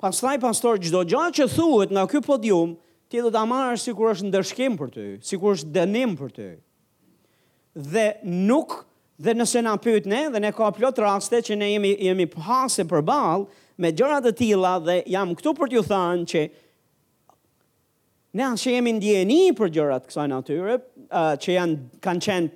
Pastaj, 0.00 0.38
pastor, 0.40 0.78
gjdo 0.80 1.02
gja 1.08 1.26
që 1.38 1.48
thuhet 1.54 1.90
nga 1.92 2.06
këtë 2.08 2.26
podium, 2.28 2.74
ti 3.10 3.20
do 3.24 3.32
të 3.32 3.42
marrë 3.50 3.80
si 3.80 3.94
kur 3.96 4.12
është 4.14 4.28
ndërshkim 4.30 4.76
për 4.80 4.92
ty, 4.94 5.08
si 5.24 5.40
kur 5.40 5.56
është 5.56 5.72
dënim 5.76 6.14
për 6.20 6.30
ty. 6.36 6.50
Dhe 7.74 8.06
nuk, 8.48 8.76
dhe 9.20 9.34
nëse 9.36 9.62
nga 9.64 9.74
pyt 9.82 10.06
ne, 10.08 10.22
dhe 10.32 10.40
ne 10.40 10.52
ka 10.56 10.70
plot 10.76 11.00
raste 11.04 11.40
që 11.48 11.56
ne 11.60 11.68
jemi, 11.74 11.94
jemi 12.00 12.28
pase 12.32 12.86
për 12.88 13.04
balë, 13.08 13.44
me 13.80 13.92
gjërat 13.96 14.28
e 14.30 14.34
tila 14.36 14.76
dhe 14.84 14.98
jam 15.08 15.32
këtu 15.36 15.54
për 15.56 15.70
t'ju 15.72 15.82
thanë 15.88 16.28
që 16.32 16.46
Ne 18.30 18.44
anë 18.46 18.60
që 18.62 18.72
jemi 18.76 18.92
ndjeni 18.94 19.38
për 19.58 19.70
gjërat 19.74 20.04
kësa 20.06 20.28
natyre, 20.30 20.76
uh, 21.10 21.32
që 21.42 21.54
janë 21.56 21.78
kanë 22.04 22.24
qenë 22.26 22.52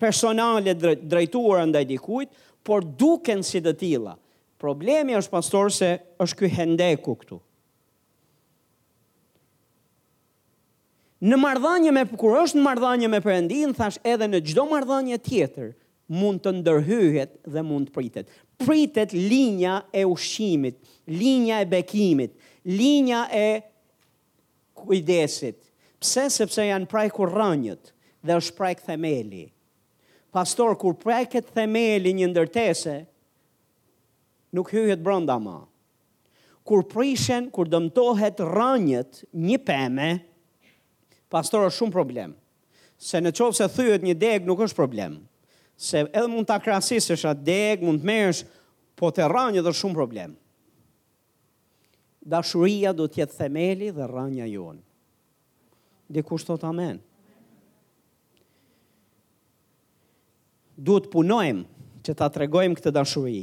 personale 0.00 0.74
drejtuar 1.00 1.64
ndaj 1.66 1.82
dikujt, 1.90 2.34
por 2.64 2.84
duken 2.84 3.42
si 3.46 3.58
të 3.64 3.72
tila. 3.80 4.12
Problemi 4.60 5.16
është 5.18 5.32
pastor 5.32 5.70
se 5.74 5.88
është 6.20 6.38
kjo 6.38 6.50
hendeku 6.58 7.14
këtu. 7.22 7.38
Në 11.26 11.36
mardhanje 11.36 11.90
me 11.92 12.04
përkur 12.08 12.38
është 12.44 12.56
në 12.60 12.64
mardhanje 12.64 13.08
me 13.12 13.18
përëndin, 13.24 13.72
thash 13.76 13.98
edhe 14.08 14.28
në 14.28 14.38
gjdo 14.46 14.64
mardhanje 14.70 15.18
tjetër, 15.26 15.72
mund 16.16 16.40
të 16.44 16.54
ndërhyhet 16.60 17.34
dhe 17.54 17.64
mund 17.66 17.90
të 17.90 17.96
pritet. 17.98 18.30
Pritet 18.62 19.12
linja 19.16 19.82
e 20.00 20.04
ushimit, 20.08 20.78
linja 21.08 21.58
e 21.64 21.68
bekimit, 21.74 22.38
linja 22.64 23.24
e 23.36 23.44
kujdesit. 24.84 25.62
Pse 26.00 26.24
sepse 26.32 26.64
janë 26.70 26.86
praj 26.90 27.08
kur 27.14 27.30
rënjët 27.34 27.90
dhe 28.24 28.36
është 28.40 28.56
praj 28.56 28.74
këtë 28.78 28.88
themeli. 28.92 29.42
Pastor, 30.32 30.76
kur 30.80 30.94
praj 31.02 31.26
këtë 31.32 31.54
themeli 31.58 32.12
një 32.20 32.28
ndërtese, 32.30 32.94
nuk 34.56 34.70
hyhet 34.74 35.02
brënda 35.04 35.36
ma. 35.42 35.58
Kur 36.66 36.84
prishen, 36.88 37.50
kur 37.52 37.68
dëmtohet 37.72 38.40
rënjët 38.46 39.24
një 39.34 39.58
peme, 39.66 40.08
pastor 41.32 41.66
është 41.68 41.78
shumë 41.80 41.94
problem. 41.96 42.32
Se 43.00 43.20
në 43.20 43.32
qovë 43.36 43.56
se 43.60 43.68
thyët 43.76 44.04
një 44.04 44.14
deg 44.20 44.48
nuk 44.48 44.60
është 44.64 44.76
problem. 44.78 45.18
Se 45.80 46.04
edhe 46.06 46.28
mund 46.28 46.48
të 46.48 46.56
akrasisë 46.60 47.16
është 47.16 47.30
atë 47.34 47.44
deg, 47.46 47.84
mund 47.88 48.02
të 48.04 48.08
mërsh, 48.08 48.44
po 49.00 49.08
të 49.16 49.28
rënjët 49.32 49.64
është 49.68 49.82
shumë 49.84 49.96
problem. 50.00 50.30
Problem 50.36 50.38
dashuria 52.20 52.92
do 52.96 53.06
të 53.08 53.22
jetë 53.24 53.36
themeli 53.38 53.90
dhe 53.96 54.06
rrënja 54.06 54.46
jonë. 54.50 54.82
Dhe 56.10 56.22
kush 56.26 56.44
thot 56.44 56.64
amen? 56.68 57.00
Duhet 60.80 61.10
punojmë 61.12 61.64
që 62.06 62.14
ta 62.16 62.30
tregojmë 62.32 62.78
këtë 62.78 62.92
dashuri. 62.96 63.42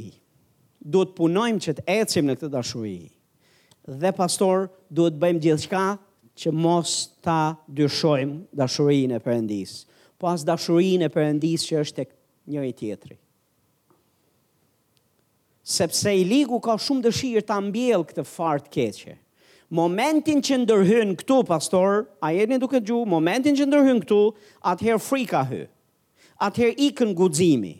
Duhet 0.82 1.12
punojmë 1.18 1.62
që 1.64 1.76
të 1.78 1.84
ecim 2.00 2.26
në 2.28 2.36
këtë 2.40 2.50
dashuri. 2.54 2.98
Dhe 3.88 4.10
pastor, 4.14 4.68
duhet 4.90 5.18
bëjmë 5.22 5.44
gjithçka 5.46 5.82
që 6.38 6.52
mos 6.54 6.92
ta 7.24 7.38
dyshojmë 7.66 8.58
dashurinë 8.58 9.16
e 9.18 9.22
Perëndis. 9.24 9.78
Pas 10.18 10.42
po 10.42 10.48
dashurinë 10.50 11.08
e 11.08 11.14
Perëndis 11.14 11.64
që 11.66 11.80
është 11.86 11.96
tek 12.02 12.12
njëri 12.50 12.74
tjetri 12.78 13.16
sepse 15.68 16.08
i 16.16 16.24
ligu 16.24 16.56
ka 16.64 16.78
shumë 16.80 17.04
dëshirë 17.04 17.42
të 17.48 17.54
ambjel 17.60 18.04
këtë 18.08 18.24
fartë 18.28 18.70
keqe. 18.72 19.16
Momentin 19.76 20.40
që 20.40 20.56
ndërhyn 20.62 21.10
këtu, 21.20 21.36
pastor, 21.50 22.06
a 22.24 22.30
jeni 22.32 22.56
duke 22.62 22.80
gjuhë, 22.80 23.04
momentin 23.12 23.56
që 23.58 23.66
ndërhyn 23.68 23.98
këtu, 24.00 24.20
atëherë 24.72 25.02
frika 25.04 25.42
hy, 25.50 25.58
atëherë 26.46 26.78
ikën 26.86 27.12
guzimi, 27.18 27.74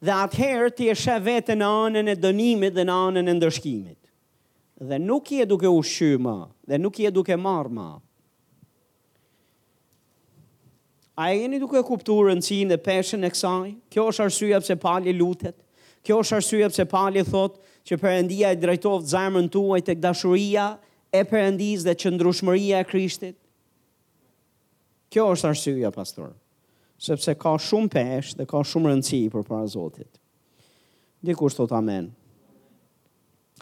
dhe 0.00 0.14
atëherë 0.24 0.70
ti 0.78 0.88
e 0.88 0.94
shë 0.96 1.18
vete 1.26 1.52
në 1.60 1.68
anën 1.84 2.08
e 2.08 2.16
dënimit 2.24 2.78
dhe 2.78 2.86
në 2.88 2.96
anën 3.10 3.28
e 3.28 3.36
ndërshkimit. 3.36 3.98
Dhe 4.88 4.96
nuk 5.04 5.28
i 5.36 5.42
e 5.44 5.48
duke 5.48 5.68
u 5.68 5.84
shyma, 5.84 6.36
dhe 6.64 6.80
nuk 6.80 7.02
i 7.04 7.10
e 7.10 7.12
duke 7.18 7.36
marë 7.36 7.74
ma. 7.76 7.90
A 11.22 11.28
jeni 11.36 11.60
duke 11.62 11.78
kuptu 11.86 12.16
rëndësin 12.26 12.72
në 12.72 12.80
peshen 12.88 13.22
e 13.22 13.30
kësaj? 13.36 13.70
Kjo 13.92 14.08
është 14.10 14.24
arsyja 14.24 14.64
pëse 14.64 14.80
pali 14.82 15.12
lutet? 15.14 15.60
Kjo 16.04 16.18
është 16.20 16.36
arsye 16.38 16.66
pse 16.72 16.84
Pali 16.92 17.22
thot 17.24 17.54
që 17.88 17.96
Perëndia 18.00 18.50
e 18.52 18.58
drejtov 18.60 19.06
zemrën 19.08 19.46
tuaj 19.52 19.80
tek 19.86 20.02
dashuria 20.04 20.66
e 21.16 21.22
Perëndis 21.30 21.86
dhe 21.86 21.94
qëndrueshmëria 22.02 22.82
e 22.84 22.88
Krishtit. 22.90 23.36
Kjo 25.14 25.24
është 25.32 25.48
arsyeja, 25.50 25.90
pastor. 25.94 26.34
Sepse 27.04 27.32
ka 27.40 27.54
shumë 27.68 27.90
pesh 27.94 28.34
dhe 28.38 28.44
ka 28.50 28.60
shumë 28.68 28.92
rëndësi 28.92 29.22
për 29.32 29.46
para 29.48 29.66
Zotit. 29.74 30.10
Dikur 31.24 31.52
thot 31.56 31.72
amen. 31.78 32.10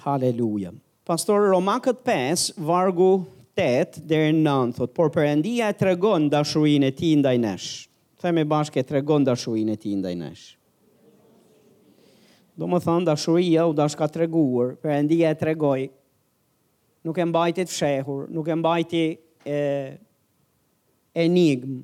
Haleluja. 0.03 0.73
Pastor 1.07 1.47
Romakët 1.55 2.03
5, 2.07 2.49
vargu 2.67 3.09
8 3.61 4.03
deri 4.11 4.33
në 4.35 4.43
9 4.49 4.75
thot, 4.79 4.95
por 4.99 5.13
Perëndia 5.15 5.71
e 5.71 5.79
tregon 5.83 6.27
dashurinë 6.33 6.91
e 6.91 6.97
tij 6.99 7.15
ndaj 7.23 7.37
nesh. 7.43 7.69
Themi 8.23 8.43
bashkë 8.51 8.83
tregon 8.91 9.27
dashurinë 9.27 9.77
e 9.77 9.81
tij 9.83 9.99
ndaj 10.01 10.19
nesh. 10.25 10.47
Do 12.55 12.67
më 12.69 12.79
thënë, 12.85 13.07
dashuria 13.09 13.63
u 13.69 13.73
dash 13.77 13.97
ka 13.97 14.07
treguar, 14.13 14.75
endi 14.85 15.23
e 15.25 15.31
tregoj, 15.41 15.87
nuk 17.07 17.19
e 17.19 17.25
mbajti 17.31 17.65
të 17.65 17.73
fshehur, 17.73 18.27
nuk 18.29 18.49
e 18.53 18.57
mbajti 18.61 19.05
e, 19.49 19.57
enigm, 21.25 21.79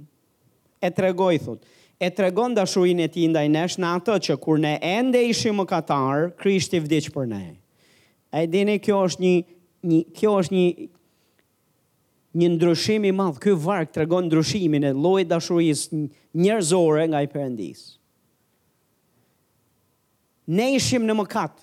e 0.84 0.90
tregoj, 0.94 1.38
thotë 1.46 1.74
e 2.06 2.12
tregon 2.14 2.52
dashurinë 2.54 3.08
e 3.08 3.10
tij 3.10 3.24
ndaj 3.32 3.48
nesh 3.50 3.74
në 3.82 3.88
atë 3.98 4.14
që 4.22 4.34
kur 4.44 4.60
ne 4.62 4.76
ende 4.86 5.18
ishim 5.32 5.56
mëkatar, 5.58 6.28
Krishti 6.38 6.78
vdicë 6.84 7.10
për 7.16 7.24
ne. 7.32 7.40
Ai 8.30 8.44
dini 8.46 8.76
kjo 8.84 9.00
është 9.08 9.24
një 9.24 9.32
një 9.90 9.98
kjo 10.20 10.36
është 10.44 10.54
një 10.54 10.86
një 12.38 12.52
ndryshim 12.52 13.02
i 13.02 13.10
madh. 13.18 13.40
Ky 13.42 13.56
varg 13.66 13.90
tregon 13.90 14.28
ndryshimin 14.28 14.86
e 14.86 14.94
llojit 14.94 15.32
dashurisë 15.32 16.04
njërzore 16.38 17.08
nga 17.10 17.24
i 17.26 17.32
Perëndisë 17.34 17.97
ne 20.48 20.68
ishim 20.76 21.04
në 21.04 21.14
mëkat, 21.20 21.60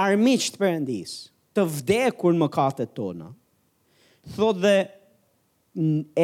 armiq 0.00 0.46
të 0.54 0.60
përëndis, 0.60 1.14
të 1.54 1.64
vdekur 1.74 2.32
në 2.32 2.40
mëkatet 2.46 2.92
tona. 2.96 3.30
Thot 4.36 4.60
dhe 4.62 4.76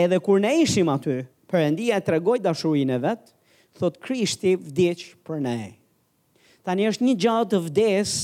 edhe 0.03 0.21
kur 0.25 0.41
ne 0.41 0.55
ishim 0.63 0.89
aty, 0.93 1.19
përëndia 1.49 1.99
e 2.01 2.05
tregoj 2.05 2.39
dashurin 2.45 2.93
e 2.97 3.01
vetë, 3.03 3.33
thot 3.79 3.99
Krishti 4.05 4.55
vdic 4.59 5.05
për 5.27 5.43
ne. 5.45 5.57
Tani 6.67 6.89
është 6.91 7.05
një 7.07 7.15
gjallë 7.23 7.51
të 7.53 7.61
vdes 7.67 8.15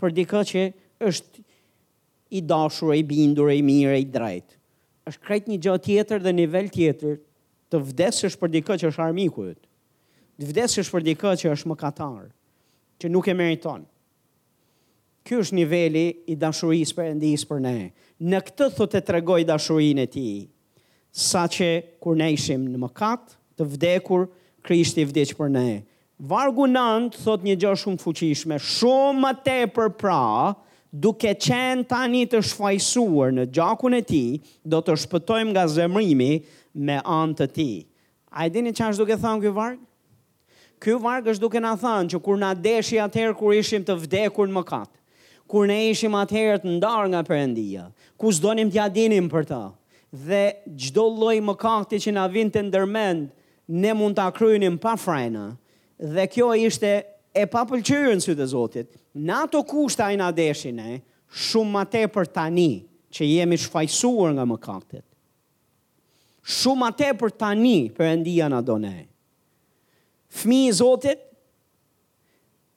për 0.00 0.14
dikë 0.18 0.42
që 0.52 0.64
është 1.10 1.42
i 2.34 2.40
dashur, 2.50 2.94
i 2.98 3.04
bindur, 3.06 3.52
i 3.54 3.62
mirë, 3.64 3.98
i 4.04 4.08
drejt. 4.12 4.56
Është 5.08 5.22
krejt 5.26 5.48
një 5.52 5.58
gjallë 5.66 5.84
tjetër 5.84 6.24
dhe 6.24 6.32
nivel 6.32 6.70
tjetër 6.72 7.18
të 7.72 7.82
vdesësh 7.90 8.38
për 8.40 8.52
dikë 8.56 8.78
që 8.82 8.90
është 8.92 9.04
armiku 9.04 9.48
i 9.52 9.54
Të 10.34 10.48
vdesësh 10.48 10.88
për 10.90 11.02
dikë 11.06 11.32
që 11.38 11.50
është 11.54 11.68
mëkatar 11.70 12.24
që 13.00 13.10
nuk 13.12 13.28
e 13.28 13.34
meriton. 13.36 13.84
Ky 15.24 15.38
është 15.40 15.56
niveli 15.56 16.04
i 16.30 16.36
dashurisë 16.36 16.96
për 16.98 17.10
endis 17.14 17.46
për 17.48 17.62
ne. 17.64 17.74
Në 18.28 18.42
këtë 18.48 18.66
thot 18.76 18.94
e 18.94 19.00
tregoj 19.08 19.40
dashurinë 19.48 20.04
e 20.06 20.10
tij, 20.12 20.34
sa 21.14 21.46
që 21.50 21.68
kur 22.02 22.16
ne 22.18 22.28
ishim 22.34 22.66
në 22.68 22.80
mëkat, 22.82 23.32
të 23.58 23.68
vdekur 23.74 24.26
Krishti 24.66 25.04
vdiq 25.08 25.34
për 25.38 25.50
ne. 25.54 25.66
Vargu 26.30 26.68
9 26.70 27.16
thot 27.24 27.42
një 27.44 27.56
gjë 27.62 27.72
shumë 27.82 28.00
fuqishme, 28.04 28.58
shumë 28.62 29.22
më 29.24 29.32
tepër 29.46 29.90
pra, 30.00 30.20
duke 30.90 31.32
qenë 31.42 31.86
tani 31.90 32.22
të 32.30 32.40
shfajsuar 32.50 33.32
në 33.34 33.48
gjakun 33.56 33.96
e 33.98 34.02
ti, 34.06 34.22
do 34.62 34.78
të 34.86 34.94
shpëtojmë 35.04 35.50
nga 35.56 35.66
zemrimi 35.74 36.30
me 36.88 37.00
anë 37.02 37.38
të 37.40 37.48
ti. 37.56 37.70
A 38.34 38.46
e 38.46 38.52
dini 38.54 38.74
që 38.74 38.92
është 38.92 39.02
duke 39.06 39.18
thonë 39.24 39.46
këj 39.46 39.52
vargë? 39.56 39.82
ky 40.84 40.92
varg 41.00 41.30
është 41.32 41.40
duke 41.42 41.60
na 41.64 41.70
thënë 41.80 42.12
që 42.12 42.18
kur 42.26 42.36
na 42.40 42.50
deshi 42.60 42.98
atëherë 43.00 43.36
kur 43.40 43.54
ishim 43.56 43.84
të 43.88 43.94
vdekur 44.02 44.50
në 44.50 44.56
mëkat, 44.58 44.90
kur 45.48 45.68
ne 45.70 45.78
ishim 45.88 46.12
atëherë 46.20 46.60
të 46.64 46.74
ndarë 46.78 47.08
nga 47.14 47.22
Perëndia, 47.24 47.86
ku 48.20 48.32
s'donim 48.36 48.68
t'ia 48.70 48.90
dinim 48.92 49.30
për 49.32 49.48
ta, 49.52 49.62
Dhe 50.14 50.44
çdo 50.78 51.08
lloj 51.10 51.40
mëkati 51.42 51.98
që 52.04 52.12
na 52.14 52.28
vinte 52.30 52.60
ndërmend, 52.62 53.32
ne 53.82 53.94
mund 53.98 54.14
ta 54.14 54.28
kryenim 54.36 54.76
pa 54.78 54.92
frajna, 55.00 55.46
Dhe 56.14 56.28
kjo 56.30 56.52
ishte 56.68 56.90
e 57.34 57.46
papëlqyrën 57.50 57.80
pëlqyrën 57.80 58.22
sy 58.22 58.36
të 58.38 58.46
Zotit. 58.52 58.92
Në 59.18 59.40
ato 59.46 59.64
kushte 59.66 60.04
ai 60.06 60.16
na 60.20 60.28
ne, 60.36 61.00
shumë 61.46 61.70
më 61.74 61.82
tepër 61.96 62.30
tani 62.36 62.68
që 63.10 63.26
jemi 63.32 63.56
shfajsuar 63.58 64.36
nga 64.38 64.46
mëkatet. 64.52 65.04
Shumë 66.46 66.82
më 66.84 66.90
tepër 67.02 67.30
tani 67.42 67.76
Perëndia 67.96 68.46
na 68.54 68.62
donë 68.62 68.94
fmi 70.34 70.66
i 70.68 70.72
Zotit, 70.74 71.22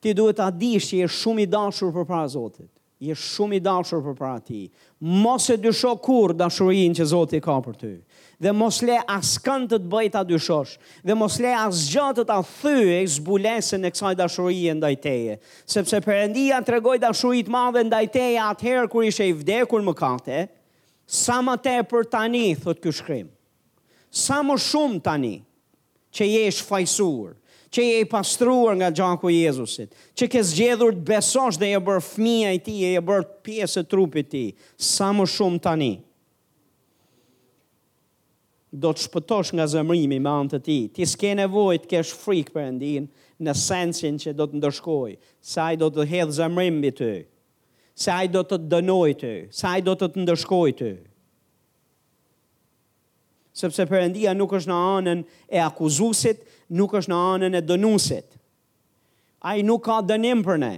ti 0.05 0.13
duhet 0.15 0.37
të 0.37 0.45
adish 0.51 0.91
që 0.91 0.99
je 1.03 1.07
shumë 1.21 1.45
i 1.47 1.51
dashur 1.51 1.89
për 1.95 2.05
para 2.07 2.27
Zotit. 2.29 2.69
Je 2.99 3.13
shumë 3.13 3.59
i 3.59 3.61
dashur 3.61 4.01
për 4.05 4.15
para 4.17 4.39
ti. 4.41 4.63
Mos 5.21 5.45
e 5.53 5.57
dysho 5.61 5.91
kur 6.01 6.33
dashurin 6.33 6.95
që 6.97 7.05
Zotit 7.11 7.43
ka 7.45 7.55
për 7.61 7.75
ty. 7.81 7.91
Dhe 8.41 8.53
mos 8.53 8.79
le 8.85 8.95
as 9.09 9.35
kanë 9.45 9.65
të 9.69 9.77
të 9.83 9.89
bëjt 9.89 10.15
a 10.19 10.21
dyshosh. 10.25 10.75
Dhe 11.05 11.13
mos 11.17 11.37
le 11.41 11.51
as 11.57 11.83
gjatë 11.93 12.25
të 12.29 12.35
thyë 12.49 12.95
e 12.99 12.99
zbulesën 13.15 13.85
e 13.87 13.91
kësaj 13.93 14.13
dashurin 14.17 14.77
ndaj 14.79 14.93
teje. 15.03 15.35
Sepse 15.69 16.01
përëndia 16.05 16.57
të 16.65 16.75
regoj 16.77 16.95
dashurit 17.05 17.49
madhe 17.53 17.81
ndaj 17.87 18.03
teje 18.17 18.41
atëherë 18.47 18.89
kër 18.93 19.07
ishe 19.11 19.29
i 19.31 19.33
vdekur 19.43 19.81
më 19.91 19.95
kate, 20.01 20.39
sa 21.21 21.37
më 21.45 21.57
te 21.65 21.75
për 21.89 22.05
tani, 22.13 22.45
thot 22.57 22.81
kjo 22.83 22.93
shkrim. 23.01 23.27
Sa 24.11 24.41
më 24.45 24.57
shumë 24.61 25.01
tani 25.05 25.35
që 26.17 26.29
je 26.33 26.47
shfajsurë 26.61 27.35
që 27.71 27.83
je 27.83 27.99
i 28.01 28.05
pastruar 28.09 28.75
nga 28.79 28.89
gjaku 28.95 29.29
Jezusit, 29.33 29.91
që 30.17 30.27
ke 30.31 30.43
zgjedhur 30.45 30.95
të 30.95 31.05
besosh 31.09 31.57
dhe 31.59 31.69
je 31.73 31.81
bërë 31.89 32.03
fëmija 32.07 32.51
i 32.55 32.61
ti, 32.63 32.75
je 32.81 33.01
bërë 33.03 33.27
pjesë 33.45 33.83
e 33.83 33.87
trupit 33.91 34.29
ti, 34.31 34.45
sa 34.77 35.09
më 35.15 35.25
shumë 35.35 35.63
tani. 35.65 35.91
Do 38.77 38.91
të 38.93 39.05
shpëtosh 39.07 39.53
nga 39.55 39.65
zëmrimi 39.71 40.19
me 40.21 40.31
antë 40.31 40.57
të 40.59 40.63
ti, 40.67 40.79
ti 40.95 41.05
s'ke 41.07 41.31
nevojt 41.39 41.87
kesh 41.91 42.11
frikë 42.23 42.55
për 42.55 42.65
endin 42.71 43.09
në 43.47 43.53
sensin 43.57 44.17
që 44.21 44.35
do 44.37 44.47
të 44.51 44.59
ndërshkoj, 44.61 45.15
sa 45.47 45.69
i 45.73 45.79
do 45.79 45.89
të 45.93 46.07
hedhë 46.11 46.37
zëmrim 46.39 46.79
bë 46.83 46.91
të, 47.01 47.11
sa 47.97 48.19
i 48.25 48.29
do 48.31 48.43
të 48.47 48.59
dënoj 48.71 49.13
të, 49.23 49.33
sa 49.55 49.75
i 49.79 49.83
do 49.85 49.95
të 49.97 50.11
të 50.15 50.25
ndërshkoj 50.25 50.73
të 50.79 50.93
sepse 53.57 53.87
përëndia 53.89 54.35
nuk 54.37 54.51
është 54.53 54.69
në 54.69 54.75
anën 54.77 55.21
e 55.49 55.57
akuzusit, 55.63 56.43
nuk 56.75 56.93
është 56.99 57.11
në 57.11 57.19
anën 57.33 57.55
e 57.57 57.61
dënusit. 57.63 58.37
A 59.47 59.53
i 59.59 59.63
nuk 59.63 59.83
ka 59.85 59.99
dënim 60.03 60.41
për 60.45 60.57
ne. 60.61 60.75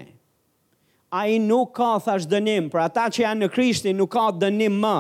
A 1.18 1.24
i 1.34 1.40
nuk 1.42 1.72
ka 1.78 1.96
thash 2.06 2.28
dënim, 2.30 2.68
për 2.70 2.84
ata 2.86 3.08
që 3.10 3.24
janë 3.26 3.46
në 3.46 3.50
Krishtin 3.54 3.98
nuk 3.98 4.12
ka 4.14 4.28
dënim 4.38 4.76
më. 4.84 4.98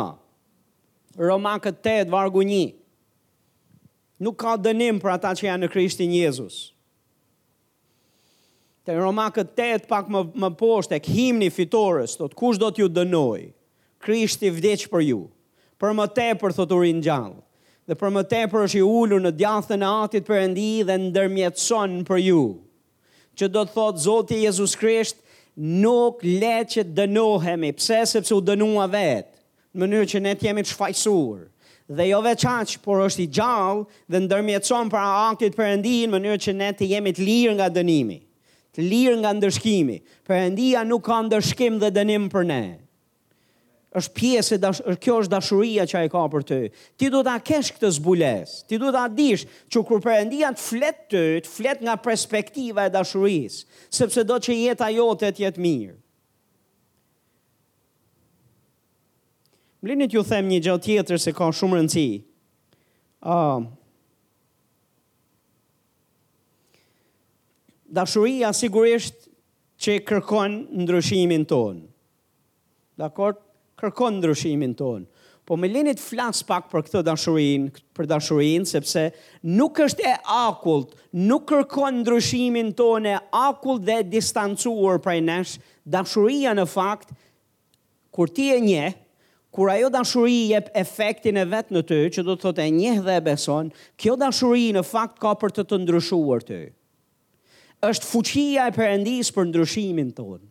Roma 1.20 1.58
këtë 1.62 1.94
8, 2.08 2.14
vargu 2.14 2.42
1. 2.42 2.74
Nuk 4.24 4.38
ka 4.42 4.56
dënim 4.58 4.98
për 5.02 5.14
ata 5.18 5.34
që 5.38 5.46
janë 5.50 5.66
në 5.68 5.72
Krishtin 5.72 6.16
Jezus. 6.16 6.58
Të 8.88 8.96
Roma 8.98 9.28
këtë 9.36 9.68
8, 9.86 9.90
pak 9.92 10.10
më, 10.10 10.24
më 10.42 10.50
poshtë, 10.58 10.98
e 10.98 11.04
këhimni 11.06 11.52
fitores, 11.54 12.18
thot, 12.18 12.34
kush 12.34 12.58
do 12.58 12.72
t'ju 12.74 12.90
dënoj? 12.90 13.52
Krishti 14.02 14.50
vdeq 14.56 14.88
për 14.90 15.06
ju, 15.12 15.22
për 15.80 15.94
më 15.98 16.10
te 16.16 16.30
për 16.40 16.56
thoturin 16.58 17.04
gjallë 17.04 17.38
dhe 17.90 17.96
për 17.98 18.12
më 18.14 18.22
tepër 18.30 18.64
është 18.68 18.78
i 18.78 18.82
ulur 19.02 19.22
në 19.24 19.32
djathën 19.40 19.82
e 19.82 19.88
Atit 19.90 20.28
Perëndi 20.28 20.70
dhe 20.86 20.96
ndërmjetson 21.10 21.96
për 22.06 22.20
ju. 22.22 22.42
Që 23.38 23.48
do 23.56 23.64
të 23.66 23.74
thotë 23.76 24.02
Zoti 24.04 24.36
Jezu 24.44 24.68
Krisht 24.78 25.24
nuk 25.84 26.20
le 26.26 26.54
të 26.62 26.70
që 26.76 26.84
dënohemi, 27.00 27.72
pse 27.78 28.04
sepse 28.14 28.36
u 28.38 28.44
dënua 28.46 28.86
vetë, 28.94 29.34
në 29.74 29.82
mënyrë 29.82 30.10
që 30.14 30.22
ne 30.22 30.34
të 30.38 30.46
jemi 30.50 30.64
të 30.66 30.76
shfajsurë, 30.76 31.48
Dhe 31.90 32.06
jo 32.06 32.20
veçanç, 32.22 32.76
por 32.86 33.00
është 33.02 33.24
i 33.24 33.32
gjallë 33.34 34.04
dhe 34.14 34.20
ndërmjetson 34.22 34.92
për 34.94 35.08
Atit 35.10 35.56
Perëndi 35.58 35.94
në 36.06 36.14
mënyrë 36.14 36.42
që 36.46 36.54
ne 36.60 36.68
të 36.78 36.90
jemi 36.92 37.16
të 37.18 37.26
lirë 37.26 37.56
nga 37.58 37.72
dënimi, 37.74 38.20
të 38.78 38.86
lirë 38.86 39.16
nga 39.24 39.32
ndërshkimi. 39.40 39.96
Perëndia 40.30 40.84
nuk 40.86 41.08
ka 41.10 41.18
ndërshkim 41.26 41.80
dhe 41.82 41.90
dënim 41.98 42.30
për 42.30 42.46
ne 42.52 42.60
është 44.00 44.16
pjesë 44.18 44.58
kjo 45.04 45.16
është 45.24 45.32
dashuria 45.34 45.86
që 45.88 46.00
ai 46.02 46.10
ka 46.14 46.22
për 46.32 46.46
ty. 46.48 46.58
Ti 46.98 47.10
duhet 47.12 47.28
ta 47.28 47.36
kesh 47.46 47.72
këtë 47.76 47.92
zbules, 47.98 48.52
Ti 48.68 48.78
duhet 48.82 48.96
ta 48.96 49.04
dish 49.16 49.46
që 49.72 49.84
kur 49.88 50.02
Perëndia 50.04 50.52
të 50.56 50.62
flet 50.68 51.02
të 51.12 51.24
të 51.46 51.50
flet 51.54 51.82
nga 51.84 51.96
perspektiva 52.06 52.86
e 52.88 52.94
dashurisë, 52.94 53.66
sepse 54.00 54.24
do 54.30 54.38
të 54.40 54.46
që 54.50 54.58
jetë 54.64 54.90
jote 54.98 55.32
të 55.32 55.44
jetë 55.46 55.60
mirë. 55.66 55.96
Mlinit 59.82 60.12
ju 60.14 60.24
them 60.28 60.48
një 60.52 60.60
gjë 60.66 60.78
tjetër 60.84 61.20
se 61.24 61.32
ka 61.38 61.52
shumë 61.56 61.80
rëndësi. 61.80 62.10
Ëm. 63.36 63.70
dashuria 67.92 68.52
sigurisht 68.54 69.24
që 69.82 69.96
kërkon 70.06 70.60
ndryshimin 70.84 71.46
ton. 71.50 71.80
Dakor? 73.02 73.34
kërkon 73.80 74.18
ndryshimin 74.20 74.76
tonë. 74.78 75.08
Po 75.48 75.58
me 75.58 75.66
linit 75.72 75.98
flas 76.04 76.44
pak 76.46 76.68
për 76.70 76.84
këtë 76.86 77.02
dashurin, 77.08 77.70
për 77.98 78.08
dashurin, 78.12 78.68
sepse 78.70 79.08
nuk 79.56 79.80
është 79.82 80.06
e 80.06 80.12
akullt, 80.42 80.92
nuk 81.32 81.48
kërkon 81.50 82.02
ndryshimin 82.04 82.74
tonë 82.78 83.16
e 83.16 83.20
akullt 83.42 83.88
dhe 83.88 84.02
distancuar 84.12 85.00
prej 85.04 85.20
nesh, 85.26 85.56
dashuria 85.90 86.54
në 86.60 86.68
fakt, 86.70 87.16
kur 88.14 88.30
ti 88.30 88.50
e 88.54 88.60
nje, 88.62 88.86
kur 89.56 89.72
ajo 89.74 89.90
dashuri 89.90 90.38
jep 90.52 90.70
efektin 90.78 91.40
e 91.42 91.48
vetë 91.50 91.74
në 91.74 91.82
ty, 91.90 92.02
që 92.14 92.26
do 92.28 92.36
të 92.36 92.46
thot 92.46 92.62
e 92.62 92.68
njeh 92.76 93.02
dhe 93.08 93.16
e 93.18 93.24
beson, 93.32 93.72
kjo 93.98 94.20
dashuri 94.22 94.68
në 94.78 94.86
fakt 94.86 95.18
ka 95.24 95.34
për 95.42 95.56
të 95.58 95.66
të 95.72 95.82
ndryshuar 95.88 96.46
ty. 96.46 96.62
është 97.88 98.06
fuqia 98.12 98.66
e 98.68 98.72
përendis 98.76 99.30
për 99.32 99.46
ndryshimin 99.50 100.10
tonë 100.12 100.46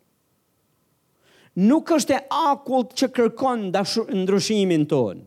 nuk 1.58 1.90
është 1.96 2.14
e 2.14 2.18
akullt 2.38 2.92
që 2.98 3.08
kërkon 3.16 3.64
ndryshimin 4.22 4.84
ton. 4.90 5.24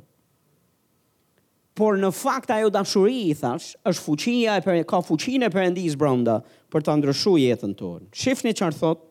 Por 1.75 1.97
në 1.99 2.09
fakt 2.15 2.51
ajo 2.53 2.69
dashuri 2.71 3.17
i 3.31 3.35
thash, 3.35 3.71
është 3.87 4.05
fuqia 4.05 4.57
e 4.61 4.83
ka 4.87 4.99
fuqinë 5.03 5.47
e 5.47 5.51
Perëndis 5.53 5.95
brenda 5.99 6.37
për 6.71 6.83
të 6.87 6.95
ndryshuar 6.99 7.41
jetën 7.43 7.73
tonë. 7.79 8.07
Shifni 8.15 8.53
çfarë 8.55 8.79
thot 8.79 9.05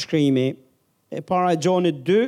shkrimi 0.00 0.48
e 1.10 1.20
para 1.26 1.54
Gjonit 1.56 2.02
2, 2.06 2.20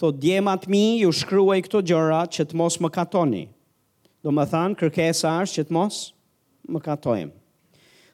thot 0.00 0.18
djemat 0.22 0.66
mi 0.70 0.84
ju 1.02 1.12
shkruaj 1.12 1.60
këto 1.66 1.82
gjëra 1.90 2.22
që 2.32 2.46
të 2.48 2.58
mos 2.58 2.78
më 2.82 2.90
katoni. 2.96 3.44
Do 4.24 4.32
më 4.34 4.46
thanë, 4.50 4.78
kërkesa 4.80 5.36
është 5.44 5.60
që 5.60 5.66
të 5.68 5.76
mos 5.76 5.98
më 6.74 6.82
katojmë. 6.86 7.34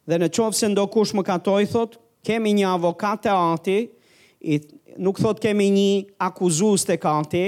Dhe 0.05 0.19
në 0.21 0.29
qovë 0.37 0.59
se 0.59 0.69
ndo 0.69 0.83
kush 0.93 1.15
më 1.17 1.23
katoj, 1.29 1.63
thot, 1.73 1.95
kemi 2.27 2.53
një 2.59 2.67
avokat 2.77 3.29
e 3.29 3.33
ati, 3.55 3.79
nuk 5.01 5.19
thot 5.23 5.41
kemi 5.43 5.69
një 5.73 5.91
akuzus 6.23 6.85
të 6.87 6.97
kati, 7.03 7.45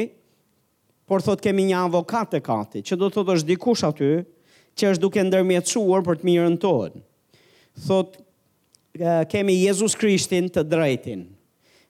por 1.07 1.23
thot 1.23 1.43
kemi 1.45 1.69
një 1.71 1.81
avokat 1.87 2.33
të 2.35 2.41
kati, 2.47 2.83
që 2.87 2.99
do 3.01 3.11
thot 3.15 3.31
është 3.37 3.49
dikush 3.53 3.85
aty, 3.87 4.13
që 4.77 4.91
është 4.93 5.05
duke 5.05 5.23
ndërmjetësuar 5.29 6.03
për 6.07 6.19
të 6.21 6.29
mirën 6.29 6.57
tonë. 6.63 7.01
Thot 7.87 8.17
kemi 9.33 9.59
Jezus 9.61 9.97
Krishtin 10.01 10.49
të 10.53 10.65
drejtin. 10.69 11.27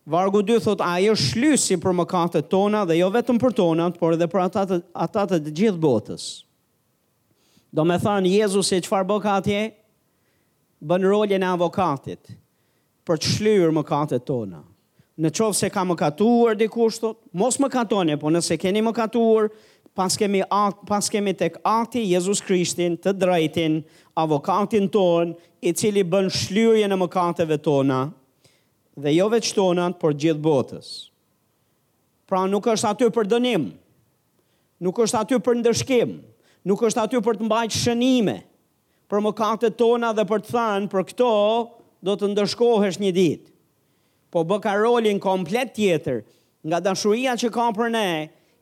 Vargu 0.07 0.39
2 0.47 0.61
thot 0.63 0.83
a 0.87 0.95
shlysi 1.19 1.81
për 1.83 1.95
mëkatet 1.99 2.47
tona 2.51 2.85
dhe 2.87 3.01
jo 3.01 3.09
vetëm 3.11 3.41
për 3.43 3.55
tonat, 3.59 3.95
por 3.99 4.15
edhe 4.15 4.29
për 4.31 4.45
ata 4.45 5.27
të, 5.33 5.41
gjithë 5.51 5.83
botës. 5.83 6.27
Do 7.75 7.83
me 7.85 7.97
thanë, 7.99 8.31
Jezus 8.39 8.71
e 8.73 8.79
qëfar 8.85 9.07
bëka 9.07 9.39
atje, 9.43 9.65
Bënë 10.87 11.09
roljen 11.09 11.41
e 11.43 11.47
avokatit 11.49 12.29
për 13.09 13.17
të 13.19 13.31
shlyrë 13.33 13.71
mëkatet 13.79 14.27
tona 14.29 14.59
në 15.25 15.31
qovë 15.33 15.57
se 15.57 15.69
ka 15.73 15.83
më 15.89 15.95
katuar 15.97 16.57
dhe 16.59 16.67
kushtot, 16.69 17.17
mos 17.33 17.57
më 17.61 17.71
katone, 17.73 18.19
po 18.21 18.29
nëse 18.31 18.59
keni 18.61 18.83
më 18.85 18.93
katuar, 18.99 19.47
pas 19.97 20.13
kemi, 20.21 20.43
akt, 20.53 20.83
pas 20.89 21.07
kemi 21.09 21.33
tek 21.33 21.55
ati 21.65 22.03
Jezus 22.11 22.43
Krishtin 22.45 22.99
të 23.01 23.15
drejtin, 23.17 23.79
avokatin 24.21 24.91
ton, 24.93 25.33
i 25.65 25.73
cili 25.73 26.03
bën 26.05 26.29
shlyrje 26.31 26.85
në 26.91 26.99
më 27.01 27.09
kateve 27.11 27.57
tona, 27.65 28.03
dhe 29.01 29.15
jo 29.17 29.29
veç 29.33 29.55
tona, 29.57 29.89
por 29.97 30.13
gjithë 30.15 30.43
botës. 30.45 30.91
Pra 32.29 32.43
nuk 32.51 32.69
është 32.75 32.91
aty 32.93 33.09
për 33.15 33.31
dënim, 33.33 33.67
nuk 34.85 35.01
është 35.01 35.21
aty 35.23 35.41
për 35.47 35.59
ndërshkim, 35.63 36.13
nuk 36.69 36.85
është 36.91 37.07
aty 37.09 37.21
për 37.25 37.41
të 37.41 37.49
mbajt 37.49 37.73
shënime, 37.81 38.37
për 39.09 39.25
më 39.25 39.33
kate 39.39 39.73
tona 39.81 40.13
dhe 40.13 40.29
për 40.29 40.45
të 40.45 40.53
thanë, 40.59 40.89
për 40.93 41.09
këto 41.13 41.33
do 42.05 42.19
të 42.21 42.35
ndërshkohesh 42.35 43.01
një 43.01 43.15
ditë 43.17 43.53
po 44.31 44.43
bë 44.45 44.59
ka 44.65 44.73
rolin 44.79 45.19
komplet 45.23 45.75
tjetër, 45.77 46.23
nga 46.67 46.81
dashuria 46.83 47.37
që 47.39 47.51
ka 47.55 47.69
për 47.77 47.93
ne, 47.95 48.09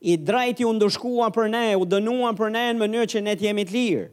i 0.05 0.19
drejti 0.21 0.67
u 0.69 0.73
ndëshkua 0.77 1.31
për 1.33 1.47
ne, 1.53 1.65
u 1.81 1.87
dënua 1.89 2.35
për 2.37 2.51
ne 2.53 2.65
në 2.75 2.81
mënyrë 2.83 3.09
që 3.15 3.23
ne 3.25 3.33
të 3.41 3.47
jemi 3.47 3.65
të 3.65 3.77
lirë. 3.77 4.07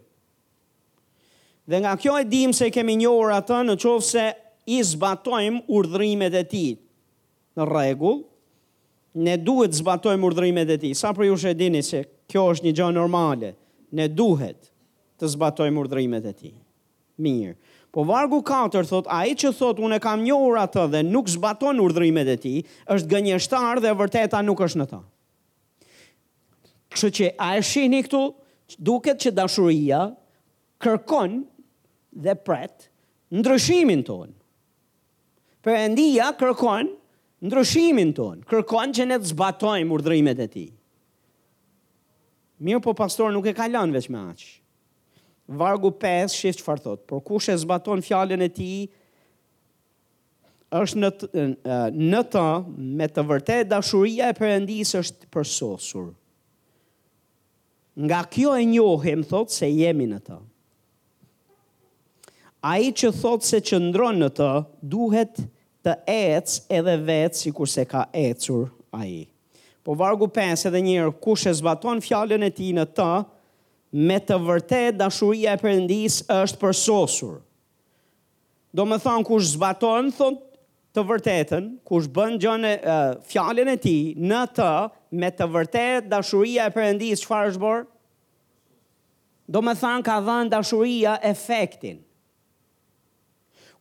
Dhe 1.70 1.82
nga 1.84 1.98
kjo 2.00 2.16
e 2.20 2.26
dim 2.28 2.54
se 2.56 2.70
kemi 2.74 2.96
njohur 3.02 3.34
atë 3.36 3.58
në 3.68 3.76
qovë 3.80 4.06
se 4.08 4.24
i 4.72 4.78
zbatojmë 4.88 5.60
urdhrimet 5.72 6.34
e 6.42 6.46
ti. 6.52 6.64
Në 7.60 7.68
rregull, 7.68 8.22
ne 9.28 9.36
duhet 9.38 9.72
të 9.76 9.82
zbatojmë 9.84 10.28
urdhrimet 10.30 10.72
e 10.72 10.80
ti. 10.80 10.94
Sa 10.96 11.12
për 11.14 11.28
ju 11.28 11.36
shë 11.44 11.54
dini 11.60 11.84
se 11.84 12.06
kjo 12.32 12.48
është 12.54 12.68
një 12.70 12.76
gjë 12.80 12.90
normale, 12.96 13.54
ne 13.92 14.08
duhet 14.08 14.72
të 15.20 15.28
zbatojmë 15.36 15.84
urdhrimet 15.84 16.28
e 16.32 16.34
ti. 16.40 16.54
Mirë. 17.22 17.58
Po 17.92 18.04
vargu 18.08 18.42
4 18.42 18.88
thot, 18.88 19.06
a 19.12 19.26
i 19.28 19.34
që 19.36 19.50
thot, 19.58 19.80
unë 19.84 19.98
e 20.00 20.04
kam 20.04 20.22
një 20.24 20.36
ura 20.40 20.64
të 20.72 20.86
dhe 20.94 21.02
nuk 21.04 21.28
zbaton 21.28 21.80
urdhrimet 21.84 22.30
e 22.32 22.38
ti, 22.40 22.54
është 22.88 23.10
gënjështar 23.12 23.82
dhe 23.84 23.92
vërteta 24.00 24.40
nuk 24.48 24.62
është 24.64 24.80
në 24.80 24.86
ta. 24.94 25.00
Kështë 26.96 27.10
që 27.18 27.28
a 27.36 27.50
e 27.60 27.66
shini 27.72 28.00
këtu, 28.08 28.22
duket 28.80 29.20
që 29.26 29.34
dashuria 29.42 30.06
kërkon 30.82 31.42
dhe 32.26 32.38
pret 32.48 32.88
ndryshimin 33.36 34.06
tonë. 34.08 34.32
Përëndia 35.62 36.32
kërkon 36.40 36.94
ndryshimin 37.46 38.16
tonë, 38.18 38.48
kërkon 38.54 38.96
që 38.98 39.10
ne 39.12 39.20
të 39.24 39.34
zbatojmë 39.34 39.96
urdhrimet 40.00 40.40
e 40.40 40.48
ti. 40.56 40.66
Mirë 42.68 42.80
po 42.88 42.96
pastor 43.04 43.36
nuk 43.36 43.52
e 43.52 43.58
kalon 43.60 43.92
veç 43.96 44.08
me 44.16 44.20
aqë 44.32 44.52
vargu 45.58 45.92
5, 46.02 46.32
shifë 46.36 46.60
që 46.60 46.66
farë 46.66 46.86
thotë, 46.86 47.06
por 47.10 47.22
ku 47.26 47.40
shë 47.42 47.56
zbaton 47.64 48.04
fjallën 48.06 48.44
e 48.46 48.50
ti, 48.54 48.70
është 50.72 51.02
në 51.04 51.10
të, 51.20 51.46
në 52.12 52.22
të 52.32 52.46
me 53.00 53.10
të 53.12 53.26
vërtet, 53.30 53.70
da 53.72 53.82
shuria 53.84 54.30
e 54.32 54.38
përëndis 54.38 54.96
është 55.02 55.30
përsosur. 55.36 56.12
Nga 58.08 58.22
kjo 58.32 58.54
e 58.62 58.68
njohim, 58.70 59.26
thotë 59.28 59.58
se 59.58 59.68
jemi 59.72 60.08
në 60.10 60.22
të. 60.30 60.40
A 62.72 62.76
i 62.86 62.92
që 62.94 63.10
thotë 63.20 63.48
se 63.52 63.60
që 63.68 63.82
ndronë 63.90 64.22
në 64.22 64.30
të, 64.38 64.52
duhet 64.94 65.42
të 65.84 65.96
ecë 66.14 66.62
edhe 66.78 66.96
vetë 67.08 67.40
si 67.42 67.52
kurse 67.58 67.84
ka 67.90 68.06
ecur 68.14 68.70
a 68.94 69.04
i. 69.10 69.24
Po 69.82 69.96
vargu 69.98 70.28
5 70.30 70.68
edhe 70.70 70.80
njërë, 70.86 71.16
ku 71.20 71.34
shë 71.42 71.56
zbaton 71.58 72.04
fjallën 72.06 72.46
e 72.48 72.52
ti 72.54 72.70
në 72.78 72.86
të, 72.96 73.10
me 73.92 74.18
të 74.24 74.38
vërtet 74.48 74.96
dashuria 74.98 75.56
e 75.58 75.62
përëndis 75.62 76.22
është 76.32 76.60
përsosur. 76.62 77.42
Do 78.74 78.86
me 78.88 78.96
thonë 79.04 79.26
kush 79.28 79.50
zbatonë, 79.58 80.14
thonë 80.16 80.96
të 80.96 81.04
vërtetën, 81.08 81.66
kush 81.88 82.08
bënë 82.16 82.38
gjënë 82.44 82.72
uh, 82.76 83.02
fjallin 83.32 83.72
e 83.72 83.78
ti, 83.80 83.98
në 84.18 84.46
të, 84.56 84.70
me 85.20 85.30
të 85.36 85.48
vërtet 85.52 86.08
dashuria 86.12 86.70
e 86.72 86.76
përëndis, 86.76 87.26
çfarë 87.26 87.52
është 87.52 87.62
borë? 87.66 87.84
Do 89.52 89.62
me 89.68 89.74
thonë 89.76 90.06
ka 90.08 90.18
dhanë 90.24 90.54
dashuria 90.56 91.18
efektin. 91.28 92.00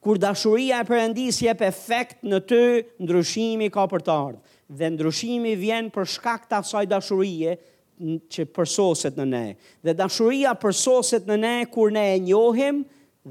Kur 0.00 0.18
dashuria 0.18 0.80
e 0.82 0.88
përëndis 0.88 1.38
jep 1.44 1.62
efekt 1.66 2.24
në 2.26 2.38
të 2.50 2.60
ndryshimi 3.04 3.68
ka 3.70 3.84
përtarë, 3.92 4.40
dhe 4.74 4.90
ndryshimi 4.94 5.54
vjen 5.60 5.90
për 5.92 6.08
të 6.48 6.58
asaj 6.62 6.86
dashurie, 6.90 7.58
që 8.00 8.44
përsoset 8.56 9.18
në 9.20 9.26
ne. 9.28 9.44
Dhe 9.84 9.94
dashuria 9.98 10.54
përsoset 10.62 11.26
në 11.28 11.36
ne 11.42 11.54
kur 11.72 11.92
ne 11.92 12.02
e 12.14 12.18
njohim 12.24 12.82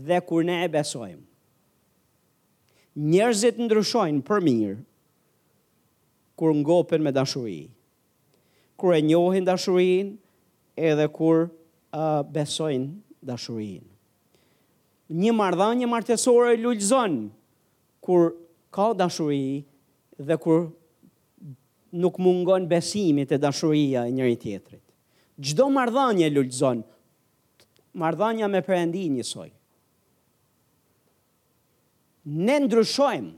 dhe 0.08 0.20
kur 0.30 0.44
ne 0.46 0.60
e 0.66 0.70
besojmë. 0.70 1.24
Njerëzit 3.00 3.60
ndryshojnë 3.64 4.22
për 4.28 4.44
mirë 4.46 4.76
kur 6.40 6.54
ngopen 6.56 7.04
me 7.04 7.14
dashuri. 7.16 7.62
Kur 8.80 8.94
e 8.96 9.02
njohin 9.04 9.48
dashurinë 9.48 10.18
edhe 10.90 11.08
kur 11.14 11.48
uh, 11.48 12.22
besojnë 12.30 12.92
dashurinë. 13.28 13.88
Një 15.10 15.34
marrëdhënie 15.34 15.90
martësore 15.90 16.54
lulëzon 16.62 17.18
kur 18.06 18.36
ka 18.74 18.92
dashuri 18.94 19.64
dhe 20.20 20.38
kur 20.38 20.68
nuk 21.92 22.18
mungon 22.18 22.68
besimit 22.68 23.32
e 23.32 23.38
dashuria 23.38 24.06
e 24.08 24.12
njëri 24.12 24.38
tjetrit. 24.38 24.84
Gjdo 25.40 25.70
mardhanje 25.72 26.28
lullëzon, 26.36 26.80
mardhanja 28.02 28.48
me 28.52 28.62
përëndi 28.68 29.04
njësoj. 29.16 29.50
Ne 32.46 32.56
ndryshojmë 32.66 33.32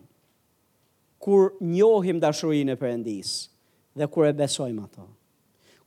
kur 1.22 1.52
njohim 1.62 2.20
dashurin 2.20 2.74
e 2.74 2.76
perëndis 2.82 3.32
dhe 3.96 4.08
kur 4.12 4.26
e 4.28 4.34
besojmë 4.40 4.84
ato. 4.88 5.06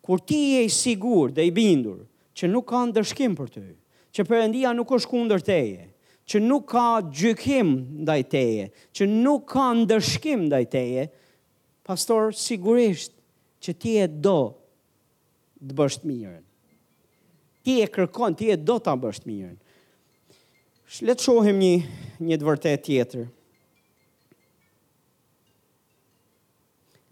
Kur 0.05 0.21
ti 0.23 0.39
je 0.57 0.63
i 0.69 0.71
sigur 0.71 1.33
dhe 1.35 1.45
i 1.49 1.53
bindur 1.53 1.99
që 2.37 2.49
nuk 2.53 2.69
ka 2.71 2.85
ndërshkim 2.89 3.35
për 3.37 3.51
ty, 3.53 3.65
që 4.15 4.25
perëndia 4.29 4.73
nuk 4.77 4.93
është 4.95 5.11
kundër 5.11 5.43
teje, 5.45 5.89
që 6.25 6.41
nuk 6.45 6.67
ka 6.71 6.87
gjykim 7.13 7.75
ndaj 8.07 8.23
teje, 8.33 8.71
që 8.97 9.09
nuk 9.11 9.45
ka 9.53 9.67
ndërshkim 9.83 10.47
ndaj 10.49 10.65
teje, 10.73 11.09
pastor, 11.85 12.33
sigurisht 12.33 13.13
që 13.63 13.73
ti 13.81 13.93
e 14.01 14.07
do 14.09 14.39
të 15.65 15.77
bësh 15.79 16.01
të 16.03 16.09
mirën. 16.09 16.43
Ti 17.65 17.79
e 17.85 17.87
kërkon, 17.93 18.37
ti 18.37 18.51
e 18.53 18.59
do 18.61 18.79
ta 18.85 18.93
bësh 19.01 19.23
të 19.25 19.31
mirën. 19.31 19.57
Le 21.09 21.15
të 21.17 21.25
shohim 21.27 21.59
një 21.63 21.73
një 22.29 22.37
të 22.41 22.49
vërtetë 22.49 22.83
tjetër. 22.89 23.25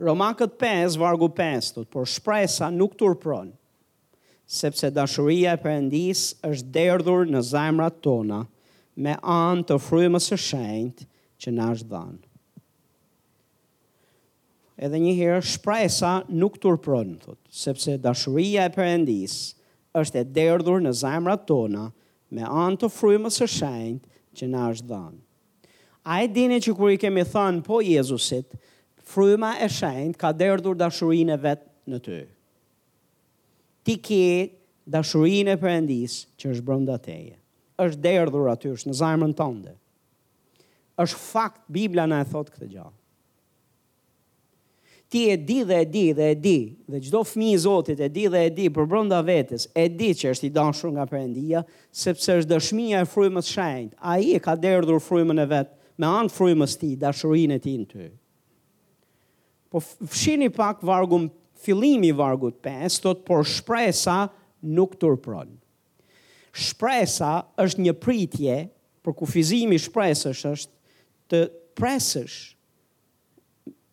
Romakët 0.03 0.57
5, 0.61 0.97
vargu 1.01 1.29
5, 1.39 1.73
tut, 1.77 1.89
por 1.93 2.09
shpresa 2.11 2.69
nuk 2.71 2.97
të 2.99 3.09
sepse 4.53 4.91
dashuria 4.93 5.55
e 5.57 5.61
përëndis 5.63 6.27
është 6.49 6.73
derdhur 6.75 7.25
në 7.33 7.41
zajmrat 7.49 8.01
tona 8.05 8.43
me 9.01 9.17
anë 9.23 9.65
të 9.71 9.79
frymës 9.81 10.27
e 10.33 10.37
shenjt 10.49 11.07
që 11.41 11.53
nash 11.57 11.85
dhanë 11.89 12.21
edhe 14.81 14.99
një 15.01 15.13
herë 15.19 15.41
shpresa 15.45 16.13
nuk 16.29 16.57
turpron, 16.63 17.17
thot, 17.21 17.39
sepse 17.53 17.99
dashuria 18.01 18.69
e 18.69 18.73
Perëndis 18.75 19.35
është 20.01 20.23
e 20.23 20.29
derdhur 20.37 20.81
në 20.85 20.93
zemrat 21.03 21.45
tona 21.49 21.91
me 22.33 22.47
anë 22.49 22.79
të 22.81 22.91
frymës 22.95 23.41
së 23.43 23.49
shenjtë 23.59 24.13
që 24.39 24.49
na 24.53 24.69
është 24.73 24.89
dhënë. 24.93 25.19
A 26.09 26.23
e 26.25 26.31
dini 26.35 26.61
që 26.65 26.73
kur 26.77 26.95
i 26.95 26.99
kemi 27.01 27.25
thënë 27.29 27.61
po 27.67 27.83
Jezusit, 27.85 28.57
fryma 29.13 29.55
e 29.63 29.69
shenjtë 29.71 30.21
ka 30.23 30.33
derdhur 30.33 30.79
dashurinë 30.81 31.37
e 31.37 31.43
vet 31.45 31.69
në 31.93 32.01
ty. 32.07 32.23
Ti 33.85 33.99
ke 34.01 34.23
dashurinë 34.97 35.55
e 35.55 35.61
Perëndis 35.63 36.17
që 36.41 36.57
është 36.57 36.67
brenda 36.67 36.97
teje. 37.03 37.37
Është 37.83 38.01
derdhur 38.05 38.49
aty, 38.53 38.73
është 38.73 38.91
në 38.93 38.97
zemrën 39.03 39.37
tënde. 39.39 39.77
Është 41.03 41.21
fakt 41.21 41.63
Bibla 41.73 42.05
na 42.09 42.23
e 42.23 42.27
thot 42.33 42.51
këtë 42.53 42.69
gjallë 42.75 42.97
ti 45.13 45.29
e 45.29 45.37
di 45.45 45.61
dhe 45.63 45.81
e 45.81 45.85
di 45.91 46.13
dhe 46.17 46.31
e 46.33 46.41
di, 46.41 46.59
dhe 46.89 46.99
gjdo 47.05 47.21
fmi 47.25 47.51
i 47.53 47.59
Zotit 47.61 48.01
e 48.01 48.09
di 48.11 48.25
dhe 48.33 48.45
e 48.47 48.51
di 48.59 48.65
për 48.73 48.87
brënda 48.89 49.19
vetës, 49.29 49.69
e 49.77 49.85
di 49.93 50.09
që 50.17 50.31
është 50.33 50.49
i 50.49 50.53
danshur 50.57 50.93
nga 50.97 51.05
përëndia, 51.11 51.61
sepse 51.93 52.39
është 52.41 52.49
dëshmija 52.55 53.03
e 53.05 53.09
frujmës 53.13 53.51
shajnë, 53.53 53.91
a 54.01 54.17
i 54.25 54.31
e 54.33 54.41
ka 54.41 54.55
derdhur 54.57 55.03
frujmën 55.05 55.43
e 55.45 55.47
vetë, 55.53 55.77
me 56.01 56.09
anë 56.09 56.33
frujmës 56.33 56.77
ti, 56.81 56.93
dashurin 56.97 57.53
e 57.53 57.59
ti 57.61 57.75
në 57.77 57.87
ty. 57.93 58.07
Po 59.73 59.85
fshini 59.85 60.49
pak 60.53 60.81
vargun, 60.85 61.29
filimi 61.65 62.09
vargut 62.17 62.57
5, 62.65 62.97
stot, 62.97 63.21
por 63.29 63.45
shpresa 63.45 64.23
nuk 64.73 64.97
tërpron. 65.01 65.53
Shpresa 66.57 67.35
është 67.61 67.85
një 67.85 67.95
pritje, 68.01 68.57
për 69.05 69.19
kufizimi 69.21 69.77
shpresës 69.81 70.41
është, 70.55 70.75
të 71.29 71.45
presësh 71.81 72.41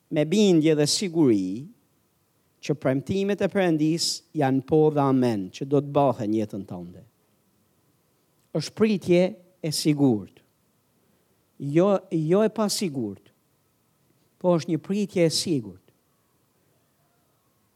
me 0.10 0.26
bindje 0.26 0.74
dhe 0.76 0.88
siguri 0.90 1.68
që 2.66 2.76
premtimet 2.82 3.42
e 3.42 3.48
Perëndis 3.48 4.08
janë 4.36 4.64
po 4.68 4.80
dhe 4.92 5.04
amen, 5.04 5.46
që 5.54 5.68
do 5.72 5.80
të 5.82 5.94
bëhe 5.96 6.28
njëtën 6.28 6.66
tënde. 6.70 7.04
është 8.58 8.74
pritje 8.74 9.20
e 9.64 9.72
sigurt. 9.72 10.40
Jo, 11.76 12.00
jo 12.12 12.40
e 12.44 12.50
pa 12.50 12.66
sigurt, 12.72 13.28
po 14.42 14.56
është 14.58 14.72
një 14.72 14.80
pritje 14.88 15.26
e 15.26 15.30
sigurt. 15.36 15.94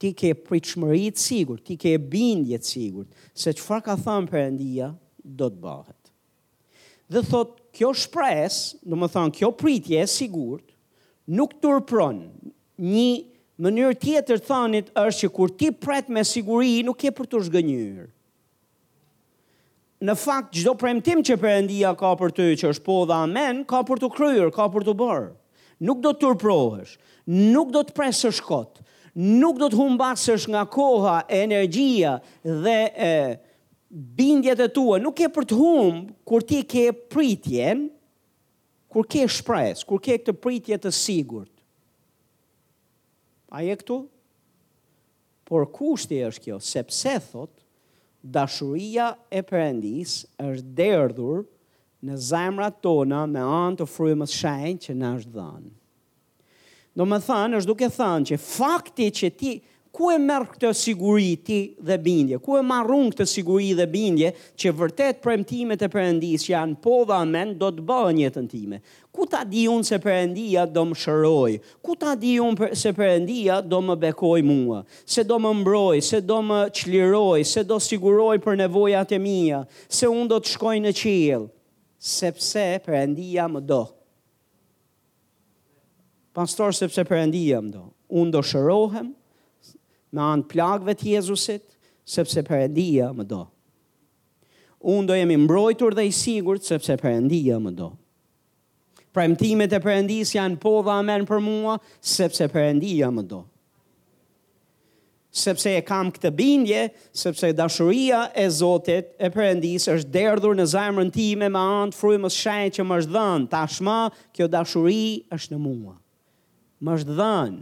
Ti 0.01 0.09
ke 0.17 0.31
pritëshmërit 0.47 1.21
sigurt, 1.21 1.61
ti 1.67 1.77
ke 1.79 1.93
bindjet 1.99 2.65
sigurt, 2.65 3.07
se 3.38 3.53
që 3.53 3.79
ka 3.86 3.95
thënë 4.01 4.27
Perëndia 4.31 4.89
do 5.23 5.47
të 5.53 5.61
bëhet. 5.63 6.11
Dhe 7.07 7.21
thot, 7.29 7.53
kjo 7.75 7.93
shpres, 7.93 8.57
në 8.84 8.97
më 9.01 9.07
thonë, 9.13 9.36
kjo 9.38 9.51
pritje 9.51 10.01
e 10.03 10.07
sigurt, 10.09 10.72
nuk 11.30 11.55
turpron. 11.61 12.26
Një 12.82 13.07
mënyrë 13.63 13.97
tjetër 14.01 14.41
thanit 14.43 14.89
është 14.97 15.19
që 15.28 15.36
kur 15.36 15.51
ti 15.57 15.69
pret 15.71 16.09
me 16.09 16.24
siguri 16.28 16.82
nuk 16.84 17.03
je 17.05 17.11
për 17.15 17.30
të 17.32 17.41
zhgënjur. 17.47 18.09
Në 20.03 20.15
fakt 20.19 20.51
çdo 20.57 20.74
premtim 20.76 21.21
që 21.24 21.38
Perëndia 21.39 21.93
ka 21.95 22.09
për 22.19 22.34
ty 22.36 22.47
që 22.59 22.74
është 22.74 22.84
po 22.84 22.97
dhe 23.07 23.15
amen, 23.24 23.61
ka 23.63 23.84
për 23.88 24.01
të 24.01 24.09
kryer, 24.17 24.49
ka 24.51 24.65
për 24.74 24.84
të 24.89 24.95
bërë. 24.99 25.30
Nuk 25.88 26.01
do 26.03 26.11
të 26.11 26.19
turprohesh, 26.26 26.97
nuk 27.53 27.71
do 27.71 27.82
të 27.86 27.95
presësh 27.97 28.41
kot, 28.43 28.82
nuk 29.15 29.57
do 29.61 29.69
të 29.71 29.80
humbasësh 29.80 30.49
nga 30.51 30.65
koha, 30.71 31.15
energjia 31.32 32.17
dhe 32.65 32.76
e, 32.91 33.13
bindjet 34.19 34.59
e 34.63 34.67
tua. 34.76 34.99
Nuk 34.99 35.24
e 35.24 35.32
për 35.36 35.47
të 35.49 35.59
humb 35.61 36.11
kur 36.28 36.43
ti 36.47 36.61
ke 36.67 36.89
pritjen, 36.93 37.88
kur 38.93 39.07
ke 39.09 39.25
shpres, 39.25 39.81
kur 39.89 39.97
ke 39.99 40.13
këtë 40.21 40.35
pritje 40.37 40.77
të 40.77 40.91
sigurt. 40.93 41.49
A 43.53 43.63
je 43.65 43.73
këtu? 43.81 44.03
Por 45.49 45.65
kushti 45.75 46.19
është 46.29 46.43
kjo, 46.45 46.59
sepse 46.63 47.15
thot, 47.31 47.51
dashuria 48.23 49.11
e 49.35 49.41
përendis 49.45 50.19
është 50.45 50.69
derdhur 50.77 51.41
në 52.05 52.19
zemra 52.29 52.69
tona 52.83 53.25
me 53.29 53.41
anë 53.43 53.81
të 53.81 53.89
frymës 53.95 54.37
shenë 54.37 54.77
që 54.85 54.95
në 54.99 55.11
është 55.17 55.33
dhanë. 55.39 55.71
Në 56.93 57.05
më 57.09 57.19
thanë, 57.25 57.57
është 57.59 57.71
duke 57.71 57.89
thanë 57.95 58.29
që 58.29 58.37
fakti 58.45 59.09
që 59.17 59.31
ti, 59.39 59.55
ku 59.93 60.07
e 60.09 60.15
merr 60.17 60.47
këtë 60.49 60.69
siguri 60.73 61.35
ti 61.45 61.75
dhe 61.77 61.99
bindje? 62.01 62.39
Ku 62.41 62.57
e 62.57 62.63
marrun 62.65 63.11
këtë 63.13 63.27
siguri 63.29 63.75
dhe 63.77 63.85
bindje 63.85 64.31
që 64.57 64.71
vërtet 64.79 65.19
premtimet 65.21 65.85
e 65.85 65.89
Perëndis 65.93 66.47
janë 66.49 66.79
po 66.81 67.03
dhe 67.05 67.13
amen 67.19 67.53
do 67.61 67.69
të 67.69 67.85
bëhen 67.85 68.23
jetën 68.23 68.49
time? 68.49 68.79
Ku 69.13 69.27
ta 69.29 69.43
di 69.45 69.67
unë 69.69 69.85
se 69.91 69.99
Perëndia 70.01 70.65
do 70.65 70.87
më 70.89 70.97
shëroj? 71.03 71.53
Ku 71.85 71.93
ta 72.01 72.15
di 72.17 72.33
unë 72.41 72.57
për, 72.63 72.73
se 72.81 72.95
Perëndia 72.97 73.59
do 73.61 73.83
më 73.85 73.99
bekoj 74.07 74.41
mua? 74.49 74.81
Se 75.05 75.21
do 75.29 75.37
më 75.45 75.51
mbroj, 75.61 76.01
se 76.09 76.23
do 76.25 76.41
më 76.47 76.61
çliroj, 76.73 77.45
se 77.53 77.61
do 77.61 77.77
siguroj 77.77 78.39
për 78.41 78.63
nevojat 78.65 79.13
e 79.13 79.21
mia, 79.21 79.61
se 79.85 80.09
unë 80.09 80.31
do 80.33 80.41
të 80.41 80.55
shkoj 80.57 80.77
në 80.87 80.95
qilë, 81.01 81.43
Sepse 82.03 82.65
Perëndia 82.83 83.45
më 83.47 83.61
do. 83.63 83.83
Pastor, 86.35 86.73
sepse 86.75 87.05
Perëndia 87.07 87.61
më 87.63 87.71
do. 87.77 87.83
Unë 88.11 88.33
do 88.35 88.41
shërohem, 88.43 89.13
me 90.14 90.22
anë 90.22 90.47
plagëve 90.51 90.93
të 90.99 91.09
Jezusit, 91.18 91.66
sepse 92.05 92.43
përëndia 92.45 93.09
më 93.18 93.26
do. 93.30 93.41
Unë 94.93 95.07
do 95.09 95.16
jemi 95.18 95.38
mbrojtur 95.39 95.95
dhe 95.97 96.03
i 96.09 96.14
sigur, 96.14 96.59
sepse 96.61 96.95
përëndia 96.99 97.57
më 97.64 97.72
do. 97.80 97.91
Premtimet 99.14 99.72
e 99.72 99.80
përëndis 99.84 100.32
janë 100.36 100.57
po 100.61 100.78
dhe 100.86 100.93
amen 100.99 101.26
për 101.30 101.41
mua, 101.45 101.76
sepse 101.99 102.47
përëndia 102.51 103.09
më 103.14 103.24
do. 103.30 103.43
Sepse 105.34 105.72
e 105.74 105.82
kam 105.86 106.11
këtë 106.14 106.30
bindje, 106.38 106.82
sepse 107.18 107.49
dashuria 107.57 108.28
e 108.38 108.45
Zotit 108.53 109.16
e 109.18 109.32
përëndis 109.34 109.88
është 109.95 110.14
derdhur 110.14 110.57
në 110.59 110.68
zajmërën 110.76 111.14
time 111.16 111.49
me 111.55 111.61
antë 111.86 111.97
frujmës 111.97 112.38
shajtë 112.38 112.78
që 112.78 112.86
më 112.89 112.99
është 113.01 113.16
dhënë. 113.16 113.47
Tashma, 113.55 113.99
kjo 114.36 114.49
dashuri 114.53 115.01
është 115.34 115.55
në 115.55 115.61
mua. 115.64 115.95
Më 116.84 116.97
është 116.99 117.16
dhënë 117.18 117.61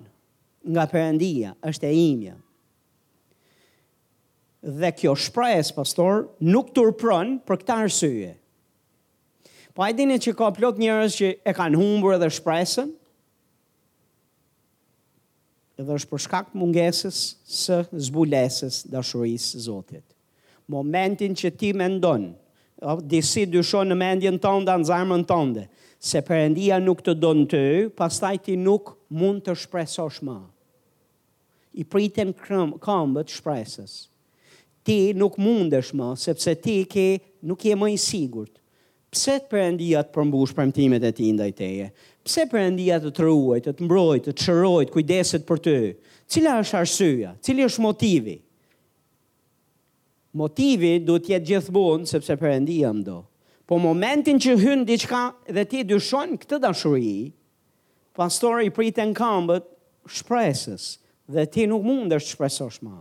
nga 0.64 0.86
përëndia, 0.92 1.54
është 1.66 1.90
e 1.90 1.92
imja. 2.06 2.36
Dhe 4.62 4.92
kjo 4.94 5.16
shprajes, 5.18 5.72
pastor, 5.74 6.28
nuk 6.40 6.70
turpron 6.78 7.40
për 7.46 7.62
këta 7.64 7.80
rësye. 7.82 8.36
Po 9.74 9.86
ajtë 9.88 9.98
dini 10.02 10.20
që 10.22 10.36
ka 10.38 10.52
plot 10.54 10.82
njërës 10.84 11.16
që 11.18 11.30
e 11.48 11.54
kanë 11.58 11.80
humbur 11.80 12.18
edhe 12.18 12.30
shpresën, 12.38 12.90
edhe 15.82 15.96
është 15.98 16.12
për 16.12 16.22
shkak 16.28 16.52
mungesës 16.60 17.22
së 17.48 17.80
zbulesës 18.10 18.84
dashurisë 18.94 19.64
Zotit. 19.66 20.06
Momentin 20.72 21.34
që 21.36 21.54
ti 21.58 21.72
mendon, 21.76 22.30
disi 23.10 23.48
dysho 23.50 23.82
në 23.88 23.98
mendjen 23.98 24.38
tënde, 24.44 24.76
në 24.78 24.88
zarmën 24.92 25.26
tënde, 25.30 25.66
se 26.02 26.22
përëndia 26.26 26.78
nuk 26.84 27.02
të 27.06 27.16
donë 27.24 27.48
të, 27.52 27.64
pastaj 27.98 28.38
ti 28.46 28.56
nuk 28.60 28.94
mund 29.12 29.44
të 29.46 29.56
shpresosh 29.60 30.22
më. 30.26 30.38
I 31.80 31.86
pritën 31.88 32.32
këmbët 32.36 33.32
shpresës. 33.32 33.92
Ti 34.88 34.98
nuk 35.16 35.38
mundesh 35.40 35.94
më, 35.96 36.10
sepse 36.18 36.54
ti 36.64 36.80
ke, 36.90 37.06
nuk 37.48 37.64
je 37.68 37.76
më 37.80 37.90
i 37.96 38.00
sigurt. 38.02 38.56
Pse 39.12 39.38
të 39.40 39.50
përëndia 39.52 40.02
të 40.08 40.14
përmbush 40.16 40.54
përëmtimet 40.58 41.04
e 41.04 41.12
ti 41.16 41.30
ndajteje? 41.36 41.90
Pse 42.26 42.46
përëndia 42.52 43.00
të 43.04 43.12
të 43.12 43.30
të 43.66 43.74
të 43.78 43.86
mbrojt, 43.88 44.28
të 44.28 44.32
të 44.36 44.46
shërojt, 44.46 44.92
kujdeset 44.94 45.46
për 45.48 45.60
ty? 45.66 45.76
Cila 46.32 46.58
është 46.64 46.78
arsyja? 46.80 47.34
Cili 47.44 47.66
është 47.68 47.84
motivi? 47.84 48.38
Motivi 50.40 50.94
du 51.04 51.18
të 51.20 51.40
gjithë 51.44 51.74
bunë, 51.76 52.08
sepse 52.08 52.38
përëndia 52.40 52.92
më 52.96 53.04
do. 53.10 53.20
Po 53.68 53.78
momentin 53.80 54.40
që 54.40 54.56
hyndi 54.64 54.98
qka 55.04 55.26
dhe 55.56 55.66
ti 55.72 55.84
dyshon 55.92 56.38
këtë 56.42 56.60
dashurijë, 56.64 57.30
pastori 58.18 58.70
priten 58.76 59.14
këmbët 59.16 59.68
shpresës 60.12 60.98
dhe 61.32 61.46
ti 61.48 61.66
nuk 61.70 61.84
mund 61.86 62.12
të 62.12 62.20
shpresosh 62.32 62.82
më. 62.84 62.98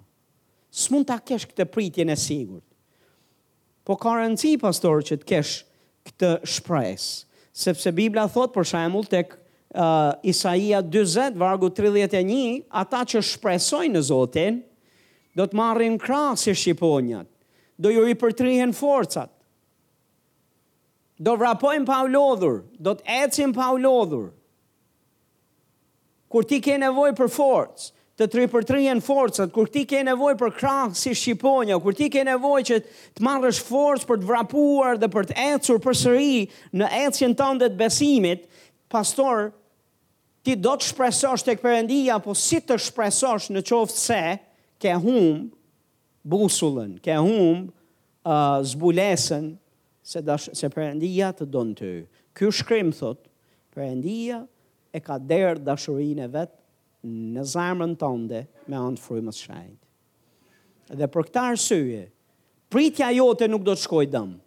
S'mund 0.71 1.09
ta 1.11 1.17
kesh 1.27 1.49
këtë 1.51 1.67
pritjen 1.75 2.13
e 2.13 2.17
sigurt. 2.17 2.65
Po 3.87 3.97
ka 3.99 4.13
rëndësi 4.21 4.53
pastor 4.63 5.01
që 5.03 5.19
të 5.23 5.29
kesh 5.33 5.55
këtë 6.11 6.33
shpresë, 6.47 7.11
sepse 7.65 7.95
Bibla 7.97 8.29
thot 8.31 8.53
për 8.55 8.69
shembull 8.71 9.09
tek 9.11 9.33
uh, 9.35 10.15
Isaia 10.31 10.79
40 10.87 11.39
vargu 11.41 11.73
31, 11.75 12.63
ata 12.71 13.03
që 13.03 13.23
shpresojnë 13.33 13.97
në 13.99 14.05
Zotin 14.11 14.61
do 15.39 15.47
të 15.49 15.59
marrin 15.59 15.99
krahasë 16.03 16.55
shqiponjat. 16.63 17.27
Do 17.81 17.89
ju 17.91 18.05
i 18.13 18.17
përtrihen 18.21 18.75
forcat. 18.77 19.31
Do 21.21 21.33
vrapojnë 21.37 21.87
pa 21.89 22.03
u 22.05 22.11
lodhur, 22.13 22.61
do 22.81 22.93
të 22.97 23.25
ecin 23.25 23.53
pa 23.57 23.71
u 23.73 23.81
lodhur 23.81 24.29
kur 26.31 26.47
ti 26.47 26.61
ke 26.63 26.77
nevojë 26.79 27.17
për 27.19 27.31
forcë, 27.35 27.89
të 28.21 28.27
tri 28.31 28.45
për 28.53 28.67
tri 28.69 28.83
janë 28.85 29.03
forcat, 29.03 29.51
kur 29.55 29.69
ti 29.73 29.83
ke 29.89 30.03
nevojë 30.07 30.37
për 30.43 30.51
krah 30.59 30.91
si 30.95 31.15
shqiponja, 31.17 31.79
kur 31.83 31.95
ti 31.97 32.11
ke 32.13 32.23
nevojë 32.29 32.67
që 32.71 32.79
të 33.17 33.25
marrësh 33.25 33.61
forcë 33.65 34.07
për 34.11 34.21
të 34.21 34.29
vrapuar 34.29 35.01
dhe 35.01 35.09
për 35.15 35.29
të 35.31 35.37
ecur 35.57 35.81
përsëri 35.83 36.43
në 36.79 36.91
ecjen 37.07 37.35
tënde 37.41 37.71
të 37.73 37.79
besimit, 37.81 38.45
pastor 38.93 39.49
ti 40.45 40.53
do 40.57 40.77
të 40.77 40.91
shpresosh 40.93 41.47
tek 41.49 41.65
Perëndia, 41.65 42.21
po 42.23 42.37
si 42.39 42.61
të 42.61 42.77
shpresosh 42.87 43.49
në 43.57 43.65
qoftë 43.65 43.99
se 44.05 44.23
ke 44.81 44.95
hum 45.03 45.49
busullën, 46.23 46.99
ke 47.01 47.17
hum 47.17 47.67
uh, 48.29 48.61
zbulesën 48.71 49.49
se 50.11 50.23
dash 50.27 50.51
se 50.57 50.69
Perëndia 50.73 51.33
të 51.41 51.49
donte. 51.49 51.93
Kjo 52.37 52.53
shkrim 52.61 52.93
thot, 52.95 53.25
Perëndia 53.75 54.45
e 54.93 55.01
ka 55.05 55.17
derë 55.23 55.61
dashurinë 55.63 56.25
e 56.27 56.31
vetë 56.31 57.09
në 57.11 57.45
zarmën 57.55 57.93
tënde 58.01 58.41
me 58.69 58.79
antë 58.81 59.03
frimës 59.05 59.39
shajtë. 59.45 60.97
Dhe 60.99 61.07
për 61.15 61.29
këta 61.29 61.45
rësye, 61.55 62.01
pritja 62.71 63.11
jote 63.15 63.47
nuk 63.49 63.63
do 63.67 63.77
të 63.77 63.85
shkoj 63.85 64.05
dëmë. 64.11 64.41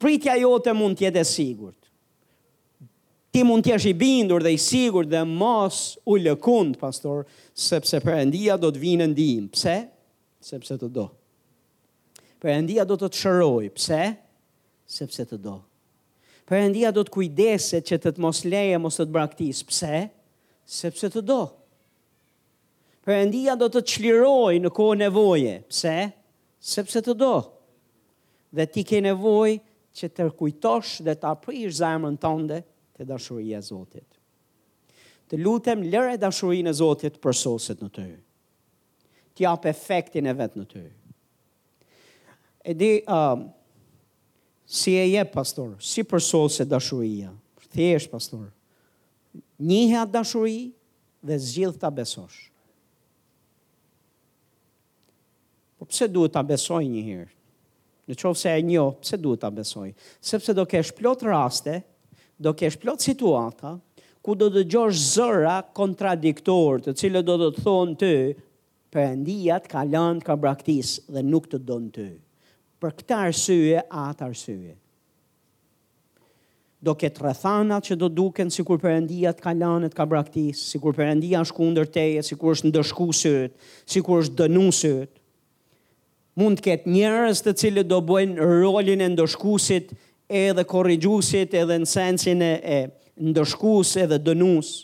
Pritja 0.00 0.34
jote 0.40 0.72
mund 0.74 0.98
tjetë 0.98 1.22
e 1.22 1.28
sigurët. 1.28 1.76
Ti 3.30 3.44
mund 3.46 3.62
tjesh 3.62 3.84
i 3.92 3.94
bindur 3.94 4.42
dhe 4.42 4.50
i 4.56 4.58
sigur 4.58 5.06
dhe 5.06 5.20
mos 5.30 5.76
u 6.10 6.16
lëkund, 6.18 6.80
pastor, 6.80 7.22
sepse 7.54 8.00
për 8.02 8.16
endia 8.24 8.56
do 8.58 8.72
të 8.74 8.82
vinë 8.82 9.06
ndihim. 9.12 9.44
Pse? 9.54 9.76
Sepse 10.42 10.74
të 10.80 10.88
do. 10.96 11.04
Për 12.42 12.54
endia 12.56 12.86
do 12.88 12.96
të 12.98 13.12
të 13.12 13.20
shëroj. 13.20 13.68
Pse? 13.76 14.00
Sepse 14.98 15.28
të 15.30 15.38
do. 15.46 15.60
Pse? 15.62 15.66
Perëndia 16.50 16.90
do 16.90 17.04
të 17.06 17.12
kujdeset 17.14 17.86
që 17.86 17.96
të 18.02 18.10
të 18.16 18.22
mos 18.24 18.40
leje 18.50 18.78
mos 18.82 18.96
të 18.98 19.04
të 19.06 19.12
braktis. 19.14 19.60
Pse? 19.70 19.98
Sepse 20.66 21.06
të 21.14 21.22
do. 21.28 21.36
Perëndia 23.06 23.54
do 23.60 23.68
të 23.70 23.82
qliroj 23.92 24.56
në 24.64 24.72
kohë 24.74 24.96
nevoje. 25.04 25.52
Pse? 25.70 25.92
Sepse 26.72 27.04
të 27.06 27.14
do. 27.22 27.28
Dhe 28.50 28.66
ti 28.66 28.82
ke 28.82 28.98
nevojë 29.06 29.60
që 30.00 30.08
të 30.16 30.26
kujtosh 30.40 30.96
dhe 31.06 31.14
të 31.22 31.30
aprish 31.30 31.78
zemrën 31.78 32.18
tënde 32.26 32.58
të 32.98 33.06
dashuria 33.12 33.60
e 33.62 33.66
Zotit. 33.70 34.08
Të 35.30 35.38
lutem 35.44 35.84
lëre 35.86 36.18
dashurinë 36.18 36.72
e 36.72 36.74
Zotit 36.80 37.22
për 37.22 37.38
sosit 37.44 37.78
në 37.86 37.92
të. 37.94 38.06
Ti 39.38 39.46
jap 39.46 39.70
efektin 39.70 40.26
e 40.26 40.34
vet 40.42 40.58
në 40.58 40.66
të. 40.74 40.82
E 42.70 42.74
di 42.82 42.92
um, 43.06 43.44
Si 44.72 44.94
e 44.94 45.02
je, 45.10 45.22
pastor? 45.26 45.72
Si 45.82 46.04
përsol 46.06 46.44
se 46.46 46.62
dashuria? 46.62 47.32
Thjesht, 47.72 48.06
pastor. 48.12 48.46
Njëhe 49.66 49.96
atë 50.04 50.12
dashuri 50.14 50.60
dhe 51.26 51.38
zgjith 51.42 51.80
të 51.82 51.90
besosh. 51.96 52.36
Po 55.74 55.88
pse 55.90 56.06
duhet 56.14 56.36
të 56.36 56.44
besoj 56.52 56.78
një 56.86 57.02
herë? 57.08 57.28
Në 58.14 58.18
qovë 58.22 58.40
se 58.44 58.54
e 58.54 58.62
njo, 58.70 58.86
pse 59.02 59.18
duhet 59.24 59.42
të 59.42 59.50
besoj? 59.58 59.88
Sepse 60.30 60.54
do 60.54 60.62
kesh 60.70 60.94
plot 61.02 61.26
raste, 61.26 61.80
do 62.38 62.54
kesh 62.62 62.78
plot 62.84 63.02
situata, 63.08 63.74
ku 64.22 64.38
do 64.38 64.52
të 64.54 64.68
gjosh 64.70 65.02
zëra 65.16 65.58
kontradiktor 65.80 66.86
të 66.86 66.94
cilë 67.02 67.24
do 67.26 67.40
të 67.42 67.50
thonë 67.58 67.98
të, 68.06 68.14
për 68.92 69.06
endijat 69.10 69.66
ka 69.74 69.82
lënë, 69.90 70.22
ka 70.30 70.38
braktis 70.46 71.00
dhe 71.10 71.26
nuk 71.26 71.50
të 71.50 71.64
donë 71.66 71.94
të. 71.98 72.06
Të 72.10 72.10
për 72.80 72.94
këtë 73.02 73.16
arsye, 73.28 73.82
atë 74.04 74.26
arsye. 74.30 74.70
Do 76.80 76.94
ketë 76.96 77.24
rëthanat 77.26 77.84
që 77.90 77.98
do 78.00 78.08
duken 78.08 78.48
si 78.50 78.64
kur 78.64 78.80
përëndia 78.80 79.34
të 79.36 79.44
kalanët 79.44 79.92
ka 79.96 80.06
braktisë, 80.08 80.62
si 80.72 80.80
kur 80.80 80.96
përëndia 80.96 81.42
është 81.44 81.56
kunder 81.58 81.88
teje, 81.92 82.22
si 82.24 82.38
kur 82.40 82.54
është 82.56 82.70
ndëshku 82.70 83.08
sëtë, 83.20 83.72
si 83.90 84.00
kur 84.06 84.22
është 84.24 84.38
dënu 84.40 84.62
sëtë. 84.80 85.18
Mund 86.40 86.62
ketë 86.64 86.88
njërës 86.94 87.42
të 87.44 87.52
cilë 87.60 87.84
do 87.90 87.98
bëjnë 88.08 88.40
rolin 88.48 89.04
e 89.04 89.10
ndëshkusit 89.12 89.92
edhe 90.40 90.64
korrigjusit 90.70 91.52
edhe 91.60 91.76
në 91.82 91.88
sensin 91.90 92.40
e, 92.46 92.52
e 92.64 92.80
edhe 93.20 94.22
dënusë. 94.24 94.80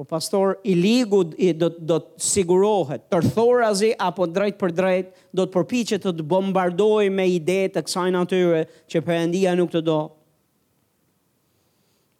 Po 0.00 0.04
pastor 0.08 0.56
i 0.64 0.72
ligu 0.74 1.24
i 1.36 1.52
do 1.52 1.68
do 1.68 1.98
sigurohet. 2.16 3.02
Tërthorazi 3.12 3.90
apo 4.00 4.24
drejt 4.32 4.56
për 4.56 4.72
drejt 4.78 5.10
do 5.36 5.44
të 5.44 5.52
përpiqet 5.58 6.00
të, 6.06 6.14
të 6.22 6.26
bombardojë 6.30 7.10
me 7.18 7.26
ide 7.34 7.58
të 7.74 7.82
kësaj 7.84 8.06
natyre 8.16 8.62
që 8.88 9.04
Perëndia 9.10 9.52
nuk 9.60 9.76
të 9.76 9.82
do. 9.90 9.98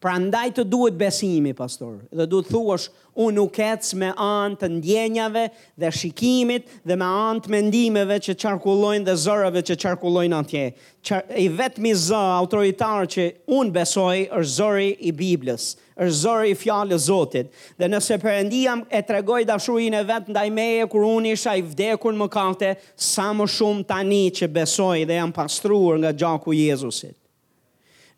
Pra 0.01 0.15
ndaj 0.17 0.49
të 0.57 0.63
duhet 0.73 0.95
besimi, 0.97 1.51
pastor, 1.53 1.99
dhe 2.17 2.25
duhet 2.33 2.47
thuash, 2.49 2.87
unë 3.21 3.35
nuk 3.37 3.59
ecë 3.61 3.99
me 4.01 4.09
antë 4.27 4.63
të 4.63 4.71
ndjenjave 4.79 5.43
dhe 5.83 5.91
shikimit 5.93 6.71
dhe 6.89 6.97
me 6.97 7.05
antë 7.05 7.53
mendimeve 7.53 8.17
që 8.25 8.37
qarkullojnë 8.41 9.05
dhe 9.11 9.17
zërëve 9.27 9.63
që 9.71 9.77
qarkullojnë 9.83 10.39
atje. 10.39 10.65
Qar 11.05 11.21
I 11.37 11.45
vetëmi 11.59 11.93
zë 12.07 12.23
autoritarë 12.39 13.11
që 13.17 13.29
unë 13.59 13.77
besoj 13.77 14.17
është 14.39 14.55
zëri 14.55 14.89
i 15.13 15.15
Biblës, 15.21 15.69
është 16.01 16.17
zëri 16.23 16.55
i 16.57 16.61
fjallë 16.65 17.03
zotit. 17.11 17.53
Dhe 17.77 17.91
nëse 17.93 18.21
përëndia 18.25 18.79
e 18.89 19.05
tregoj 19.11 19.45
dashurin 19.53 20.01
e 20.01 20.05
vetë 20.15 20.33
ndaj 20.33 20.49
meje, 20.61 20.89
kur 20.95 21.05
unë 21.13 21.37
isha 21.37 21.59
i 21.61 21.67
vdekur 21.75 22.17
më 22.23 22.31
kate, 22.39 22.73
sa 23.13 23.29
më 23.37 23.51
shumë 23.59 23.89
tani 23.93 24.25
që 24.41 24.49
besoj 24.57 25.05
dhe 25.13 25.21
jam 25.21 25.37
pastruur 25.43 26.01
nga 26.01 26.17
gjaku 26.17 26.57
Jezusit 26.63 27.20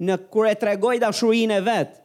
në 0.01 0.17
kur 0.33 0.47
e 0.49 0.55
tregoj 0.59 0.95
dashurinë 1.03 1.59
e 1.61 1.65
vet. 1.67 1.99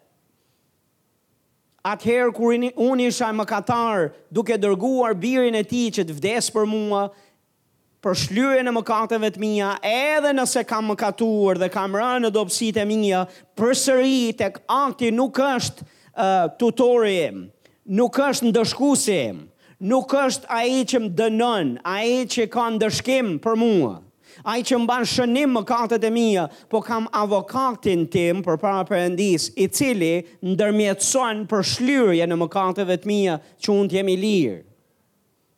Atëherë 1.87 2.33
kur 2.35 2.51
unë 2.57 3.05
isha 3.07 3.29
më 3.31 3.45
katar, 3.47 4.09
duke 4.33 4.57
dërguar 4.59 5.15
birin 5.15 5.55
e 5.55 5.63
tij 5.63 5.91
që 5.99 6.07
të 6.09 6.17
vdesë 6.17 6.53
për 6.57 6.67
mua, 6.67 7.05
për 8.03 8.17
shlyerjen 8.23 8.67
e 8.69 8.73
mëkateve 8.75 9.29
të 9.35 9.41
mia, 9.41 9.69
edhe 9.87 10.33
nëse 10.35 10.63
kam 10.69 10.89
mëkatuar 10.91 11.57
dhe 11.63 11.69
kam 11.73 11.95
rënë 11.97 12.25
në 12.27 12.31
dobësitë 12.35 12.83
e 12.83 12.87
mia, 12.91 13.21
përsëri 13.57 14.33
tek 14.37 14.59
akti 14.71 15.09
nuk 15.15 15.39
është 15.41 15.83
uh, 15.83 16.57
tutori 16.59 17.15
im, 17.29 17.41
nuk 17.99 18.19
është 18.27 18.51
ndëshkuesi 18.51 19.17
im, 19.31 19.39
nuk 19.91 20.13
është 20.21 20.51
ai 20.59 20.83
që 20.87 21.01
më 21.07 21.13
dënon, 21.19 21.71
ai 21.87 22.25
që 22.29 22.47
ka 22.53 22.67
ndëshkim 22.75 23.37
për 23.43 23.57
mua 23.63 23.95
i 24.47 24.61
që 24.63 24.77
mban 24.79 25.03
shënim 25.07 25.51
më 25.57 25.61
kartët 25.67 26.05
e 26.07 26.11
mija, 26.13 26.45
po 26.71 26.79
kam 26.83 27.09
avokatin 27.15 28.05
tim 28.11 28.39
për 28.45 28.55
para 28.61 28.83
përëndis, 28.87 29.49
i 29.59 29.65
cili 29.67 30.21
ndërmjetëson 30.45 31.41
për 31.51 31.65
shlyrje 31.73 32.27
në 32.29 32.37
më 32.39 32.47
kartëve 32.53 32.95
të 33.01 33.09
mija 33.11 33.35
që 33.59 33.73
unë 33.75 33.89
të 33.91 33.97
jemi 33.99 34.15
lirë, 34.23 34.59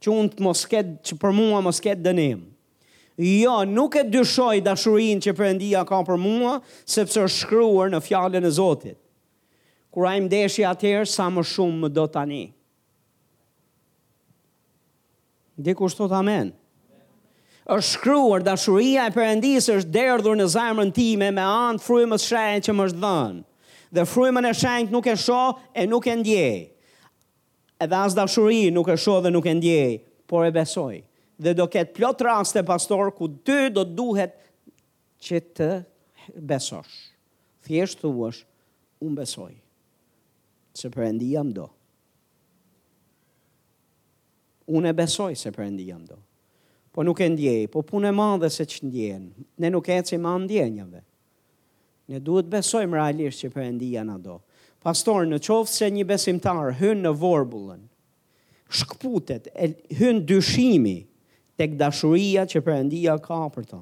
që 0.02 0.14
unë 0.16 0.32
të 0.38 0.46
mosket, 0.48 0.90
që 1.06 1.20
për 1.22 1.36
mua 1.38 1.62
mosket 1.66 2.02
dënim. 2.02 2.42
Jo, 3.20 3.60
nuk 3.68 3.98
e 4.00 4.06
dyshoj 4.08 4.64
dashurin 4.66 5.20
që 5.22 5.36
përëndia 5.38 5.84
ka 5.86 6.02
për 6.08 6.18
mua, 6.24 6.58
sepse 6.90 7.26
shkryur 7.40 7.92
në 7.94 8.00
fjallën 8.08 8.46
e 8.48 8.54
Zotit. 8.56 8.98
Kura 9.92 10.16
im 10.18 10.30
deshi 10.32 10.64
atëherë, 10.66 11.06
sa 11.10 11.28
më 11.34 11.44
shumë 11.50 11.84
më 11.84 11.90
do 12.00 12.06
tani. 12.08 12.44
Dhe 15.60 15.76
kushtot 15.76 16.14
amen 16.16 16.54
është 17.70 17.94
shkruar, 17.94 18.44
dashuria 18.44 19.04
e 19.10 19.14
Perëndis 19.14 19.68
është 19.70 19.94
derdhur 19.94 20.38
në 20.40 20.46
zemrën 20.56 20.90
time 20.96 21.28
me 21.36 21.44
anë 21.46 21.78
të 21.78 21.86
frymës 21.86 22.26
së 22.26 22.44
që 22.66 22.74
më 22.74 22.86
është 22.90 23.02
dhënë. 23.04 23.42
Dhe 23.94 24.06
frymën 24.10 24.48
e 24.50 24.54
shenjtë 24.58 24.94
nuk 24.94 25.06
e 25.12 25.16
shoh 25.18 25.60
e 25.82 25.86
nuk 25.90 26.08
e 26.10 26.16
ndjej. 26.18 26.60
Edhe 27.86 27.98
as 28.06 28.18
dashuria 28.18 28.74
nuk 28.74 28.90
e 28.90 28.96
shoh 29.02 29.22
dhe 29.24 29.32
nuk 29.34 29.46
e 29.46 29.54
ndjej, 29.54 30.00
por 30.30 30.46
e 30.48 30.52
besoj. 30.54 30.96
Dhe 31.40 31.54
do 31.56 31.68
ketë 31.72 31.94
plot 31.98 32.24
raste 32.26 32.64
pastor 32.68 33.12
ku 33.18 33.30
ty 33.46 33.70
do 33.72 33.86
duhet 33.86 34.34
që 35.24 35.42
të 35.58 35.70
besosh. 36.50 36.96
Thjesht 37.66 38.02
thuash, 38.02 38.42
unë 39.06 39.18
besoj. 39.22 39.54
Se 40.74 40.90
Perëndia 40.90 41.46
më 41.46 41.54
do. 41.62 41.68
Unë 44.74 44.90
e 44.90 44.98
besoj 45.04 45.36
se 45.38 45.52
Perëndia 45.54 46.00
më 46.02 46.10
do 46.14 46.20
po 47.00 47.04
nuk 47.08 47.22
e 47.24 47.28
ndjej, 47.32 47.62
po 47.72 47.80
punë 47.88 48.10
e 48.12 48.12
madhe 48.12 48.48
se 48.52 48.66
që 48.68 48.82
ndjen, 48.90 49.28
ne 49.64 49.68
nuk 49.72 49.86
e 49.88 49.96
që 50.04 50.18
i 50.18 50.20
ma 50.20 50.36
Ne 52.10 52.18
duhet 52.26 52.50
besojmë 52.50 52.98
realisht 52.98 53.44
që 53.46 53.52
për 53.54 53.68
ndjen 53.76 54.08
në 54.10 54.16
do. 54.26 54.40
Pastor, 54.82 55.28
në 55.30 55.38
qovë 55.46 55.68
se 55.70 55.86
një 55.94 56.06
besimtar, 56.10 56.72
hynë 56.80 57.04
në 57.06 57.12
vorbulën, 57.22 57.84
shkputet, 58.74 59.48
hynë 60.00 60.24
dyshimi, 60.26 61.04
të 61.56 61.66
këdashuria 61.76 62.48
që 62.50 62.62
për 62.66 62.80
ndjen 62.90 63.22
ka 63.28 63.38
për 63.54 63.68
ta. 63.70 63.80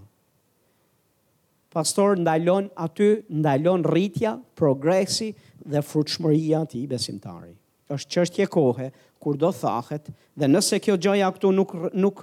Pastor, 1.71 2.19
ndajlon 2.19 2.67
aty, 2.83 3.09
ndajlon 3.39 3.87
rritja, 3.87 4.35
progresi 4.59 5.31
dhe 5.63 5.79
fruqëmëria 5.87 6.65
të 6.67 6.83
i 6.83 6.91
besimtarit 6.91 7.55
është 7.87 8.11
çështje 8.15 8.45
kohe 8.51 8.89
kur 9.23 9.37
do 9.39 9.51
thahet, 9.55 10.09
dhe 10.37 10.49
nëse 10.49 10.77
kjo 10.83 10.97
gjaja 11.01 11.29
këtu 11.35 11.51
nuk, 11.55 11.71
nuk 11.95 12.19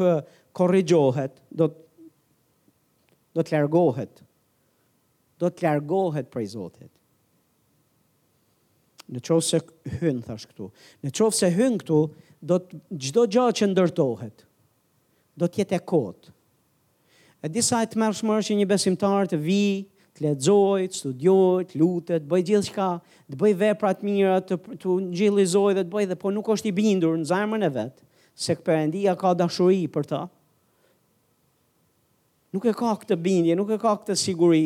korrigjohet, 0.55 1.33
do, 1.51 1.71
do 3.35 3.43
të 3.43 3.57
largohet 3.59 4.21
do 5.43 5.49
të 5.51 5.67
largohet 5.67 6.29
prej 6.31 6.53
Zotit. 6.55 6.89
Në 9.11 9.21
qovë 9.27 9.45
se 9.49 9.59
hynë, 10.01 10.23
thash 10.25 10.45
këtu. 10.49 10.69
Në 11.05 11.11
qovë 11.19 11.37
se 11.37 11.51
hynë 11.53 11.81
këtu, 11.83 11.99
do 12.41 12.59
të 12.63 12.79
çdo 13.09 13.25
gjë 13.35 13.47
që 13.59 13.69
ndërtohet, 13.73 14.45
do 15.43 15.49
të 15.51 15.61
jetë 15.61 15.77
e 15.77 15.83
kotë. 15.91 16.33
E 17.45 17.51
disa 17.53 17.83
e 17.85 17.91
të 17.91 18.01
mërshmërë 18.01 18.47
që 18.47 18.57
një 18.63 18.69
besimtar 18.71 19.29
të 19.35 19.43
vijë, 19.45 19.83
të 20.15 20.23
lexoj, 20.29 20.85
të 20.93 20.99
studioj, 21.01 21.65
të 21.71 21.81
lutet, 21.81 22.23
të 22.23 22.31
bëj 22.31 22.43
gjithçka, 22.51 22.87
të 23.33 23.39
bëj 23.41 23.53
vepra 23.65 23.91
të 23.99 24.07
mira, 24.07 24.37
të 24.47 24.59
të 24.85 24.97
ngjillizoj 25.11 25.73
dhe 25.75 25.83
të 25.85 25.91
bëj 25.95 26.05
dhe 26.13 26.19
po 26.21 26.31
nuk 26.35 26.51
është 26.55 26.71
i 26.71 26.75
bindur 26.77 27.17
në 27.19 27.27
zemrën 27.33 27.67
e 27.67 27.71
vet 27.75 27.95
se 28.45 28.55
Perëndia 28.67 29.17
ka 29.19 29.33
dashuri 29.39 29.83
për 29.95 30.07
të. 30.11 30.21
Nuk 32.55 32.67
e 32.71 32.75
ka 32.79 32.93
këtë 33.03 33.19
bindje, 33.23 33.55
nuk 33.59 33.71
e 33.75 33.79
ka 33.83 33.97
këtë 33.99 34.15
siguri. 34.19 34.65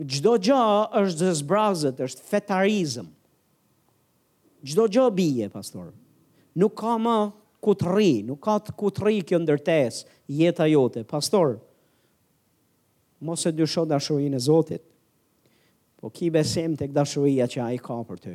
Çdo 0.00 0.34
gjë 0.40 0.60
është 1.00 1.30
zbrazët, 1.40 1.98
është 2.04 2.24
fetarizëm. 2.28 3.08
Çdo 4.64 4.86
gjë 4.92 5.06
bie, 5.16 5.48
pastor. 5.52 5.90
Nuk 6.60 6.76
ka 6.80 6.94
më 7.00 7.16
ku 7.64 7.74
të 7.76 7.88
rri, 7.88 8.12
nuk 8.28 8.40
ka 8.44 8.58
ku 8.76 8.92
të 8.92 9.04
rri 9.04 9.18
kjo 9.28 9.40
ndërtesë, 9.44 10.04
jeta 10.40 10.68
jote, 10.68 11.04
pastor 11.08 11.58
mos 13.20 13.44
e 13.46 13.52
dysho 13.52 13.84
dashurinë 13.86 14.36
e 14.36 14.40
Zotit, 14.40 14.82
po 16.00 16.08
ki 16.10 16.30
besim 16.32 16.72
të 16.78 16.86
këdashuria 16.90 17.44
që 17.52 17.60
a 17.60 17.68
i 17.76 17.78
ka 17.84 17.96
për 18.08 18.22
të. 18.24 18.34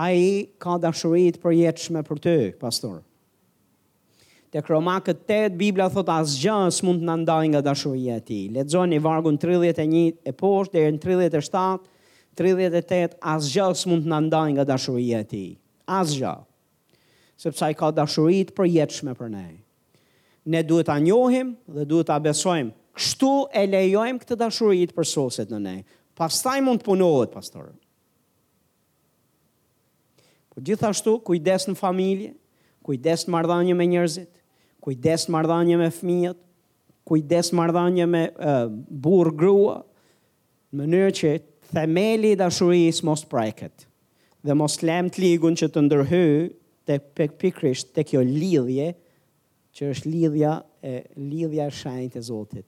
A 0.00 0.06
i 0.16 0.26
ka 0.62 0.78
dashurit 0.80 1.38
për 1.42 1.56
jetëshme 1.58 2.02
për 2.06 2.20
të, 2.24 2.34
pastor. 2.60 3.00
Të 4.50 4.62
kroma 4.66 4.96
këtë 5.04 5.26
të 5.28 5.38
Biblia 5.60 5.86
thot 5.92 6.08
asë 6.16 6.86
mund 6.86 7.04
të 7.04 7.06
nëndaj 7.10 7.50
nga 7.52 7.60
dashuria 7.66 8.16
ti. 8.22 8.48
një 8.48 9.00
vargun 9.04 9.36
31 9.38 10.16
e 10.24 10.32
poshtë, 10.32 10.72
dhe 10.84 10.94
në 10.96 11.02
37, 11.36 11.80
38, 12.38 13.18
asë 13.20 13.88
mund 13.90 14.06
të 14.06 14.10
nëndaj 14.14 14.50
nga 14.56 14.64
dashuria 14.72 15.20
ti. 15.24 15.44
Asë 15.86 16.18
gjë. 16.22 16.34
Sepësa 17.40 17.68
i 17.70 17.74
ka 17.78 17.90
dashurit 17.90 18.54
për 18.56 18.66
jetëshme 18.78 19.14
për 19.18 19.28
ne. 19.30 19.48
Ne 20.50 20.62
duhet 20.62 20.88
a 20.88 20.98
njohim 20.98 21.54
dhe 21.68 21.84
duhet 21.84 22.10
a 22.10 22.18
besojmë 22.20 22.72
Kështu 22.98 23.28
e 23.54 23.62
lejojmë 23.70 24.22
këtë 24.22 24.36
dashurit 24.40 24.94
për 24.96 25.06
soset 25.08 25.50
në 25.54 25.60
ne. 25.66 25.74
Pastaj 26.18 26.56
mund 26.64 26.82
të 26.82 26.88
punohet, 26.88 27.32
pastor. 27.32 27.70
Po 30.50 30.62
gjithashtu, 30.66 31.18
kujdes 31.24 31.68
në 31.70 31.76
familje, 31.78 32.32
kujdes 32.84 33.26
në 33.28 33.34
mardhanje 33.36 33.76
me 33.78 33.86
njerëzit, 33.92 34.32
kujdes 34.82 35.28
në 35.28 35.34
mardhanje 35.36 35.76
me 35.84 35.90
fmijët, 35.94 36.40
kujdes 37.08 37.52
në 37.52 37.58
mardhanje 37.60 38.06
me 38.10 38.24
uh, 38.32 38.66
burë 39.06 39.36
grua, 39.40 39.76
në 40.70 40.82
mënyrë 40.82 41.14
që 41.20 41.32
themeli 41.70 42.34
dashuris 42.38 43.00
mos 43.06 43.22
prajket 43.30 43.86
dhe 44.40 44.54
mos 44.56 44.78
lem 44.82 45.08
të 45.12 45.20
ligun 45.22 45.56
që 45.60 45.66
të 45.74 45.80
ndërhy 45.84 46.24
të 46.90 47.26
pikrisht 47.42 47.90
të 47.94 48.04
kjo 48.08 48.22
lidhje 48.24 48.92
që 49.78 49.88
është 49.92 50.12
lidhja 50.14 50.54
e 50.92 50.96
lidhja 51.20 51.66
shajnë 51.80 52.08
të 52.16 52.22
zotit 52.30 52.66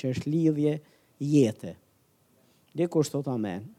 që 0.00 0.10
është 0.14 0.32
lidhje 0.34 0.74
jete. 1.32 1.76
Dhe 2.76 2.88
kur 2.96 3.14
amen. 3.36 3.70